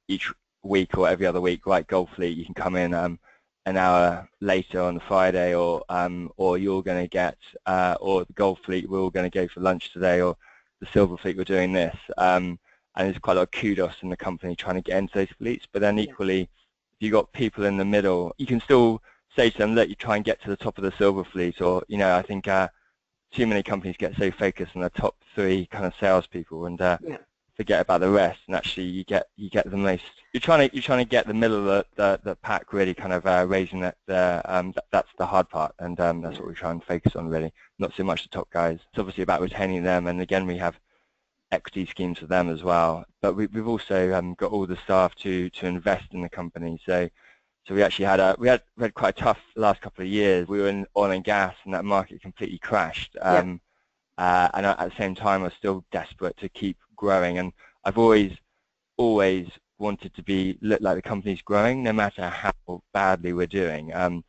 each 0.07 0.31
week 0.63 0.97
or 0.97 1.07
every 1.07 1.25
other 1.25 1.41
week, 1.41 1.65
right, 1.65 1.87
gold 1.87 2.09
fleet, 2.15 2.37
you 2.37 2.45
can 2.45 2.53
come 2.53 2.75
in 2.75 2.93
um, 2.93 3.19
an 3.65 3.77
hour 3.77 4.27
later 4.41 4.81
on 4.81 4.95
the 4.95 5.01
Friday, 5.01 5.55
or 5.55 5.83
um, 5.89 6.31
or 6.37 6.57
you're 6.57 6.83
going 6.83 7.03
to 7.03 7.09
get, 7.09 7.37
uh, 7.65 7.95
or 7.99 8.25
the 8.25 8.33
gold 8.33 8.59
fleet, 8.65 8.89
we're 8.89 8.99
all 8.99 9.09
going 9.09 9.29
to 9.29 9.39
go 9.39 9.47
for 9.47 9.61
lunch 9.61 9.91
today, 9.93 10.21
or 10.21 10.35
the 10.79 10.87
silver 10.87 11.17
fleet, 11.17 11.37
we're 11.37 11.43
doing 11.43 11.73
this. 11.73 11.95
Um, 12.17 12.59
and 12.95 13.07
there's 13.07 13.19
quite 13.19 13.33
a 13.33 13.41
lot 13.41 13.43
of 13.43 13.51
kudos 13.51 13.95
in 14.01 14.09
the 14.09 14.17
company 14.17 14.55
trying 14.55 14.75
to 14.75 14.81
get 14.81 14.97
into 14.97 15.13
those 15.13 15.35
fleets. 15.37 15.67
But 15.71 15.81
then 15.81 15.99
equally, 15.99 16.41
if 16.41 16.49
you've 16.99 17.13
got 17.13 17.31
people 17.33 17.65
in 17.65 17.77
the 17.77 17.85
middle, 17.85 18.33
you 18.37 18.45
can 18.45 18.59
still 18.59 19.01
say 19.35 19.49
to 19.49 19.57
them, 19.57 19.75
look, 19.75 19.87
you 19.87 19.95
try 19.95 20.15
and 20.15 20.25
get 20.25 20.41
to 20.41 20.49
the 20.49 20.57
top 20.57 20.77
of 20.77 20.83
the 20.83 20.93
silver 20.97 21.23
fleet, 21.23 21.61
or 21.61 21.83
you 21.87 21.97
know, 21.97 22.15
I 22.15 22.21
think 22.21 22.47
uh, 22.47 22.67
too 23.31 23.47
many 23.47 23.63
companies 23.63 23.95
get 23.97 24.15
so 24.17 24.31
focused 24.31 24.75
on 24.75 24.81
the 24.81 24.89
top 24.89 25.15
three 25.35 25.67
kind 25.67 25.85
of 25.85 25.93
salespeople 25.99 26.65
and 26.65 26.81
uh, 26.81 26.97
yeah. 27.05 27.17
Forget 27.59 27.81
about 27.81 27.99
the 27.99 28.09
rest. 28.09 28.39
And 28.47 28.55
actually, 28.55 28.85
you 28.85 29.03
get 29.03 29.27
you 29.35 29.49
get 29.49 29.69
the 29.69 29.75
most. 29.75 30.03
You're 30.31 30.39
trying 30.39 30.69
to 30.69 30.73
you're 30.73 30.81
trying 30.81 31.05
to 31.05 31.09
get 31.09 31.27
the 31.27 31.33
middle 31.33 31.57
of 31.57 31.65
the 31.65 31.85
the, 31.95 32.19
the 32.23 32.35
pack 32.37 32.71
really 32.71 32.93
kind 32.93 33.11
of 33.11 33.25
uh, 33.25 33.45
raising 33.47 33.81
that. 33.81 33.97
The, 34.05 34.41
um, 34.45 34.71
that, 34.71 34.85
that's 34.91 35.11
the 35.17 35.25
hard 35.25 35.49
part, 35.49 35.75
and 35.79 35.99
um, 35.99 36.21
that's 36.21 36.39
what 36.39 36.47
we 36.47 36.53
try 36.53 36.71
and 36.71 36.81
focus 36.83 37.17
on 37.17 37.27
really. 37.27 37.51
Not 37.77 37.91
so 37.97 38.03
much 38.03 38.23
the 38.23 38.29
top 38.29 38.49
guys. 38.49 38.79
It's 38.89 38.99
obviously 38.99 39.23
about 39.23 39.41
retaining 39.41 39.83
them, 39.83 40.07
and 40.07 40.21
again, 40.21 40.47
we 40.47 40.57
have 40.57 40.79
equity 41.51 41.85
schemes 41.85 42.19
for 42.19 42.27
them 42.27 42.49
as 42.49 42.63
well. 42.63 43.03
But 43.21 43.33
we, 43.35 43.49
have 43.53 43.67
also 43.67 44.13
um, 44.13 44.35
got 44.35 44.51
all 44.53 44.65
the 44.65 44.77
staff 44.85 45.13
to 45.15 45.49
to 45.49 45.67
invest 45.67 46.13
in 46.13 46.21
the 46.21 46.29
company. 46.29 46.79
So 46.85 47.09
so 47.67 47.75
we 47.75 47.83
actually 47.83 48.05
had 48.05 48.21
a 48.21 48.37
we 48.39 48.47
had, 48.47 48.61
we 48.77 48.83
had 48.83 48.93
quite 48.93 49.17
a 49.17 49.21
tough 49.21 49.39
last 49.57 49.81
couple 49.81 50.03
of 50.03 50.09
years. 50.09 50.47
We 50.47 50.61
were 50.61 50.69
in 50.69 50.87
oil 50.95 51.11
and 51.11 51.25
gas, 51.25 51.55
and 51.65 51.73
that 51.73 51.83
market 51.83 52.21
completely 52.21 52.59
crashed. 52.59 53.17
Um, 53.21 53.59
yeah. 54.17 54.45
uh, 54.45 54.49
and 54.53 54.65
at 54.65 54.79
the 54.79 54.95
same 54.97 55.13
time, 55.13 55.41
I 55.41 55.45
was 55.45 55.53
still 55.55 55.83
desperate 55.91 56.37
to 56.37 56.47
keep 56.47 56.77
growing. 56.99 57.39
And 57.39 57.53
I've 57.85 57.97
always 57.97 58.33
always 58.97 59.47
wanted 59.79 60.13
to 60.13 60.21
be 60.21 60.57
look 60.61 60.81
like 60.81 60.95
the 60.95 61.01
company's 61.01 61.41
growing, 61.41 61.81
no 61.81 61.93
matter 61.93 62.27
how 62.29 62.51
badly 62.93 63.33
we're 63.33 63.47
doing. 63.47 63.93
Um, 63.93 64.23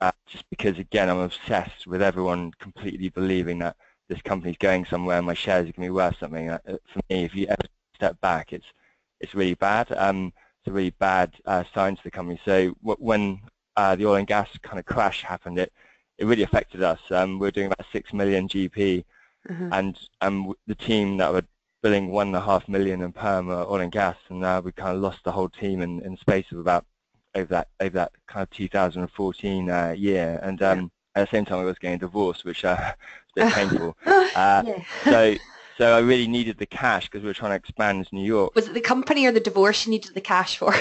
uh, 0.00 0.12
just 0.26 0.44
because, 0.50 0.78
again, 0.78 1.08
I'm 1.08 1.18
obsessed 1.18 1.86
with 1.86 2.02
everyone 2.02 2.52
completely 2.58 3.10
believing 3.10 3.58
that 3.60 3.76
this 4.08 4.20
company's 4.22 4.56
going 4.58 4.84
somewhere 4.86 5.18
and 5.18 5.26
my 5.26 5.34
shares 5.34 5.68
are 5.68 5.72
going 5.72 5.88
to 5.88 5.92
be 5.92 6.00
worth 6.02 6.18
something. 6.18 6.50
Uh, 6.50 6.58
for 6.66 7.00
me, 7.08 7.24
if 7.24 7.34
you 7.34 7.46
ever 7.46 7.62
step 7.94 8.20
back, 8.20 8.52
it's 8.52 8.66
it's 9.20 9.34
really 9.34 9.54
bad. 9.54 9.92
Um, 9.92 10.32
it's 10.60 10.70
a 10.70 10.72
really 10.72 10.90
bad 10.90 11.32
uh, 11.46 11.64
sign 11.74 11.96
to 11.96 12.02
the 12.02 12.10
company. 12.10 12.40
So 12.44 12.74
when 12.82 13.40
uh, 13.76 13.96
the 13.96 14.06
oil 14.06 14.16
and 14.16 14.26
gas 14.26 14.48
kind 14.62 14.78
of 14.78 14.86
crash 14.86 15.22
happened, 15.22 15.58
it 15.58 15.72
it 16.18 16.26
really 16.26 16.42
affected 16.42 16.82
us. 16.82 17.00
Um, 17.10 17.38
we 17.38 17.46
were 17.46 17.50
doing 17.50 17.66
about 17.66 17.86
six 17.92 18.12
million 18.12 18.48
GP, 18.48 19.04
mm-hmm. 19.48 19.72
and 19.72 19.98
um, 20.20 20.52
the 20.66 20.74
team 20.74 21.16
that 21.18 21.32
were 21.32 21.44
billing 21.84 22.08
one 22.08 22.28
and 22.28 22.36
a 22.36 22.40
half 22.40 22.66
million 22.66 23.02
in 23.02 23.12
perm 23.12 23.50
uh, 23.50 23.66
oil 23.66 23.82
and 23.82 23.92
gas, 23.92 24.16
and 24.30 24.40
now 24.40 24.58
we 24.58 24.72
kind 24.72 24.96
of 24.96 25.02
lost 25.02 25.18
the 25.22 25.30
whole 25.30 25.50
team 25.50 25.82
in, 25.82 26.00
in 26.00 26.16
space 26.16 26.46
of 26.50 26.58
about 26.58 26.86
over 27.34 27.46
that 27.46 27.68
over 27.78 27.90
that 27.90 28.12
kind 28.26 28.42
of 28.42 28.50
2014 28.50 29.70
uh, 29.70 29.94
year. 29.96 30.40
And 30.42 30.62
um, 30.62 30.90
at 31.14 31.28
the 31.28 31.36
same 31.36 31.44
time, 31.44 31.58
I 31.58 31.64
was 31.64 31.78
getting 31.78 31.98
divorced, 31.98 32.46
which 32.46 32.64
uh, 32.64 32.94
was 33.36 33.44
a 33.44 33.46
bit 33.46 33.54
painful. 33.70 33.96
Uh, 34.34 34.64
yeah. 34.66 34.82
So 35.04 35.36
so 35.78 35.96
I 35.96 36.00
really 36.00 36.26
needed 36.26 36.58
the 36.58 36.66
cash 36.66 37.04
because 37.04 37.22
we 37.22 37.28
were 37.28 37.34
trying 37.34 37.52
to 37.52 37.56
expand 37.56 38.08
New 38.10 38.24
York. 38.24 38.52
Was 38.56 38.66
it 38.66 38.74
the 38.74 38.80
company 38.80 39.26
or 39.26 39.32
the 39.32 39.38
divorce 39.38 39.86
you 39.86 39.92
needed 39.92 40.12
the 40.14 40.20
cash 40.20 40.56
for? 40.56 40.74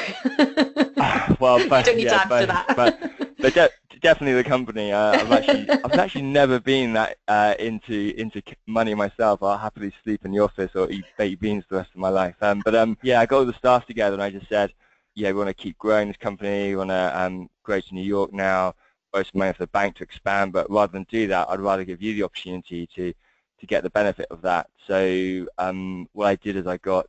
well, 1.40 1.60
but, 1.70 1.86
you 1.86 1.92
don't 1.92 1.98
need 1.98 2.06
yeah, 2.06 2.24
to 2.24 2.34
answer 2.34 2.48
but, 2.48 2.48
that. 2.48 2.76
but, 2.76 3.38
but 3.38 3.54
de 3.54 3.70
definitely 4.04 4.34
the 4.34 4.48
company. 4.48 4.92
Uh, 4.92 5.14
I've 5.14 5.32
actually 5.32 5.70
I've 5.84 5.94
actually 5.94 6.24
never 6.24 6.60
been 6.60 6.94
that 6.94 7.18
uh, 7.28 7.56
into 7.58 8.14
into 8.20 8.44
money 8.68 8.94
myself. 8.94 9.42
I'll 9.42 9.58
happily 9.58 9.92
sleep 10.04 10.26
in 10.26 10.32
the 10.32 10.40
office 10.40 10.72
or 10.76 10.92
eat 10.92 11.06
baked 11.18 11.42
beans 11.42 11.64
the 11.70 11.78
rest 11.78 11.90
of 11.92 11.98
my 11.98 12.10
life. 12.10 12.36
Um, 12.42 12.62
but 12.64 12.76
um, 12.76 12.98
yeah, 13.02 13.20
I 13.20 13.26
got 13.26 13.38
all 13.40 13.46
the 13.46 13.54
staff 13.54 13.88
together 13.88 14.14
and 14.14 14.22
I 14.22 14.30
just 14.30 14.48
said, 14.50 14.74
yeah, 15.16 15.30
we 15.30 15.38
want 15.38 15.50
to 15.50 15.54
keep 15.56 15.78
growing 15.80 16.10
this 16.10 16.18
company. 16.18 16.70
We 16.70 16.76
want 16.76 16.92
to 16.92 17.20
um, 17.20 17.50
grow 17.64 17.80
to 17.80 17.96
New 17.96 18.04
York 18.04 18.34
now. 18.34 18.76
Borrow 19.12 19.24
some 19.24 19.40
money 19.40 19.54
for 19.54 19.64
the 19.64 19.68
bank 19.68 19.96
to 19.96 20.04
expand, 20.04 20.54
but 20.54 20.70
rather 20.70 20.92
than 20.92 21.06
do 21.10 21.28
that, 21.28 21.50
I'd 21.50 21.60
rather 21.60 21.86
give 21.86 22.02
you 22.02 22.14
the 22.14 22.24
opportunity 22.24 22.88
to 22.96 23.14
to 23.60 23.66
get 23.66 23.84
the 23.84 23.90
benefit 23.90 24.28
of 24.30 24.42
that. 24.42 24.68
So 24.88 25.48
um, 25.58 26.10
what 26.12 26.28
I 26.28 26.36
did 26.36 26.58
is 26.58 26.68
I 26.68 26.78
got 26.78 27.08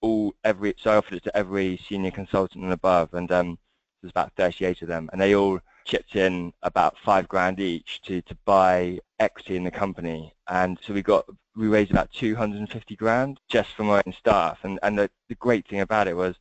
all 0.00 0.34
every 0.42 0.74
so 0.78 0.90
I 0.90 0.96
offered 0.96 1.14
it 1.14 1.24
to 1.24 1.36
every 1.36 1.80
senior 1.88 2.10
consultant 2.10 2.64
and 2.64 2.72
above, 2.72 3.14
and 3.14 3.30
um, 3.30 3.58
there's 4.02 4.10
about 4.10 4.32
38 4.36 4.82
of 4.82 4.88
them, 4.88 5.08
and 5.12 5.20
they 5.20 5.34
all 5.34 5.60
chipped 5.88 6.14
in 6.14 6.52
about 6.62 6.96
five 7.04 7.26
grand 7.26 7.58
each 7.58 8.00
to 8.02 8.20
to 8.22 8.36
buy 8.44 9.00
equity 9.18 9.56
in 9.56 9.64
the 9.64 9.70
company, 9.70 10.32
and 10.48 10.78
so 10.86 10.92
we 10.92 11.02
got 11.02 11.24
we 11.56 11.66
raised 11.66 11.90
about 11.90 12.12
250 12.12 12.94
grand 12.94 13.40
just 13.48 13.70
from 13.70 13.90
our 13.90 14.02
own 14.06 14.12
staff, 14.12 14.58
and 14.62 14.78
and 14.82 14.98
the, 14.98 15.10
the 15.28 15.34
great 15.36 15.66
thing 15.66 15.80
about 15.80 16.06
it 16.06 16.16
was 16.16 16.36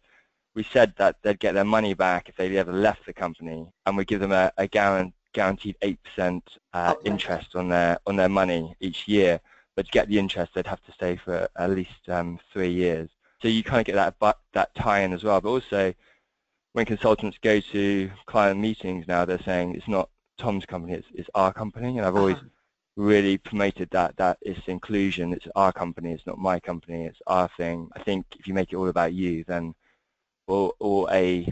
we 0.54 0.64
said 0.64 0.94
that 0.98 1.16
they'd 1.22 1.40
get 1.40 1.54
their 1.54 1.64
money 1.64 1.94
back 1.94 2.28
if 2.28 2.36
they 2.36 2.58
ever 2.58 2.74
left 2.74 3.06
the 3.06 3.14
company, 3.14 3.68
and 3.86 3.96
we 3.96 4.04
give 4.06 4.20
them 4.20 4.32
a, 4.32 4.52
a 4.58 4.68
guaranteed 4.68 5.76
8% 6.18 6.42
uh, 6.74 6.96
interest 7.06 7.56
on 7.56 7.70
their 7.70 8.00
on 8.08 8.16
their 8.16 8.30
money 8.30 8.76
each 8.80 9.08
year. 9.08 9.40
But 9.76 9.86
to 9.86 9.92
get 9.92 10.10
the 10.10 10.18
interest, 10.18 10.54
they'd 10.56 10.66
have 10.66 10.84
to 10.86 10.92
stay 10.92 11.16
for 11.16 11.48
at 11.56 11.70
least 11.70 12.10
um, 12.10 12.40
three 12.52 12.72
years. 12.72 13.10
So 13.40 13.48
you 13.48 13.64
kind 13.64 13.80
of 13.80 13.86
get 13.86 13.96
that 14.20 14.38
that 14.54 14.74
tie-in 14.76 15.14
as 15.14 15.24
well. 15.24 15.40
But 15.40 15.50
also, 15.50 15.94
when 16.78 16.86
consultants 16.86 17.40
go 17.42 17.60
to 17.60 18.12
client 18.28 18.60
meetings 18.60 19.08
now, 19.08 19.26
they're 19.26 19.42
saying 19.42 19.74
it's 19.74 19.88
not 19.88 20.12
Tom's 20.38 20.64
company, 20.64 20.94
it's, 20.94 21.08
it's 21.16 21.30
our 21.34 21.52
company. 21.52 21.98
And 21.98 22.06
I've 22.06 22.16
always 22.16 22.36
uh-huh. 22.36 22.46
really 22.98 23.40
promoted 23.40 23.90
that, 23.90 24.16
that 24.18 24.38
it's 24.44 24.68
inclusion, 24.68 25.34
it's 25.34 25.48
our 25.56 25.74
company, 25.74 26.12
it's 26.12 26.28
not 26.28 26.38
my 26.38 26.60
company, 26.60 27.06
it's 27.06 27.18
our 27.26 27.50
thing. 27.58 27.90
I 27.96 28.04
think 28.04 28.28
if 28.38 28.46
you 28.46 28.54
make 28.54 28.74
it 28.74 28.76
all 28.76 28.90
about 28.90 29.14
you, 29.14 29.44
then, 29.48 29.74
or, 30.46 30.72
or 30.78 31.12
A, 31.12 31.52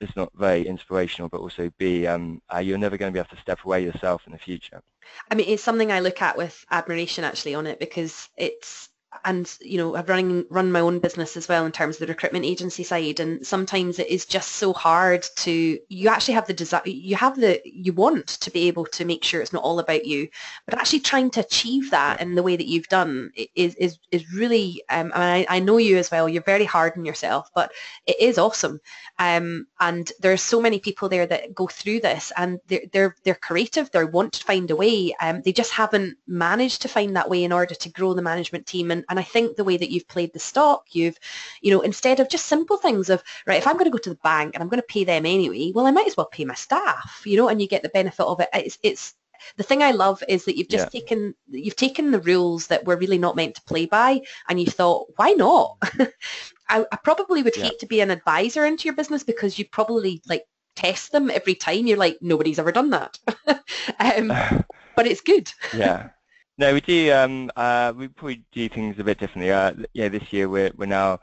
it's 0.00 0.14
not 0.14 0.30
very 0.36 0.64
inspirational, 0.64 1.28
but 1.28 1.40
also 1.40 1.68
B, 1.78 2.06
um, 2.06 2.40
uh, 2.54 2.58
you're 2.58 2.78
never 2.78 2.96
going 2.96 3.12
to 3.12 3.12
be 3.12 3.18
able 3.18 3.34
to 3.34 3.42
step 3.42 3.64
away 3.64 3.82
yourself 3.82 4.22
in 4.26 4.32
the 4.32 4.38
future. 4.38 4.80
I 5.28 5.34
mean, 5.34 5.48
it's 5.48 5.64
something 5.64 5.90
I 5.90 5.98
look 5.98 6.22
at 6.22 6.36
with 6.36 6.64
admiration 6.70 7.24
actually 7.24 7.56
on 7.56 7.66
it 7.66 7.80
because 7.80 8.28
it's 8.36 8.90
and 9.24 9.56
you 9.60 9.78
know 9.78 9.94
I've 9.94 10.08
running 10.08 10.44
run 10.50 10.72
my 10.72 10.80
own 10.80 10.98
business 10.98 11.36
as 11.36 11.48
well 11.48 11.66
in 11.66 11.72
terms 11.72 11.96
of 11.96 12.00
the 12.00 12.06
recruitment 12.06 12.44
agency 12.44 12.82
side 12.82 13.20
and 13.20 13.46
sometimes 13.46 13.98
it 13.98 14.08
is 14.08 14.26
just 14.26 14.52
so 14.52 14.72
hard 14.72 15.26
to 15.36 15.78
you 15.88 16.08
actually 16.08 16.34
have 16.34 16.46
the 16.46 16.54
desire 16.54 16.82
you 16.86 17.16
have 17.16 17.38
the 17.38 17.60
you 17.64 17.92
want 17.92 18.26
to 18.26 18.50
be 18.50 18.68
able 18.68 18.86
to 18.86 19.04
make 19.04 19.24
sure 19.24 19.40
it's 19.40 19.52
not 19.52 19.62
all 19.62 19.78
about 19.78 20.06
you 20.06 20.28
but 20.66 20.78
actually 20.78 21.00
trying 21.00 21.30
to 21.30 21.40
achieve 21.40 21.90
that 21.90 22.20
in 22.20 22.34
the 22.34 22.42
way 22.42 22.56
that 22.56 22.66
you've 22.66 22.88
done 22.88 23.30
is 23.54 23.74
is, 23.76 23.98
is 24.10 24.32
really 24.32 24.82
um, 24.88 25.12
I, 25.14 25.46
I 25.48 25.60
know 25.60 25.76
you 25.76 25.98
as 25.98 26.10
well 26.10 26.28
you're 26.28 26.42
very 26.42 26.64
hard 26.64 26.94
on 26.96 27.04
yourself 27.04 27.50
but 27.54 27.72
it 28.06 28.18
is 28.18 28.38
awesome. 28.38 28.80
Um, 29.18 29.66
and 29.80 30.10
there 30.20 30.32
are 30.32 30.38
so 30.38 30.60
many 30.60 30.78
people 30.80 31.08
there 31.08 31.26
that 31.26 31.54
go 31.54 31.66
through 31.66 32.00
this 32.00 32.32
and 32.36 32.58
they're 32.66 32.82
they're, 32.92 33.16
they're 33.24 33.34
creative 33.34 33.90
they 33.90 34.04
want 34.04 34.32
to 34.34 34.44
find 34.44 34.70
a 34.70 34.76
way 34.76 35.14
um, 35.20 35.42
they 35.42 35.52
just 35.52 35.72
haven't 35.72 36.16
managed 36.26 36.82
to 36.82 36.88
find 36.88 37.14
that 37.16 37.28
way 37.30 37.44
in 37.44 37.52
order 37.52 37.74
to 37.74 37.88
grow 37.90 38.14
the 38.14 38.22
management 38.22 38.66
team 38.66 38.90
and 38.90 39.01
and 39.08 39.18
I 39.18 39.22
think 39.22 39.56
the 39.56 39.64
way 39.64 39.76
that 39.76 39.90
you've 39.90 40.08
played 40.08 40.32
the 40.32 40.38
stock, 40.38 40.86
you've, 40.92 41.18
you 41.60 41.70
know, 41.70 41.80
instead 41.80 42.20
of 42.20 42.28
just 42.28 42.46
simple 42.46 42.76
things 42.76 43.10
of, 43.10 43.22
right, 43.46 43.58
if 43.58 43.66
I'm 43.66 43.74
going 43.74 43.86
to 43.86 43.90
go 43.90 43.98
to 43.98 44.10
the 44.10 44.16
bank 44.16 44.54
and 44.54 44.62
I'm 44.62 44.68
going 44.68 44.80
to 44.80 44.86
pay 44.86 45.04
them 45.04 45.26
anyway, 45.26 45.72
well, 45.74 45.86
I 45.86 45.90
might 45.90 46.06
as 46.06 46.16
well 46.16 46.26
pay 46.26 46.44
my 46.44 46.54
staff, 46.54 47.22
you 47.24 47.36
know, 47.36 47.48
and 47.48 47.60
you 47.60 47.68
get 47.68 47.82
the 47.82 47.88
benefit 47.88 48.24
of 48.24 48.40
it. 48.40 48.48
It's, 48.52 48.78
it's 48.82 49.14
the 49.56 49.62
thing 49.62 49.82
I 49.82 49.90
love 49.90 50.22
is 50.28 50.44
that 50.44 50.56
you've 50.56 50.68
just 50.68 50.92
yeah. 50.92 51.00
taken 51.00 51.34
you've 51.48 51.76
taken 51.76 52.10
the 52.10 52.20
rules 52.20 52.68
that 52.68 52.84
we're 52.84 52.96
really 52.96 53.18
not 53.18 53.36
meant 53.36 53.56
to 53.56 53.62
play 53.62 53.86
by, 53.86 54.22
and 54.48 54.60
you 54.60 54.66
thought, 54.66 55.08
why 55.16 55.32
not? 55.32 55.78
I, 56.68 56.86
I, 56.90 56.96
probably 57.02 57.42
would 57.42 57.56
yeah. 57.56 57.64
hate 57.64 57.80
to 57.80 57.86
be 57.86 58.00
an 58.00 58.10
advisor 58.10 58.64
into 58.64 58.84
your 58.84 58.94
business 58.94 59.24
because 59.24 59.58
you 59.58 59.66
probably 59.66 60.22
like 60.28 60.44
test 60.74 61.12
them 61.12 61.30
every 61.30 61.54
time. 61.54 61.86
You're 61.86 61.98
like, 61.98 62.18
nobody's 62.20 62.58
ever 62.58 62.72
done 62.72 62.90
that, 62.90 63.18
um, 63.98 64.28
but 64.96 65.06
it's 65.06 65.20
good. 65.20 65.52
Yeah. 65.74 66.10
No, 66.58 66.74
we 66.74 66.80
do. 66.80 67.12
Um, 67.12 67.50
uh, 67.56 67.92
we 67.96 68.08
probably 68.08 68.44
do 68.52 68.68
things 68.68 68.98
a 68.98 69.04
bit 69.04 69.18
differently. 69.18 69.50
Uh, 69.50 69.72
yeah, 69.94 70.08
this 70.08 70.32
year 70.32 70.48
we're 70.48 70.70
we're 70.76 70.86
now 70.86 71.18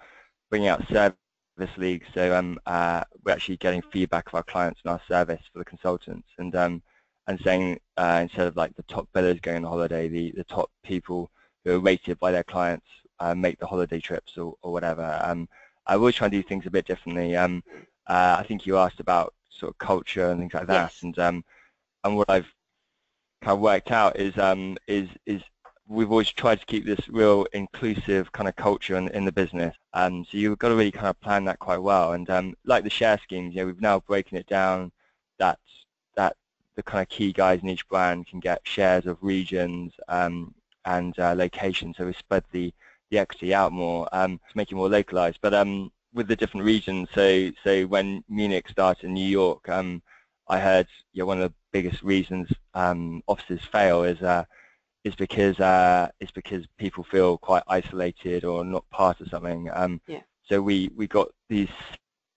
bringing 0.49 0.69
out 0.69 0.87
service 0.89 1.15
leagues, 1.77 2.07
so 2.13 2.35
um, 2.35 2.59
uh, 2.65 3.03
we're 3.23 3.33
actually 3.33 3.57
getting 3.57 3.83
feedback 3.91 4.27
of 4.27 4.33
our 4.33 4.43
clients 4.43 4.81
and 4.83 4.91
our 4.91 5.01
service 5.07 5.41
for 5.53 5.59
the 5.59 5.65
consultants, 5.65 6.27
and 6.39 6.55
um, 6.55 6.81
and 7.27 7.39
saying 7.41 7.79
uh, 7.97 8.19
instead 8.23 8.47
of 8.47 8.57
like 8.57 8.75
the 8.75 8.83
top 8.83 9.07
billers 9.13 9.41
going 9.41 9.63
on 9.63 9.69
holiday, 9.71 10.07
the 10.07 10.31
the 10.31 10.43
top 10.45 10.71
people 10.83 11.29
who 11.63 11.75
are 11.75 11.79
rated 11.79 12.19
by 12.19 12.31
their 12.31 12.43
clients 12.43 12.87
uh, 13.19 13.35
make 13.35 13.59
the 13.59 13.67
holiday 13.67 13.99
trips 13.99 14.37
or, 14.37 14.55
or 14.63 14.71
whatever. 14.71 15.19
Um, 15.23 15.47
I 15.85 15.95
will 15.97 16.11
try 16.11 16.25
and 16.25 16.31
do 16.31 16.41
things 16.41 16.65
a 16.65 16.71
bit 16.71 16.85
differently. 16.85 17.35
Um, 17.35 17.63
uh, 18.07 18.37
I 18.39 18.43
think 18.43 18.65
you 18.65 18.77
asked 18.77 18.99
about 18.99 19.33
sort 19.49 19.71
of 19.71 19.77
culture 19.77 20.29
and 20.29 20.39
things 20.39 20.53
like 20.55 20.67
that, 20.67 20.91
yes. 20.91 21.03
and 21.03 21.17
um, 21.19 21.43
and 22.03 22.17
what 22.17 22.29
I've 22.29 22.51
kind 23.41 23.55
of 23.55 23.59
worked 23.59 23.91
out 23.91 24.19
is 24.19 24.37
um, 24.37 24.77
is 24.87 25.07
is 25.25 25.41
we've 25.89 26.11
always 26.11 26.29
tried 26.31 26.59
to 26.59 26.65
keep 26.67 26.85
this 26.85 27.09
real 27.09 27.47
inclusive 27.53 28.31
kind 28.31 28.47
of 28.47 28.55
culture 28.55 28.95
in, 28.95 29.07
in 29.09 29.25
the 29.25 29.31
business. 29.31 29.75
Um, 29.93 30.23
so 30.23 30.37
you've 30.37 30.59
got 30.59 30.69
to 30.69 30.75
really 30.75 30.91
kind 30.91 31.07
of 31.07 31.19
plan 31.19 31.45
that 31.45 31.57
quite 31.57 31.81
well. 31.81 32.13
And 32.13 32.29
um, 32.29 32.55
like 32.63 32.83
the 32.83 32.91
share 32.91 33.17
schemes, 33.23 33.55
you 33.55 33.61
know, 33.61 33.65
we've 33.65 33.81
now 33.81 33.99
broken 34.01 34.37
it 34.37 34.47
down 34.47 34.91
that 35.39 35.57
that 36.15 36.35
the 36.75 36.83
kind 36.83 37.01
of 37.01 37.09
key 37.09 37.33
guys 37.33 37.61
in 37.61 37.69
each 37.69 37.87
brand 37.89 38.27
can 38.27 38.39
get 38.39 38.61
shares 38.63 39.07
of 39.07 39.17
regions 39.21 39.93
um, 40.07 40.53
and 40.85 41.17
uh, 41.19 41.33
locations. 41.35 41.97
So 41.97 42.05
we 42.05 42.13
spread 42.13 42.43
the 42.51 42.71
the 43.09 43.17
equity 43.17 43.53
out 43.53 43.71
more 43.71 44.07
um, 44.11 44.37
to 44.37 44.57
make 44.57 44.71
it 44.71 44.75
more 44.75 44.89
localized. 44.89 45.39
But 45.41 45.55
um, 45.55 45.91
with 46.13 46.27
the 46.27 46.35
different 46.35 46.65
regions, 46.67 47.09
so 47.15 47.51
so 47.63 47.85
when 47.87 48.23
Munich 48.29 48.69
started 48.69 49.05
in 49.05 49.13
New 49.15 49.27
York, 49.27 49.67
um, 49.69 50.03
I 50.49 50.59
heard 50.59 50.87
you 51.13 51.21
know, 51.21 51.27
one 51.27 51.41
of 51.41 51.49
the 51.49 51.55
biggest 51.71 52.01
reasons 52.03 52.49
um, 52.73 53.21
offices 53.27 53.61
fail 53.71 54.03
is 54.03 54.21
uh, 54.21 54.43
is 55.03 55.15
because 55.15 55.59
uh, 55.59 56.09
is 56.19 56.31
because 56.31 56.65
people 56.77 57.03
feel 57.03 57.37
quite 57.37 57.63
isolated 57.67 58.43
or 58.43 58.65
not 58.65 58.89
part 58.89 59.21
of 59.21 59.29
something. 59.29 59.69
Um, 59.73 60.01
yeah. 60.07 60.21
So 60.43 60.61
we 60.61 60.89
we 60.95 61.07
got 61.07 61.29
these 61.49 61.69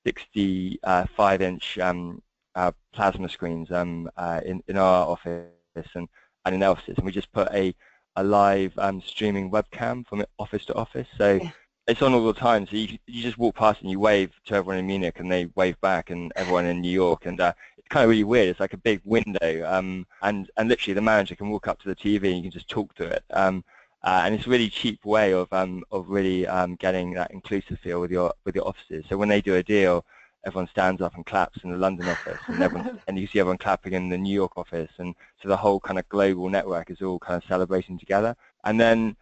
65 0.07 1.43
inch 1.43 1.79
um, 1.79 2.23
uh, 2.55 2.73
plasma 2.93 3.29
screens 3.29 3.71
um, 3.73 4.11
uh, 4.17 4.41
in 4.45 4.63
in 4.69 4.77
our 4.77 5.07
office 5.09 5.49
and 5.95 6.09
and 6.45 6.55
in 6.55 6.63
offices, 6.63 6.97
and 6.97 7.07
we 7.07 7.13
just 7.13 7.33
put 7.33 7.49
a 7.53 7.75
a 8.17 8.23
live 8.23 8.73
um, 8.79 9.01
streaming 9.01 9.51
webcam 9.51 10.07
from 10.07 10.25
office 10.39 10.65
to 10.67 10.75
office. 10.75 11.09
So. 11.17 11.41
Yeah 11.43 11.51
it's 11.89 12.03
on 12.03 12.15
all 12.15 12.25
the 12.25 12.33
time. 12.33 12.67
So 12.67 12.77
you 12.77 12.99
you 13.07 13.23
just 13.23 13.39
walk 13.39 13.57
past 13.57 13.81
and 13.83 13.91
you 13.91 13.99
wave 13.99 14.31
to 14.47 14.55
everyone 14.55 14.79
in 14.79 14.87
Munich, 14.87 15.19
and 15.19 15.31
they 15.31 15.47
wave 15.57 15.81
back, 15.81 16.11
and 16.11 16.33
everyone 16.37 16.67
in 16.67 16.81
New 16.81 16.91
York, 16.91 17.27
and 17.27 17.41
uh, 17.41 17.53
kind 17.93 18.05
of 18.05 18.11
really 18.11 18.25
weird. 18.25 18.49
It's 18.49 18.61
like 18.61 18.73
a 18.73 18.79
big 18.79 19.01
window, 19.05 19.71
um, 19.71 20.07
and 20.23 20.51
and 20.57 20.69
literally 20.69 20.95
the 20.95 21.01
manager 21.03 21.37
can 21.37 21.51
walk 21.51 21.69
up 21.69 21.81
to 21.83 21.89
the 21.89 21.97
TV 21.97 22.25
and 22.29 22.37
you 22.37 22.43
can 22.43 22.51
just 22.51 22.69
talk 22.69 22.95
to 22.97 23.05
it. 23.05 23.23
Um, 23.31 23.65
uh, 24.03 24.23
and 24.25 24.35
it's 24.35 24.47
a 24.47 24.51
really 24.51 24.71
cheap 24.71 25.05
way 25.05 25.33
of 25.33 25.53
um, 25.53 25.85
of 25.93 26.09
really 26.09 26.47
um, 26.47 26.75
getting 26.77 27.13
that 27.15 27.31
inclusive 27.31 27.79
feel 27.81 28.01
with 28.01 28.11
your 28.11 28.33
with 28.45 28.57
your 28.57 28.67
offices. 28.67 29.05
So 29.09 29.17
when 29.17 29.29
they 29.29 29.41
do 29.41 29.57
a 29.57 29.63
deal, 29.63 30.05
everyone 30.45 30.69
stands 30.69 31.03
up 31.03 31.15
and 31.15 31.27
claps 31.27 31.63
in 31.63 31.71
the 31.71 31.77
London 31.77 32.09
office, 32.09 32.41
and 32.47 32.63
everyone 32.63 33.01
and 33.07 33.19
you 33.19 33.27
see 33.27 33.39
everyone 33.41 33.59
clapping 33.59 33.93
in 33.93 34.09
the 34.09 34.19
New 34.19 34.35
York 34.35 34.57
office, 34.57 34.91
and 34.99 35.15
so 35.43 35.49
the 35.49 35.57
whole 35.57 35.79
kind 35.79 35.99
of 35.99 36.09
global 36.09 36.49
network 36.49 36.91
is 36.91 37.03
all 37.03 37.19
kind 37.19 37.41
of 37.43 37.49
celebrating 37.49 37.99
together. 37.99 38.35
And 38.65 38.81
then 38.81 39.17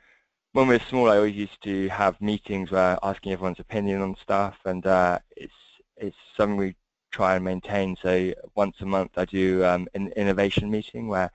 when 0.53 0.69
we 0.69 0.75
were 0.77 0.85
small, 0.89 1.11
I 1.11 1.17
always 1.17 1.37
used 1.37 1.63
to 1.63 1.89
have 1.89 2.21
meetings 2.21 2.71
where 2.71 2.99
asking 3.03 3.33
everyone's 3.33 3.61
opinion 3.61 4.01
on 4.01 4.17
stuff, 4.23 4.57
and 4.65 4.87
uh, 4.87 5.19
it's 5.37 5.53
it's 5.97 6.17
something 6.37 6.57
we 6.57 6.75
try 7.11 7.37
and 7.37 7.45
maintain. 7.45 7.97
So 8.03 8.33
once 8.55 8.77
a 8.81 8.87
month 8.87 9.13
I 9.17 9.25
do 9.25 9.65
um, 9.65 9.89
an 9.95 10.13
innovation 10.17 10.71
meeting 10.71 11.09
where 11.09 11.31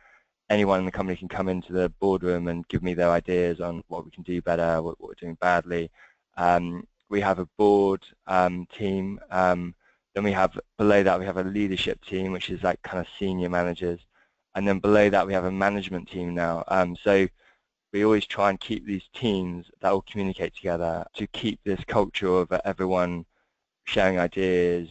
anyone 0.49 0.79
in 0.79 0.85
the 0.85 0.91
company 0.91 1.17
can 1.17 1.27
come 1.27 1.49
into 1.49 1.73
the 1.73 1.89
boardroom 1.99 2.47
and 2.47 2.67
give 2.67 2.83
me 2.83 2.93
their 2.93 3.09
ideas 3.09 3.59
on 3.59 3.83
what 3.87 4.05
we 4.05 4.11
can 4.11 4.23
do 4.23 4.41
better, 4.41 4.81
what, 4.81 4.99
what 4.99 5.09
we're 5.09 5.15
doing 5.15 5.37
badly. 5.41 5.89
Um, 6.37 6.87
we 7.09 7.21
have 7.21 7.39
a 7.39 7.47
board 7.57 8.03
um, 8.27 8.67
team. 8.67 9.19
Um, 9.31 9.75
then 10.13 10.23
we 10.23 10.31
have 10.31 10.57
below 10.77 11.03
that 11.03 11.19
we 11.19 11.25
have 11.25 11.37
a 11.37 11.43
leadership 11.43 12.03
team, 12.05 12.31
which 12.31 12.49
is 12.49 12.63
like 12.63 12.81
kind 12.83 12.99
of 12.99 13.07
senior 13.19 13.49
managers. 13.49 13.99
And 14.55 14.67
then 14.67 14.79
below 14.79 15.09
that 15.09 15.27
we 15.27 15.33
have 15.33 15.45
a 15.45 15.51
management 15.51 16.09
team 16.09 16.33
now. 16.33 16.63
Um, 16.67 16.95
so 17.03 17.27
we 17.91 18.05
always 18.05 18.25
try 18.25 18.49
and 18.49 18.59
keep 18.59 18.85
these 18.85 19.03
teams 19.13 19.67
that 19.81 19.91
all 19.91 20.01
communicate 20.01 20.55
together 20.55 21.05
to 21.15 21.27
keep 21.27 21.59
this 21.63 21.83
culture 21.85 22.27
of 22.27 22.51
everyone 22.63 23.25
sharing 23.85 24.19
ideas, 24.19 24.89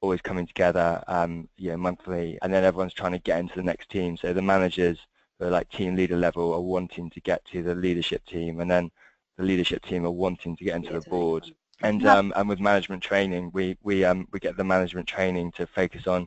always 0.00 0.20
coming 0.20 0.46
together, 0.46 1.02
um, 1.08 1.48
you 1.56 1.70
know, 1.70 1.76
monthly, 1.76 2.38
and 2.42 2.52
then 2.52 2.64
everyone's 2.64 2.94
trying 2.94 3.12
to 3.12 3.18
get 3.18 3.38
into 3.38 3.54
the 3.56 3.62
next 3.62 3.90
team. 3.90 4.16
So 4.16 4.32
the 4.32 4.42
managers 4.42 4.98
who 5.38 5.46
are 5.46 5.50
like 5.50 5.68
team 5.70 5.96
leader 5.96 6.16
level 6.16 6.52
are 6.54 6.60
wanting 6.60 7.10
to 7.10 7.20
get 7.20 7.44
to 7.46 7.62
the 7.62 7.74
leadership 7.74 8.24
team, 8.26 8.60
and 8.60 8.70
then 8.70 8.90
the 9.36 9.44
leadership 9.44 9.84
team 9.84 10.04
are 10.06 10.10
wanting 10.10 10.56
to 10.56 10.64
get 10.64 10.76
into 10.76 10.92
the 10.92 11.00
board. 11.02 11.44
And 11.82 12.04
um, 12.06 12.32
and 12.36 12.48
with 12.48 12.60
management 12.60 13.02
training, 13.02 13.50
we 13.52 13.76
we 13.82 14.04
um 14.04 14.26
we 14.32 14.40
get 14.40 14.56
the 14.56 14.64
management 14.64 15.06
training 15.08 15.52
to 15.52 15.66
focus 15.66 16.06
on, 16.06 16.26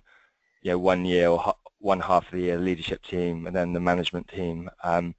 you 0.62 0.72
know, 0.72 0.80
one 0.80 1.06
year 1.06 1.30
or 1.30 1.54
one 1.80 2.00
half 2.00 2.26
of 2.28 2.32
the 2.32 2.42
year 2.42 2.58
leadership 2.58 3.02
team, 3.04 3.48
and 3.48 3.56
then 3.56 3.74
the 3.74 3.80
management 3.80 4.28
team. 4.30 4.70
Um, 4.84 5.16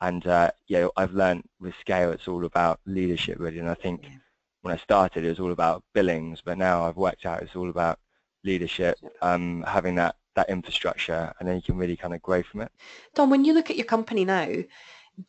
and 0.00 0.26
uh, 0.26 0.50
you 0.68 0.78
know, 0.78 0.92
I've 0.96 1.14
learned 1.14 1.44
with 1.60 1.74
scale, 1.80 2.12
it's 2.12 2.28
all 2.28 2.44
about 2.44 2.80
leadership 2.86 3.38
really, 3.40 3.58
and 3.58 3.68
I 3.70 3.74
think. 3.74 4.02
Yeah 4.04 4.10
when 4.66 4.74
I 4.74 4.82
started, 4.82 5.24
it 5.24 5.28
was 5.28 5.38
all 5.38 5.52
about 5.52 5.84
billings, 5.94 6.42
but 6.44 6.58
now 6.58 6.84
I've 6.84 6.96
worked 6.96 7.24
out 7.24 7.40
it's 7.40 7.54
all 7.54 7.70
about 7.70 8.00
leadership, 8.42 8.98
um, 9.22 9.64
having 9.66 9.94
that, 9.94 10.16
that 10.34 10.50
infrastructure, 10.50 11.32
and 11.38 11.48
then 11.48 11.54
you 11.54 11.62
can 11.62 11.76
really 11.76 11.96
kind 11.96 12.14
of 12.14 12.20
grow 12.20 12.42
from 12.42 12.62
it. 12.62 12.72
Don, 13.14 13.30
when 13.30 13.44
you 13.44 13.54
look 13.54 13.70
at 13.70 13.76
your 13.76 13.86
company 13.86 14.24
now, 14.24 14.48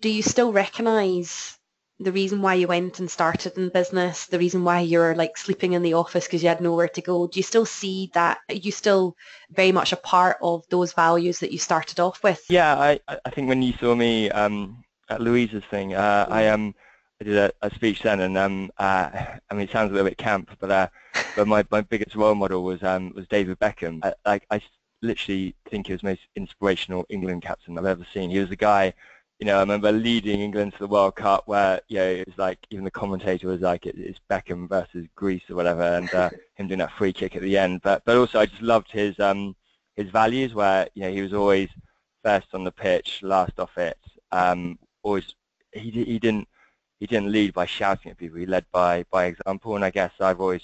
do 0.02 0.10
you 0.10 0.24
still 0.24 0.52
recognise 0.52 1.56
the 2.00 2.12
reason 2.12 2.42
why 2.42 2.56
you 2.56 2.68
went 2.68 3.00
and 3.00 3.12
started 3.12 3.56
in 3.60 3.70
business, 3.70 4.26
the 4.26 4.40
reason 4.40 4.64
why 4.64 4.80
you're 4.80 5.14
like 5.14 5.38
sleeping 5.38 5.74
in 5.74 5.84
the 5.84 5.94
office 5.94 6.26
because 6.26 6.42
you 6.42 6.50
had 6.50 6.62
nowhere 6.62 6.88
to 6.88 7.02
go, 7.02 7.28
do 7.28 7.38
you 7.38 7.44
still 7.44 7.66
see 7.66 8.10
that 8.16 8.40
you 8.50 8.72
still 8.72 9.16
very 9.52 9.72
much 9.72 9.94
a 9.94 9.98
part 9.98 10.38
of 10.42 10.64
those 10.70 10.94
values 10.94 11.40
that 11.40 11.52
you 11.52 11.60
started 11.60 12.00
off 12.00 12.24
with? 12.24 12.44
Yeah, 12.50 12.76
I, 12.76 13.00
I 13.24 13.30
think 13.30 13.50
when 13.50 13.62
you 13.62 13.74
saw 13.74 13.94
me 13.94 14.32
um, 14.32 14.84
at 15.10 15.22
Louisa's 15.22 15.64
thing, 15.70 15.94
uh, 15.94 16.26
I 16.28 16.48
um, 16.48 16.74
I 17.20 17.24
did 17.24 17.36
a, 17.36 17.52
a 17.62 17.74
speech 17.74 18.04
then, 18.04 18.22
and 18.22 18.38
um, 18.38 18.72
uh, 18.78 19.10
I 19.50 19.54
mean 19.54 19.62
it 19.62 19.72
sounds 19.72 19.92
a 19.92 19.94
little 19.94 20.10
bit 20.10 20.18
camp, 20.18 20.56
but 20.60 20.72
uh, 20.72 20.88
but 21.36 21.48
my, 21.48 21.66
my 21.72 21.82
biggest 21.82 22.16
role 22.16 22.36
model 22.36 22.64
was 22.64 22.84
um, 22.84 23.14
was 23.16 23.28
David 23.28 23.60
Beckham. 23.60 24.00
I, 24.04 24.14
like 24.26 24.46
I 24.52 24.62
literally 25.02 25.56
think 25.70 25.88
he 25.88 25.94
was 25.94 26.02
the 26.02 26.08
most 26.08 26.22
inspirational 26.36 27.06
England 27.10 27.44
captain 27.44 27.78
I've 27.78 27.86
ever 27.86 28.06
seen. 28.14 28.30
He 28.30 28.40
was 28.40 28.50
the 28.50 28.56
guy 28.56 28.94
you 29.40 29.46
know, 29.46 29.58
I 29.58 29.60
remember 29.60 29.92
leading 29.92 30.42
England 30.42 30.74
to 30.74 30.80
the 30.80 30.88
World 30.88 31.16
Cup 31.16 31.48
where, 31.48 31.80
you 31.90 31.98
know, 31.98 32.10
it 32.10 32.28
was 32.28 32.38
like, 32.38 32.58
even 32.72 32.86
the 32.86 32.92
commentator 32.92 33.48
was 33.48 33.62
like, 33.62 33.86
it's 33.86 34.20
Beckham 34.30 34.68
versus 34.68 35.08
Greece 35.16 35.44
or 35.50 35.56
whatever, 35.56 35.84
and 35.84 36.12
uh, 36.14 36.30
him 36.56 36.68
doing 36.68 36.80
that 36.80 36.92
free 36.94 37.14
kick 37.14 37.36
at 37.36 37.44
the 37.44 37.58
end. 37.58 37.82
But 37.84 38.04
but 38.04 38.18
also 38.18 38.40
I 38.40 38.48
just 38.48 38.62
loved 38.62 38.92
his 38.92 39.20
um 39.20 39.56
his 39.96 40.10
values 40.10 40.54
where, 40.54 40.88
you 40.96 41.04
know, 41.04 41.12
he 41.12 41.22
was 41.22 41.34
always 41.34 41.70
first 42.24 42.48
on 42.54 42.64
the 42.64 42.72
pitch, 42.72 43.22
last 43.22 43.60
off 43.60 43.78
it. 43.78 43.98
Um, 44.32 44.80
always, 45.04 45.36
he 45.72 45.92
he 45.92 46.18
didn't 46.20 46.48
he 47.00 47.08
didn't 47.08 47.32
lead 47.32 47.54
by 47.54 47.66
shouting 47.66 48.12
at 48.12 48.18
people. 48.18 48.40
He 48.40 48.46
led 48.46 48.66
by 48.72 49.06
by 49.12 49.26
example, 49.26 49.76
and 49.76 49.86
I 49.86 49.90
guess 49.90 50.12
I've 50.20 50.42
always 50.42 50.64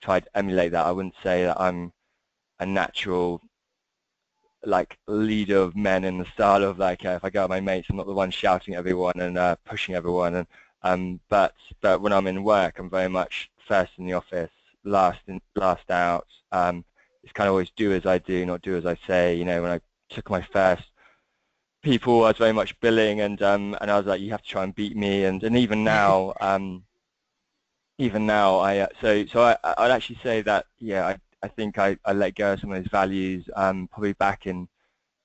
tried 0.00 0.24
to 0.24 0.36
emulate 0.36 0.72
that. 0.72 0.86
I 0.86 0.92
wouldn't 0.92 1.14
say 1.22 1.44
that 1.44 1.60
I'm 1.60 1.92
a 2.60 2.66
natural 2.66 3.40
like 4.64 4.96
leader 5.08 5.58
of 5.58 5.74
men 5.74 6.04
in 6.04 6.18
the 6.18 6.26
style 6.34 6.62
of 6.62 6.78
like 6.78 7.04
uh, 7.04 7.10
if 7.10 7.24
I 7.24 7.30
go 7.30 7.42
with 7.42 7.50
my 7.50 7.60
mates, 7.60 7.88
I'm 7.90 7.96
not 7.96 8.06
the 8.06 8.12
one 8.12 8.30
shouting 8.30 8.74
at 8.74 8.78
everyone 8.78 9.18
and 9.20 9.36
uh, 9.38 9.56
pushing 9.64 9.94
everyone. 9.94 10.36
And 10.36 10.46
um, 10.82 11.20
but 11.28 11.54
but 11.80 12.00
when 12.00 12.12
I'm 12.12 12.26
in 12.26 12.44
work, 12.44 12.78
I'm 12.78 12.90
very 12.90 13.08
much 13.08 13.50
first 13.66 13.92
in 13.98 14.06
the 14.06 14.12
office, 14.14 14.50
last 14.84 15.20
in, 15.26 15.40
last 15.56 15.90
out. 15.90 16.26
Um, 16.52 16.84
it's 17.22 17.32
kind 17.32 17.48
of 17.48 17.52
always 17.52 17.70
do 17.76 17.92
as 17.92 18.06
I 18.06 18.18
do, 18.18 18.44
not 18.46 18.62
do 18.62 18.76
as 18.76 18.86
I 18.86 18.96
say. 19.06 19.34
You 19.34 19.44
know, 19.44 19.62
when 19.62 19.72
I 19.72 19.80
took 20.10 20.30
my 20.30 20.42
first 20.52 20.84
people, 21.82 22.24
I 22.24 22.28
was 22.28 22.38
very 22.38 22.52
much 22.52 22.78
billing, 22.80 23.20
and 23.20 23.40
um, 23.42 23.76
and 23.80 23.90
I 23.90 23.98
was 23.98 24.06
like, 24.06 24.20
you 24.20 24.30
have 24.30 24.42
to 24.42 24.48
try 24.48 24.64
and 24.64 24.74
beat 24.74 24.96
me. 24.96 25.24
And 25.24 25.42
and 25.42 25.56
even 25.56 25.84
now, 25.84 26.34
um, 26.40 26.84
even 27.98 28.26
now, 28.26 28.58
I 28.58 28.78
uh, 28.78 28.88
so 29.00 29.26
so 29.26 29.42
I 29.42 29.56
I'd 29.78 29.90
actually 29.90 30.18
say 30.22 30.42
that 30.42 30.66
yeah, 30.78 31.06
I 31.06 31.18
I 31.42 31.48
think 31.48 31.78
I, 31.78 31.96
I 32.04 32.12
let 32.12 32.36
go 32.36 32.52
of 32.52 32.60
some 32.60 32.72
of 32.72 32.82
those 32.82 32.90
values 32.90 33.48
um, 33.56 33.88
probably 33.88 34.12
back 34.14 34.46
in 34.46 34.68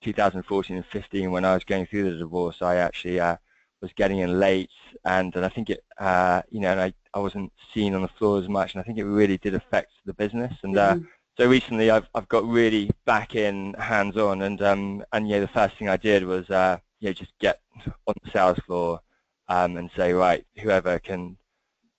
2014 0.01 0.75
and 0.75 0.85
15 0.85 1.31
when 1.31 1.45
I 1.45 1.53
was 1.53 1.63
going 1.63 1.85
through 1.85 2.11
the 2.11 2.17
divorce. 2.17 2.61
I 2.61 2.77
actually 2.77 3.19
uh, 3.19 3.37
was 3.81 3.91
getting 3.93 4.19
in 4.19 4.39
late, 4.39 4.71
and, 5.05 5.35
and 5.35 5.45
I 5.45 5.49
think 5.49 5.69
it, 5.69 5.83
uh, 5.99 6.41
you 6.49 6.59
know, 6.59 6.71
and 6.71 6.81
I, 6.81 6.93
I 7.13 7.19
wasn't 7.19 7.51
seen 7.73 7.93
on 7.93 8.01
the 8.01 8.07
floor 8.07 8.39
as 8.39 8.49
much, 8.49 8.73
and 8.73 8.81
I 8.81 8.83
think 8.83 8.97
it 8.97 9.05
really 9.05 9.37
did 9.37 9.53
affect 9.53 9.91
the 10.05 10.13
business. 10.13 10.53
And 10.63 10.77
uh, 10.77 10.95
mm-hmm. 10.95 11.05
So 11.37 11.47
recently, 11.47 11.91
I've 11.91 12.07
I've 12.15 12.27
got 12.27 12.45
really 12.45 12.89
back 13.05 13.35
in 13.35 13.73
hands-on, 13.75 14.41
and 14.41 14.61
um, 14.61 15.05
and 15.13 15.29
yeah, 15.29 15.39
the 15.39 15.47
first 15.47 15.77
thing 15.77 15.87
I 15.87 15.97
did 15.97 16.25
was 16.25 16.49
uh, 16.49 16.77
you 16.99 17.09
know 17.09 17.13
just 17.13 17.31
get 17.39 17.61
on 18.07 18.15
the 18.23 18.31
sales 18.31 18.57
floor 18.65 19.01
um, 19.47 19.77
and 19.77 19.89
say, 19.95 20.13
right, 20.13 20.45
whoever 20.59 20.97
can 20.99 21.37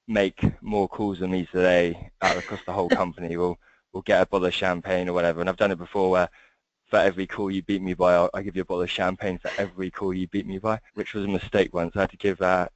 make 0.09 0.42
more 0.62 0.88
calls 0.88 1.20
than 1.20 1.31
me 1.31 1.46
today 1.53 2.11
out 2.22 2.37
across 2.37 2.61
the 2.66 2.72
whole 2.72 2.88
company 3.03 3.37
will 3.37 3.59
we'll 3.92 4.03
get 4.03 4.22
a 4.22 4.27
bottle 4.27 4.46
of 4.46 4.55
champagne 4.55 5.09
or 5.09 5.12
whatever. 5.12 5.40
And 5.40 5.48
I've 5.48 5.57
done 5.57 5.70
it 5.70 5.79
before 5.79 6.11
where 6.11 6.29
for 6.87 6.98
every 6.98 7.27
call 7.27 7.51
you 7.51 7.62
beat 7.62 7.83
me 7.83 7.94
by, 7.94 8.14
I'll, 8.14 8.31
I'll 8.35 8.42
give 8.42 8.57
you 8.57 8.62
a 8.62 8.64
bottle 8.64 8.83
of 8.83 8.90
champagne 8.90 9.38
for 9.38 9.51
every 9.59 9.90
call 9.90 10.12
you 10.14 10.27
beat 10.27 10.46
me 10.46 10.59
by, 10.59 10.81
which 10.94 11.14
was 11.14 11.24
a 11.24 11.29
mistake 11.29 11.72
once. 11.74 11.94
I 11.94 12.01
had 12.01 12.11
to 12.11 12.16
give 12.16 12.40
uh, 12.40 12.68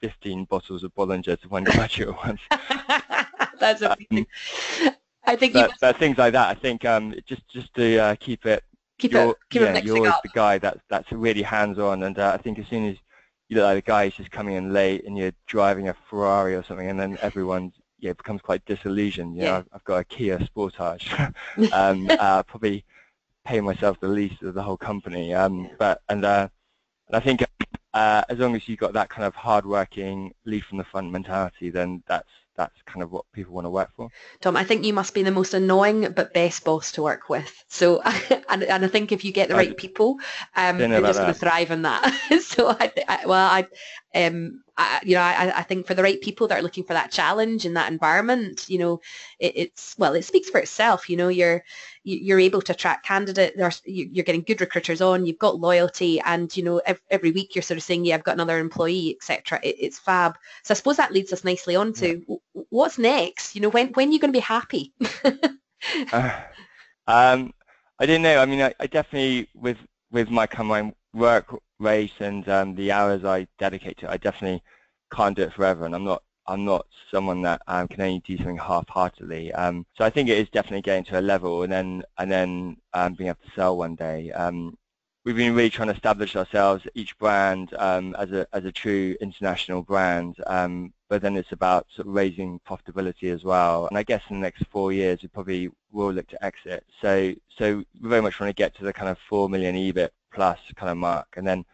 15 0.00 0.44
bottles 0.44 0.82
of 0.82 0.94
Bollinger 0.94 1.38
to 1.40 1.48
one 1.48 1.64
graduate 1.64 2.16
once. 2.24 2.40
That's 3.60 3.82
amazing. 3.82 4.26
Um, 4.86 4.94
I 5.30 5.36
think 5.36 5.52
but, 5.54 5.72
but, 5.80 5.96
things 5.96 6.18
like 6.18 6.32
that. 6.32 6.48
I 6.48 6.54
think 6.54 6.84
um, 6.84 7.14
just 7.26 7.46
just 7.48 7.72
to 7.74 7.98
uh, 7.98 8.14
keep 8.16 8.46
it 8.46 8.64
keep 8.98 9.14
it 9.14 9.36
keep 9.48 9.62
yeah, 9.62 9.76
it 9.76 9.84
you're 9.84 9.96
always 9.96 10.12
up. 10.12 10.22
the 10.22 10.30
guy 10.34 10.58
that's 10.58 10.80
that's 10.88 11.10
really 11.12 11.42
hands-on, 11.42 12.02
and 12.02 12.18
uh, 12.18 12.32
I 12.34 12.42
think 12.42 12.58
as 12.58 12.66
soon 12.66 12.88
as 12.88 12.96
you 13.48 13.56
look 13.56 13.64
like 13.64 13.84
the 13.84 13.88
guy 13.88 14.04
who's 14.06 14.16
just 14.16 14.32
coming 14.32 14.56
in 14.56 14.72
late 14.72 15.04
and 15.04 15.16
you're 15.16 15.32
driving 15.46 15.88
a 15.88 15.94
Ferrari 16.08 16.56
or 16.56 16.64
something, 16.64 16.90
and 16.90 16.98
then 16.98 17.16
everyone 17.22 17.72
yeah, 18.00 18.12
becomes 18.12 18.40
quite 18.42 18.64
disillusioned. 18.64 19.36
You 19.36 19.42
yeah. 19.42 19.50
know, 19.50 19.64
I've 19.72 19.84
got 19.84 19.98
a 19.98 20.04
Kia 20.04 20.38
Sportage. 20.38 21.32
um, 21.72 22.08
uh, 22.10 22.42
probably 22.42 22.84
pay 23.44 23.60
myself 23.60 24.00
the 24.00 24.08
least 24.08 24.42
of 24.42 24.54
the 24.54 24.62
whole 24.62 24.76
company. 24.76 25.32
Um, 25.32 25.70
but 25.78 26.02
and, 26.08 26.24
uh, 26.24 26.48
and 27.06 27.16
I 27.16 27.20
think 27.20 27.44
uh, 27.94 28.22
as 28.28 28.38
long 28.38 28.56
as 28.56 28.68
you've 28.68 28.78
got 28.80 28.94
that 28.94 29.10
kind 29.10 29.24
of 29.24 29.34
hard-working, 29.34 30.32
lead 30.44 30.64
from 30.64 30.78
the 30.78 30.84
front 30.84 31.12
mentality, 31.12 31.70
then 31.70 32.02
that's 32.08 32.28
that's 32.60 32.82
kind 32.82 33.02
of 33.02 33.10
what 33.10 33.24
people 33.32 33.54
want 33.54 33.64
to 33.64 33.70
work 33.70 33.90
for. 33.96 34.10
Tom, 34.40 34.54
I 34.54 34.64
think 34.64 34.84
you 34.84 34.92
must 34.92 35.14
be 35.14 35.22
the 35.22 35.30
most 35.30 35.54
annoying 35.54 36.12
but 36.14 36.34
best 36.34 36.62
boss 36.62 36.92
to 36.92 37.02
work 37.02 37.30
with. 37.30 37.64
So, 37.68 38.02
and, 38.50 38.62
and 38.64 38.84
I 38.84 38.88
think 38.88 39.12
if 39.12 39.24
you 39.24 39.32
get 39.32 39.48
the 39.48 39.54
right 39.54 39.74
people, 39.76 40.18
um, 40.56 40.76
they're 40.76 41.00
just 41.00 41.18
going 41.18 41.32
to 41.32 41.38
thrive 41.38 41.70
in 41.70 41.82
that. 41.82 42.12
so, 42.42 42.68
I, 42.68 42.92
I, 43.08 43.26
well, 43.26 43.50
I, 43.50 43.66
um, 44.14 44.62
I, 44.80 45.00
you 45.04 45.14
know, 45.14 45.20
I, 45.20 45.58
I 45.58 45.62
think 45.62 45.86
for 45.86 45.94
the 45.94 46.02
right 46.02 46.20
people 46.20 46.48
that 46.48 46.58
are 46.58 46.62
looking 46.62 46.84
for 46.84 46.94
that 46.94 47.10
challenge 47.10 47.66
in 47.66 47.74
that 47.74 47.92
environment, 47.92 48.64
you 48.68 48.78
know, 48.78 49.00
it, 49.38 49.52
it's 49.54 49.94
well, 49.98 50.14
it 50.14 50.24
speaks 50.24 50.48
for 50.48 50.58
itself. 50.58 51.10
You 51.10 51.18
know, 51.18 51.28
you're 51.28 51.62
you're 52.02 52.40
able 52.40 52.62
to 52.62 52.72
attract 52.72 53.04
candidates. 53.04 53.82
You're 53.84 54.24
getting 54.24 54.42
good 54.42 54.60
recruiters 54.60 55.02
on. 55.02 55.26
You've 55.26 55.38
got 55.38 55.60
loyalty, 55.60 56.18
and 56.20 56.54
you 56.56 56.62
know, 56.62 56.80
every 57.10 57.30
week 57.30 57.54
you're 57.54 57.62
sort 57.62 57.76
of 57.76 57.82
saying, 57.82 58.06
"Yeah, 58.06 58.14
I've 58.14 58.24
got 58.24 58.34
another 58.34 58.58
employee, 58.58 59.16
etc." 59.16 59.60
It, 59.62 59.76
it's 59.78 59.98
fab. 59.98 60.38
So 60.64 60.72
I 60.72 60.76
suppose 60.76 60.96
that 60.96 61.12
leads 61.12 61.32
us 61.32 61.44
nicely 61.44 61.76
on 61.76 61.92
to 61.94 62.24
yeah. 62.26 62.36
what's 62.70 62.98
next. 62.98 63.54
You 63.54 63.60
know, 63.60 63.68
when 63.68 63.88
when 63.88 64.08
are 64.08 64.12
you 64.12 64.18
going 64.18 64.32
to 64.32 64.38
be 64.38 64.40
happy? 64.40 64.94
uh, 66.12 66.40
um, 67.06 67.52
I 67.98 68.06
don't 68.06 68.22
know. 68.22 68.38
I 68.38 68.46
mean, 68.46 68.62
I, 68.62 68.72
I 68.80 68.86
definitely 68.86 69.48
with 69.54 69.78
with 70.10 70.30
my 70.30 70.48
my 70.62 70.92
work 71.12 71.54
race 71.80 72.12
and 72.20 72.48
um, 72.48 72.74
the 72.74 72.92
hours 72.92 73.24
I 73.24 73.48
dedicate 73.58 73.98
to 73.98 74.06
it, 74.06 74.10
I 74.10 74.16
definitely 74.18 74.62
can't 75.12 75.36
do 75.36 75.42
it 75.42 75.52
forever, 75.52 75.84
and 75.84 75.94
I'm 75.94 76.04
not 76.04 76.22
I'm 76.46 76.64
not 76.64 76.86
someone 77.10 77.42
that 77.42 77.62
um, 77.68 77.86
can 77.88 78.00
only 78.00 78.22
do 78.26 78.36
something 78.36 78.58
half-heartedly. 78.58 79.52
Um, 79.52 79.86
so 79.96 80.04
I 80.04 80.10
think 80.10 80.28
it 80.28 80.38
is 80.38 80.48
definitely 80.50 80.82
getting 80.82 81.04
to 81.04 81.20
a 81.20 81.22
level, 81.22 81.62
and 81.62 81.72
then 81.72 82.02
and 82.18 82.30
then 82.30 82.76
um, 82.94 83.14
being 83.14 83.28
able 83.28 83.40
to 83.44 83.52
sell 83.54 83.76
one 83.76 83.94
day. 83.94 84.32
Um, 84.32 84.76
we've 85.24 85.36
been 85.36 85.54
really 85.54 85.70
trying 85.70 85.88
to 85.88 85.94
establish 85.94 86.36
ourselves, 86.36 86.86
each 86.94 87.16
brand, 87.18 87.74
um, 87.78 88.16
as 88.18 88.32
a 88.32 88.46
as 88.52 88.64
a 88.64 88.72
true 88.72 89.16
international 89.20 89.82
brand. 89.82 90.36
Um, 90.46 90.92
but 91.08 91.22
then 91.22 91.36
it's 91.36 91.52
about 91.52 91.86
sort 91.94 92.06
of 92.08 92.14
raising 92.14 92.60
profitability 92.68 93.34
as 93.34 93.42
well. 93.44 93.86
And 93.88 93.98
I 93.98 94.04
guess 94.04 94.22
in 94.30 94.36
the 94.36 94.42
next 94.42 94.64
four 94.70 94.92
years, 94.92 95.20
we 95.22 95.28
probably 95.28 95.68
will 95.92 96.12
look 96.12 96.28
to 96.28 96.44
exit. 96.44 96.84
So 97.02 97.34
so 97.58 97.84
we 98.00 98.08
very 98.08 98.22
much 98.22 98.38
want 98.40 98.50
to 98.50 98.54
get 98.54 98.76
to 98.76 98.84
the 98.84 98.92
kind 98.92 99.08
of 99.08 99.18
four 99.28 99.48
million 99.48 99.74
EBIT 99.74 100.10
plus 100.32 100.58
kind 100.76 100.90
of 100.90 100.96
mark. 100.96 101.26
And 101.36 101.46
then, 101.46 101.64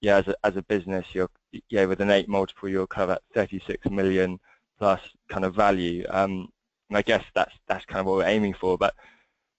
yeah, 0.00 0.16
as 0.16 0.28
a, 0.28 0.36
as 0.44 0.56
a 0.56 0.62
business, 0.62 1.06
you're, 1.12 1.30
yeah, 1.68 1.84
with 1.84 2.00
an 2.00 2.10
eight 2.10 2.28
multiple, 2.28 2.68
you're 2.68 2.86
kind 2.86 3.10
of 3.10 3.16
at 3.16 3.22
36 3.34 3.88
million 3.90 4.38
plus 4.78 5.00
kind 5.28 5.44
of 5.44 5.54
value. 5.54 6.04
Um, 6.10 6.48
and 6.88 6.98
I 6.98 7.02
guess 7.02 7.24
that's, 7.34 7.54
that's 7.68 7.84
kind 7.86 8.00
of 8.00 8.06
what 8.06 8.16
we're 8.16 8.26
aiming 8.26 8.54
for. 8.54 8.76
But 8.76 8.94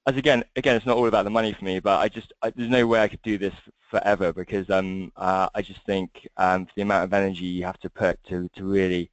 as 0.06 0.18
again, 0.18 0.44
again, 0.56 0.76
it's 0.76 0.86
not 0.86 0.98
all 0.98 1.08
about 1.08 1.24
the 1.24 1.30
money 1.30 1.54
for 1.54 1.64
me, 1.64 1.80
but 1.80 2.00
I 2.00 2.10
just, 2.10 2.34
I, 2.42 2.52
there's 2.56 2.70
no 2.70 2.86
way 2.86 3.02
I 3.02 3.08
could 3.08 3.22
do 3.22 3.38
this 3.38 3.54
forever 3.90 4.34
because 4.34 4.70
um, 4.70 5.12
uh, 5.16 5.48
I 5.56 5.62
just 5.62 5.86
think 5.86 6.28
um, 6.38 6.68
the 6.76 6.82
amount 6.82 7.06
of 7.06 7.14
energy 7.14 7.46
you 7.46 7.64
have 7.64 7.80
to 7.80 7.90
put 7.90 8.22
to, 8.26 8.50
to 8.56 8.66
really 8.66 9.10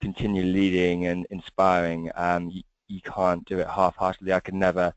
continue 0.00 0.42
leading 0.42 1.06
and 1.06 1.26
inspiring, 1.30 2.10
um, 2.16 2.50
you, 2.50 2.62
you 2.88 3.00
can't 3.00 3.44
do 3.46 3.58
it 3.60 3.68
half-heartedly. 3.68 4.32
I 4.32 4.40
could 4.40 4.54
never 4.54 4.92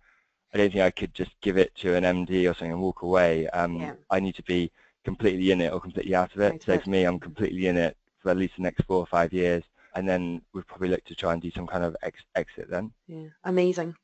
I 0.58 0.62
don't 0.62 0.72
think 0.72 0.84
I 0.84 0.90
could 0.90 1.14
just 1.14 1.40
give 1.42 1.58
it 1.58 1.76
to 1.76 1.94
an 1.94 2.04
MD 2.04 2.50
or 2.50 2.54
something 2.56 2.72
and 2.72 2.82
walk 2.82 3.04
away. 3.04 3.48
Um, 3.50 3.76
yeah. 3.76 3.94
I 4.10 4.20
need 4.20 4.34
to 4.36 4.44
be 4.44 4.72
completely 5.06 5.52
in 5.52 5.62
it 5.62 5.72
or 5.72 5.80
completely 5.80 6.16
out 6.16 6.34
of 6.34 6.42
it. 6.42 6.50
Right. 6.50 6.64
So 6.64 6.80
for 6.80 6.90
me, 6.90 7.04
I'm 7.04 7.20
completely 7.20 7.68
in 7.68 7.78
it 7.78 7.96
for 8.24 8.32
at 8.32 8.38
least 8.38 8.56
the 8.58 8.64
next 8.64 8.84
four 8.86 8.98
or 8.98 9.06
five 9.06 9.32
years, 9.32 9.64
and 9.94 10.10
then 10.10 10.42
we'd 10.54 10.66
probably 10.66 10.90
look 10.90 11.04
to 11.06 11.16
try 11.16 11.34
and 11.34 11.42
do 11.44 11.52
some 11.52 11.68
kind 11.68 11.84
of 11.84 11.96
ex 12.02 12.20
exit 12.34 12.72
then. 12.72 12.92
Yeah, 13.08 13.28
amazing. 13.44 13.96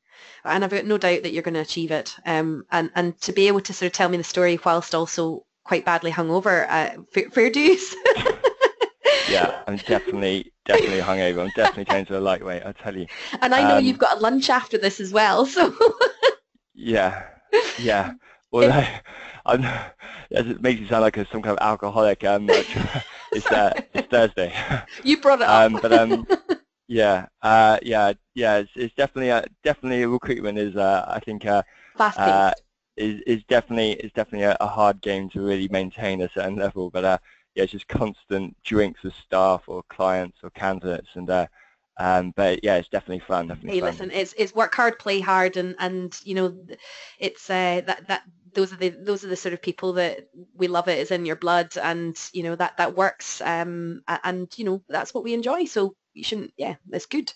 And 0.44 0.62
I've 0.62 0.70
got 0.70 0.84
no 0.84 0.96
doubt 0.96 1.24
that 1.24 1.32
you're 1.32 1.42
going 1.42 1.54
to 1.54 1.60
achieve 1.60 1.90
it. 1.90 2.14
Um, 2.24 2.64
and 2.70 2.88
and 2.94 3.20
to 3.22 3.32
be 3.32 3.48
able 3.48 3.60
to 3.62 3.72
sort 3.72 3.88
of 3.88 3.92
tell 3.92 4.08
me 4.08 4.16
the 4.16 4.22
story 4.22 4.60
whilst 4.64 4.94
also 4.94 5.44
quite 5.64 5.84
badly 5.84 6.12
hungover, 6.12 6.66
uh, 6.68 7.02
fair, 7.12 7.30
fair 7.30 7.50
dues. 7.50 7.96
yeah, 9.28 9.64
I'm 9.66 9.78
definitely 9.78 10.52
definitely 10.66 11.00
hungover. 11.00 11.42
I'm 11.42 11.52
definitely 11.56 11.86
changed 11.86 12.12
to 12.12 12.18
a 12.18 12.20
lightweight. 12.20 12.64
I 12.64 12.70
tell 12.70 12.96
you. 12.96 13.06
And 13.40 13.52
I 13.52 13.68
know 13.68 13.78
um, 13.78 13.84
you've 13.84 13.98
got 13.98 14.18
a 14.18 14.20
lunch 14.20 14.50
after 14.50 14.78
this 14.78 15.00
as 15.00 15.12
well, 15.12 15.46
so. 15.46 15.74
Yeah, 16.74 17.24
yeah. 17.78 18.12
Well, 18.50 18.72
I, 18.72 19.00
I'm, 19.46 19.64
it 20.30 20.62
makes 20.62 20.80
you 20.80 20.88
sound 20.88 21.02
like 21.02 21.16
a, 21.16 21.26
some 21.30 21.42
kind 21.42 21.58
of 21.58 21.64
alcoholic. 21.64 22.24
Um, 22.24 22.48
it's 23.32 23.50
uh, 23.50 23.72
it's 23.92 24.08
Thursday. 24.08 24.54
You 25.02 25.20
brought 25.20 25.40
it 25.40 25.48
up. 25.48 25.72
Um, 25.72 25.78
but 25.82 25.92
um, 25.92 26.26
yeah, 26.88 27.26
uh, 27.42 27.78
yeah, 27.82 28.12
yeah. 28.34 28.58
It's, 28.58 28.70
it's 28.74 28.94
definitely 28.94 29.30
uh, 29.30 29.42
definitely 29.62 30.04
recruitment 30.06 30.58
is 30.58 30.76
uh, 30.76 31.04
I 31.08 31.20
think 31.20 31.46
uh, 31.46 31.62
fast 31.96 32.18
uh, 32.18 32.52
is 32.96 33.20
is 33.26 33.44
definitely 33.44 33.92
is 33.92 34.12
definitely 34.12 34.46
a, 34.46 34.56
a, 34.60 34.66
hard 34.66 35.00
game 35.00 35.28
to 35.30 35.40
really 35.40 35.68
maintain 35.68 36.22
a 36.22 36.30
certain 36.30 36.56
level. 36.56 36.90
But 36.90 37.04
uh, 37.04 37.18
yeah, 37.54 37.64
it's 37.64 37.72
just 37.72 37.88
constant 37.88 38.56
drinks 38.64 39.02
with 39.02 39.14
staff 39.14 39.62
or 39.66 39.82
clients 39.88 40.38
or 40.42 40.50
candidates, 40.50 41.08
and 41.14 41.28
uh, 41.28 41.46
um, 41.96 42.32
but 42.36 42.62
yeah, 42.62 42.76
it's 42.76 42.88
definitely 42.88 43.24
fun. 43.26 43.48
Definitely 43.48 43.72
Hey, 43.72 43.80
fun. 43.80 43.90
listen, 43.90 44.10
it's 44.10 44.34
it's 44.36 44.54
work 44.54 44.74
hard, 44.74 44.98
play 44.98 45.20
hard, 45.20 45.56
and 45.56 45.74
and 45.78 46.18
you 46.24 46.34
know, 46.34 46.56
it's 47.18 47.48
uh, 47.48 47.82
that 47.86 48.08
that 48.08 48.22
those 48.52 48.72
are 48.72 48.76
the 48.76 48.90
those 48.90 49.24
are 49.24 49.28
the 49.28 49.36
sort 49.36 49.52
of 49.52 49.62
people 49.62 49.94
that 49.94 50.28
we 50.56 50.68
love 50.68 50.88
it 50.88 50.98
is 50.98 51.10
in 51.10 51.26
your 51.26 51.36
blood, 51.36 51.76
and 51.76 52.18
you 52.32 52.42
know 52.42 52.56
that 52.56 52.76
that 52.78 52.96
works, 52.96 53.40
um, 53.42 54.02
and 54.08 54.52
you 54.56 54.64
know 54.64 54.82
that's 54.88 55.14
what 55.14 55.24
we 55.24 55.34
enjoy. 55.34 55.64
So 55.66 55.94
you 56.14 56.24
shouldn't, 56.24 56.52
yeah, 56.56 56.76
that's 56.88 57.06
good. 57.06 57.32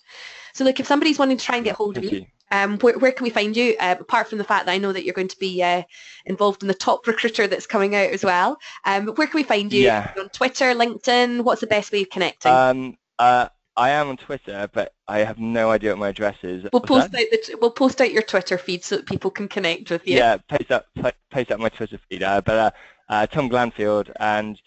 So 0.55 0.65
look, 0.65 0.81
if 0.81 0.87
somebody's 0.87 1.19
wanting 1.19 1.37
to 1.37 1.45
try 1.45 1.57
and 1.57 1.65
get 1.65 1.75
hold 1.75 1.99
of 1.99 2.05
you, 2.05 2.11
you. 2.11 2.27
um, 2.51 2.79
where, 2.79 2.99
where 2.99 3.13
can 3.13 3.25
we 3.25 3.31
find 3.31 3.57
you? 3.57 3.77
Uh, 3.79 3.97
apart 3.99 4.29
from 4.29 4.39
the 4.39 4.45
fact 4.45 4.67
that 4.67 4.73
I 4.73 4.79
know 4.79 4.93
that 4.93 5.05
you're 5.05 5.15
going 5.15 5.29
to 5.29 5.39
be 5.39 5.63
uh, 5.63 5.83
involved 6.27 6.63
in 6.63 6.69
the 6.69 6.75
top 6.75 7.07
recruiter 7.07 7.47
that's 7.47 7.67
coming 7.67 7.95
out 7.95 8.11
as 8.11 8.25
well. 8.25 8.57
Um, 8.85 9.09
where 9.09 9.27
can 9.27 9.37
we 9.37 9.43
find 9.43 9.73
you? 9.73 9.85
Yeah. 9.85 10.13
On 10.19 10.29
Twitter, 10.29 10.67
LinkedIn. 10.75 11.43
What's 11.43 11.61
the 11.61 11.67
best 11.67 11.93
way 11.93 12.03
of 12.03 12.11
connecting? 12.11 12.53
Um, 12.53 12.97
uh, 13.19 13.49
I 13.79 13.91
am 13.91 14.09
on 14.09 14.17
Twitter, 14.17 14.69
but 14.73 14.93
I 15.07 15.21
have 15.21 15.39
no 15.39 15.71
idea 15.71 15.91
what 15.91 16.01
my 16.01 16.09
address 16.09 16.37
is. 16.43 16.65
we'll 16.65 16.81
What's 16.81 16.89
post 16.89 17.13
that? 17.13 17.21
out 17.21 17.27
the 17.31 17.37
t- 17.39 17.55
we'll 17.61 17.71
post 17.71 18.01
out 18.01 18.13
your 18.13 18.23
Twitter 18.23 18.59
feed 18.59 18.83
so 18.83 18.97
that 18.97 19.07
people 19.07 19.31
can 19.31 19.47
connect 19.47 19.91
with 19.91 20.07
you. 20.07 20.17
Yeah, 20.17 20.37
post 20.49 20.73
up, 20.73 20.87
po- 20.97 21.13
post 21.31 21.53
up 21.53 21.61
my 21.61 21.69
Twitter 21.69 21.99
feed. 22.11 22.25
Uh, 22.25 22.41
but 22.41 22.57
uh, 22.57 22.71
uh, 23.09 23.27
Tom 23.29 23.49
Glanfield, 23.49 24.11
and 24.19 24.61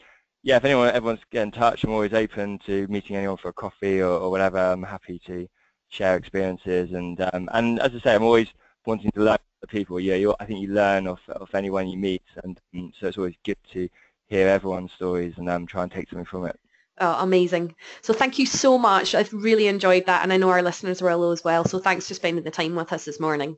yeah, 0.44 0.56
if 0.56 0.64
anyone 0.64 0.90
ever 0.90 1.06
wants 1.06 1.24
to 1.24 1.28
get 1.30 1.44
in 1.44 1.52
touch, 1.52 1.84
I'm 1.84 1.92
always 1.92 2.14
open 2.14 2.58
to 2.66 2.88
meeting 2.88 3.18
anyone 3.18 3.36
for 3.36 3.50
a 3.50 3.54
coffee 3.54 4.02
or, 4.02 4.12
or 4.12 4.32
whatever. 4.32 4.58
I'm 4.58 4.82
happy 4.84 5.20
to 5.28 5.46
share 5.90 6.16
experiences, 6.16 6.94
and 6.94 7.20
um, 7.34 7.50
and 7.52 7.82
as 7.82 7.94
I 7.94 8.00
say, 8.00 8.16
I'm 8.16 8.24
always 8.24 8.48
wanting 8.86 9.12
to 9.12 9.20
learn 9.20 9.38
from 9.60 9.68
people. 9.68 10.00
Yeah, 10.00 10.16
you, 10.16 10.34
I 10.40 10.46
think 10.46 10.62
you 10.62 10.70
learn 10.70 11.08
off 11.08 11.20
off 11.36 11.54
anyone 11.54 11.90
you 11.90 11.98
meet, 11.98 12.24
and 12.46 12.58
um, 12.76 12.94
so 12.98 13.08
it's 13.08 13.18
always 13.18 13.36
good 13.44 13.58
to 13.74 13.90
hear 14.28 14.48
everyone's 14.48 14.94
stories 14.94 15.34
and 15.36 15.50
um, 15.50 15.68
try 15.68 15.84
and 15.84 15.92
take 15.92 16.10
something 16.10 16.24
from 16.26 16.46
it. 16.46 16.58
Oh, 17.02 17.18
amazing. 17.20 17.76
So 18.02 18.14
thank 18.14 18.40
you 18.40 18.46
so 18.46 18.78
much. 18.78 19.14
I've 19.14 19.34
really 19.34 19.68
enjoyed 19.68 20.06
that 20.06 20.24
and 20.24 20.32
I 20.32 20.38
know 20.38 20.50
our 20.50 20.62
listeners 20.62 21.02
will 21.02 21.32
as 21.32 21.44
well. 21.44 21.66
So 21.66 21.80
thanks 21.80 22.08
for 22.08 22.14
spending 22.14 22.46
the 22.46 22.52
time 22.52 22.76
with 22.76 22.94
us 22.94 23.04
this 23.06 23.20
morning. 23.20 23.58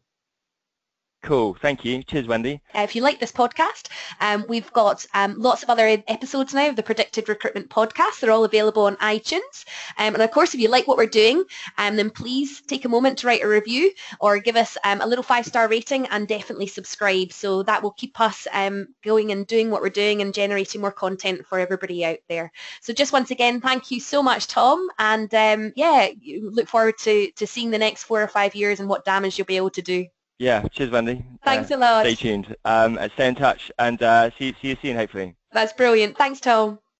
Cool, 1.23 1.53
thank 1.61 1.85
you. 1.85 2.03
Cheers, 2.03 2.27
Wendy. 2.27 2.59
Uh, 2.75 2.81
if 2.81 2.97
you 2.97 3.01
like 3.01 3.21
this 3.21 3.31
podcast, 3.31 3.87
um, 4.19 4.43
we've 4.49 4.69
got 4.73 5.05
um, 5.13 5.35
lots 5.39 5.63
of 5.63 5.69
other 5.69 6.03
episodes 6.09 6.53
now 6.53 6.67
of 6.67 6.75
the 6.75 6.83
Predicted 6.83 7.29
Recruitment 7.29 7.69
Podcast. 7.69 8.19
They're 8.19 8.29
all 8.29 8.43
available 8.43 8.83
on 8.83 8.97
iTunes. 8.97 9.63
Um, 9.97 10.15
and 10.15 10.21
of 10.21 10.31
course, 10.31 10.53
if 10.53 10.59
you 10.59 10.67
like 10.67 10.85
what 10.85 10.97
we're 10.97 11.05
doing, 11.05 11.45
um, 11.77 11.95
then 11.95 12.09
please 12.09 12.59
take 12.63 12.83
a 12.83 12.89
moment 12.89 13.19
to 13.19 13.27
write 13.27 13.41
a 13.41 13.47
review 13.47 13.93
or 14.19 14.37
give 14.39 14.57
us 14.57 14.77
um, 14.83 14.99
a 14.99 15.07
little 15.07 15.23
five-star 15.23 15.69
rating 15.69 16.07
and 16.07 16.27
definitely 16.27 16.67
subscribe. 16.67 17.31
So 17.31 17.63
that 17.63 17.81
will 17.81 17.91
keep 17.91 18.19
us 18.19 18.45
um, 18.51 18.89
going 19.01 19.31
and 19.31 19.47
doing 19.47 19.71
what 19.71 19.81
we're 19.81 19.89
doing 19.89 20.21
and 20.21 20.33
generating 20.33 20.81
more 20.81 20.91
content 20.91 21.47
for 21.47 21.57
everybody 21.57 22.03
out 22.03 22.19
there. 22.27 22.51
So 22.81 22.91
just 22.91 23.13
once 23.13 23.31
again, 23.31 23.61
thank 23.61 23.91
you 23.91 24.01
so 24.01 24.21
much, 24.21 24.47
Tom. 24.47 24.89
And 24.99 25.29
yeah, 25.77 26.09
look 26.41 26.67
forward 26.67 26.97
to, 26.99 27.31
to 27.31 27.47
seeing 27.47 27.71
the 27.71 27.77
next 27.77 28.03
four 28.03 28.21
or 28.21 28.27
five 28.27 28.55
years 28.55 28.81
and 28.81 28.89
what 28.89 29.05
damage 29.05 29.37
you'll 29.37 29.45
be 29.45 29.55
able 29.55 29.69
to 29.69 29.81
do. 29.81 30.05
Yeah, 30.43 30.67
cheers, 30.67 30.89
Wendy. 30.89 31.23
Thanks 31.45 31.71
Uh, 31.71 31.75
a 31.75 31.77
lot. 31.77 32.05
Stay 32.05 32.15
tuned. 32.15 32.53
Um, 32.65 32.99
stay 33.13 33.29
in 33.29 33.35
touch, 33.35 33.71
and 33.79 34.03
uh, 34.03 34.29
see 34.37 34.53
see 34.61 34.69
you 34.71 34.77
soon, 34.81 34.97
hopefully. 34.97 35.35
That's 35.53 35.71
brilliant. 35.71 36.17
Thanks, 36.17 36.41
Tom. 36.41 36.79